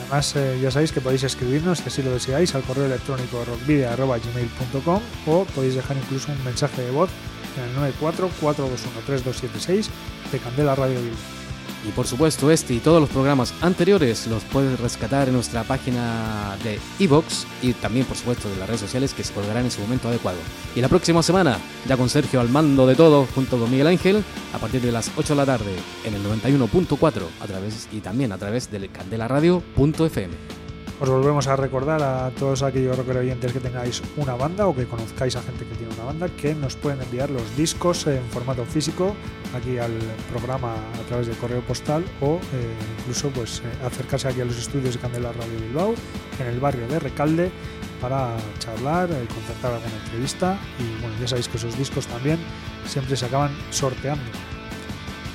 Además, 0.00 0.34
eh, 0.36 0.58
ya 0.60 0.70
sabéis 0.70 0.92
que 0.92 1.00
podéis 1.00 1.22
escribirnos, 1.22 1.78
si 1.78 1.84
así 1.88 2.02
lo 2.02 2.12
deseáis, 2.12 2.54
al 2.54 2.62
correo 2.62 2.86
electrónico 2.86 3.44
rockvideo.gmail.com 3.44 5.02
o 5.26 5.44
podéis 5.44 5.74
dejar 5.74 5.96
incluso 5.96 6.32
un 6.32 6.42
mensaje 6.44 6.82
de 6.82 6.90
voz 6.90 7.10
en 7.56 7.64
el 7.64 7.94
944213276 8.00 9.88
de 10.32 10.38
Candela 10.38 10.74
Radio 10.74 11.00
Bilbao. 11.00 11.39
Y 11.86 11.92
por 11.92 12.06
supuesto, 12.06 12.50
este 12.50 12.74
y 12.74 12.78
todos 12.78 13.00
los 13.00 13.08
programas 13.08 13.54
anteriores 13.60 14.26
los 14.26 14.42
puedes 14.44 14.78
rescatar 14.78 15.28
en 15.28 15.34
nuestra 15.34 15.64
página 15.64 16.56
de 16.62 16.78
iVoox 16.98 17.44
y 17.62 17.72
también, 17.72 18.04
por 18.06 18.16
supuesto, 18.16 18.48
de 18.50 18.56
las 18.56 18.68
redes 18.68 18.80
sociales 18.80 19.14
que 19.14 19.24
se 19.24 19.32
colgarán 19.32 19.64
en 19.64 19.70
su 19.70 19.80
momento 19.80 20.08
adecuado. 20.08 20.38
Y 20.76 20.80
la 20.80 20.88
próxima 20.88 21.22
semana, 21.22 21.58
ya 21.88 21.96
con 21.96 22.08
Sergio 22.08 22.40
al 22.40 22.50
mando 22.50 22.86
de 22.86 22.94
todo, 22.94 23.26
junto 23.34 23.58
con 23.58 23.70
Miguel 23.70 23.86
Ángel, 23.86 24.22
a 24.52 24.58
partir 24.58 24.82
de 24.82 24.92
las 24.92 25.10
8 25.16 25.32
de 25.32 25.36
la 25.36 25.46
tarde, 25.46 25.74
en 26.04 26.14
el 26.14 26.22
91.4 26.24 27.22
a 27.40 27.46
través 27.46 27.88
y 27.92 28.00
también 28.00 28.32
a 28.32 28.38
través 28.38 28.70
del 28.70 28.90
candelaradio.fm. 28.90 30.69
Os 31.00 31.08
volvemos 31.08 31.48
a 31.48 31.56
recordar 31.56 32.02
a 32.02 32.30
todos 32.38 32.62
aquellos 32.62 32.94
rocker 32.94 33.16
oyentes 33.16 33.54
que 33.54 33.60
tengáis 33.60 34.02
una 34.18 34.34
banda 34.34 34.68
o 34.68 34.76
que 34.76 34.84
conozcáis 34.84 35.34
a 35.34 35.40
gente 35.40 35.64
que 35.64 35.74
tiene 35.74 35.94
una 35.94 36.04
banda 36.04 36.28
que 36.28 36.54
nos 36.54 36.76
pueden 36.76 37.00
enviar 37.00 37.30
los 37.30 37.56
discos 37.56 38.06
en 38.06 38.20
formato 38.28 38.66
físico 38.66 39.16
aquí 39.56 39.78
al 39.78 39.96
programa 40.30 40.74
a 40.74 41.08
través 41.08 41.26
de 41.26 41.32
correo 41.40 41.62
postal 41.62 42.04
o 42.20 42.36
eh, 42.52 42.76
incluso 42.98 43.30
pues 43.30 43.60
eh, 43.64 43.86
acercarse 43.86 44.28
aquí 44.28 44.42
a 44.42 44.44
los 44.44 44.58
estudios 44.58 44.92
de 44.92 45.00
Candela 45.00 45.32
Radio 45.32 45.58
Bilbao 45.58 45.94
en 46.38 46.46
el 46.48 46.60
barrio 46.60 46.86
de 46.86 46.98
Recalde 46.98 47.50
para 47.98 48.36
charlar, 48.58 49.10
eh, 49.10 49.26
concertar 49.32 49.72
alguna 49.72 50.04
entrevista 50.04 50.58
y 50.78 51.00
bueno, 51.00 51.16
ya 51.18 51.28
sabéis 51.28 51.48
que 51.48 51.56
esos 51.56 51.78
discos 51.78 52.06
también 52.08 52.38
siempre 52.84 53.16
se 53.16 53.24
acaban 53.24 53.56
sorteando. 53.70 54.30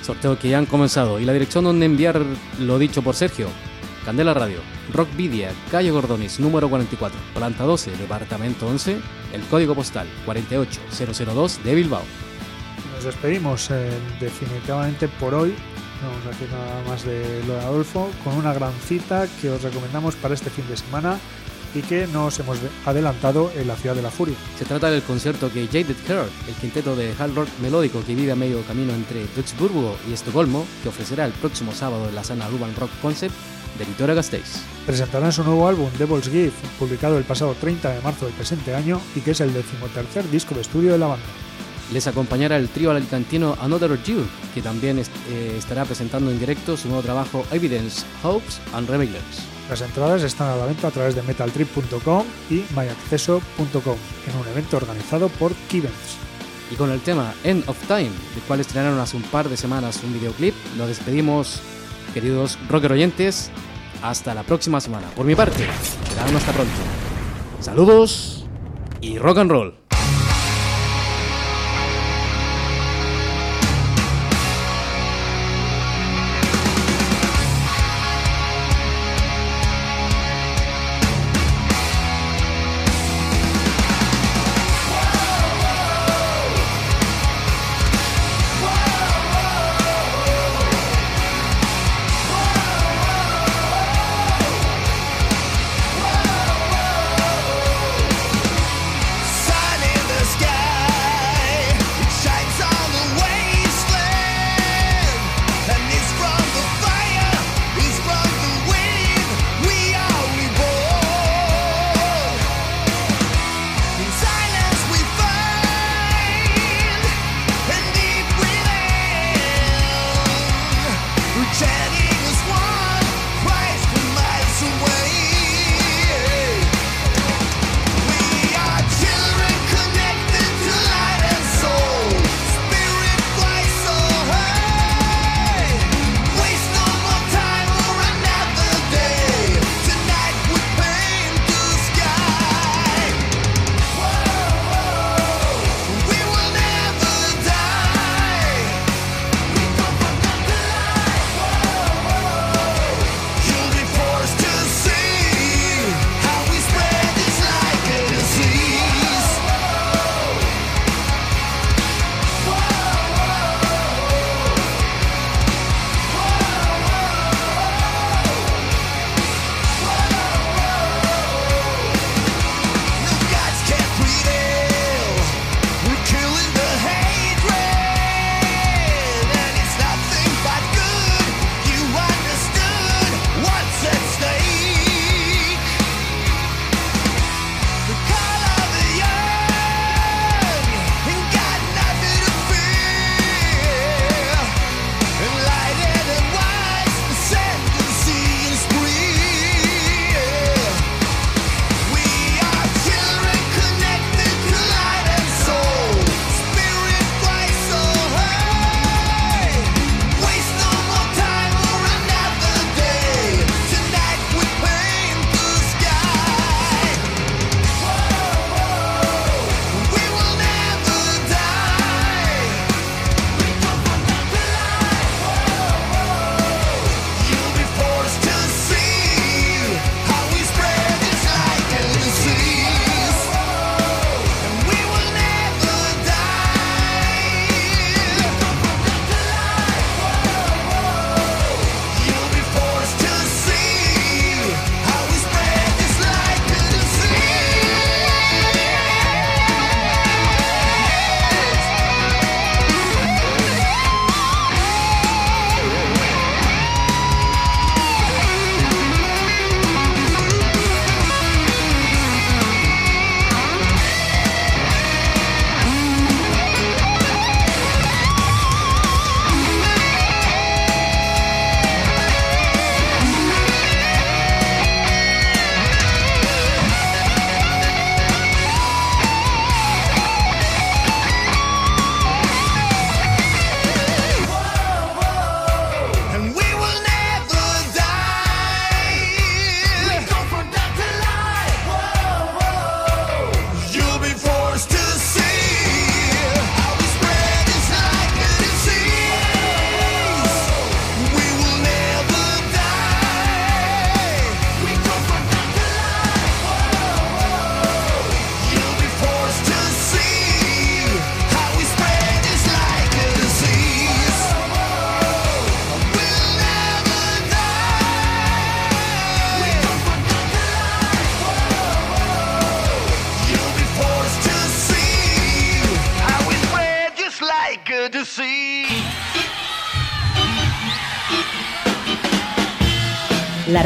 Sorteo 0.03 0.37
que 0.37 0.49
ya 0.49 0.59
han 0.59 0.67
comenzado. 0.67 1.19
Y 1.19 1.25
la 1.25 1.33
dirección 1.33 1.63
donde 1.63 1.87
enviar 1.87 2.21
lo 2.59 2.77
dicho 2.77 3.01
por 3.01 3.15
Sergio. 3.15 3.47
Candela 4.05 4.33
Radio, 4.35 4.59
Rockvidia, 4.93 5.51
calle 5.71 5.89
Gordonis, 5.91 6.39
número 6.39 6.69
44, 6.69 7.17
planta 7.33 7.63
12, 7.63 7.91
departamento 7.97 8.67
11, 8.67 8.97
el 9.33 9.41
código 9.43 9.73
postal 9.73 10.07
48002 10.25 11.63
de 11.63 11.75
Bilbao. 11.75 12.03
Nos 12.95 13.03
despedimos 13.03 13.69
eh, 13.71 13.89
definitivamente 14.19 15.07
por 15.07 15.33
hoy. 15.33 15.55
No 16.03 16.09
vamos 16.09 16.25
a 16.25 16.29
decir 16.29 16.47
nada 16.51 16.83
más 16.87 17.03
de 17.03 17.43
lo 17.47 17.53
de 17.53 17.59
Adolfo, 17.61 18.09
con 18.23 18.35
una 18.35 18.53
gran 18.53 18.73
cita 18.87 19.27
que 19.41 19.49
os 19.49 19.61
recomendamos 19.63 20.15
para 20.15 20.33
este 20.35 20.49
fin 20.51 20.67
de 20.69 20.77
semana 20.77 21.17
y 21.73 21.81
que 21.81 22.05
nos 22.07 22.39
hemos 22.39 22.61
de- 22.61 22.69
adelantado 22.85 23.51
en 23.55 23.67
la 23.67 23.75
Ciudad 23.75 23.95
de 23.95 24.01
la 24.01 24.11
Furia. 24.11 24.35
Se 24.57 24.65
trata 24.65 24.91
del 24.91 25.01
concierto 25.01 25.51
que 25.51 25.65
Jaded 25.67 25.95
Heart, 26.07 26.29
el 26.47 26.53
quinteto 26.55 26.95
de 26.95 27.13
hard 27.17 27.33
rock 27.33 27.47
melódico 27.61 28.03
que 28.05 28.13
vive 28.15 28.31
a 28.31 28.35
medio 28.35 28.61
camino 28.63 28.93
entre 28.93 29.25
Duisburgo 29.35 29.97
y 30.07 30.13
Estocolmo, 30.13 30.65
que 30.83 30.89
ofrecerá 30.89 31.25
el 31.25 31.31
próximo 31.33 31.73
sábado 31.73 32.07
en 32.07 32.15
la 32.15 32.23
sala 32.23 32.47
Urban 32.49 32.73
Rock 32.77 32.91
Concept 33.01 33.33
de 33.77 33.85
Vitoria-Gasteiz. 33.85 34.61
Presentarán 34.85 35.31
su 35.31 35.43
nuevo 35.43 35.67
álbum 35.67 35.89
Devil's 35.97 36.29
Gift, 36.29 36.55
publicado 36.79 37.17
el 37.17 37.23
pasado 37.23 37.55
30 37.59 37.89
de 37.91 38.01
marzo 38.01 38.25
del 38.25 38.33
presente 38.35 38.73
año 38.75 38.99
y 39.15 39.21
que 39.21 39.31
es 39.31 39.41
el 39.41 39.53
decimotercer 39.53 40.29
disco 40.29 40.55
de 40.55 40.61
estudio 40.61 40.91
de 40.93 40.97
la 40.97 41.07
banda. 41.07 41.25
Les 41.93 42.07
acompañará 42.07 42.57
el 42.57 42.69
trío 42.69 42.89
alicantino 42.91 43.55
Another 43.61 44.01
You, 44.03 44.25
que 44.55 44.61
también 44.61 44.97
est- 44.97 45.11
eh, 45.29 45.55
estará 45.57 45.85
presentando 45.85 46.31
en 46.31 46.39
directo 46.39 46.75
su 46.77 46.87
nuevo 46.87 47.03
trabajo 47.03 47.45
Evidence, 47.51 48.03
Hopes 48.23 48.59
and 48.73 48.89
Rebellions. 48.89 49.21
Las 49.69 49.81
entradas 49.81 50.23
están 50.23 50.49
a 50.49 50.55
la 50.55 50.65
venta 50.65 50.87
a 50.87 50.91
través 50.91 51.15
de 51.15 51.21
metaltrip.com 51.23 52.23
y 52.49 52.63
myacceso.com 52.75 53.97
en 54.27 54.37
un 54.39 54.47
evento 54.51 54.77
organizado 54.77 55.29
por 55.29 55.53
Kivens. 55.69 56.17
Y 56.71 56.75
con 56.75 56.89
el 56.91 56.99
tema 57.01 57.33
End 57.43 57.63
of 57.69 57.77
Time, 57.87 58.09
del 58.33 58.43
cual 58.47 58.59
estrenaron 58.59 58.99
hace 58.99 59.17
un 59.17 59.23
par 59.23 59.47
de 59.49 59.57
semanas 59.57 59.99
un 60.03 60.13
videoclip, 60.13 60.55
nos 60.77 60.87
despedimos, 60.87 61.59
queridos 62.13 62.57
rocker 62.69 62.91
oyentes, 62.91 63.51
hasta 64.09 64.33
la 64.33 64.43
próxima 64.43 64.79
semana. 64.81 65.07
Por 65.15 65.25
mi 65.25 65.35
parte, 65.35 65.65
será 66.09 66.25
hasta 66.25 66.51
pronto. 66.51 66.73
Saludos 67.59 68.45
y 69.01 69.17
rock 69.17 69.37
and 69.39 69.51
roll. 69.51 69.84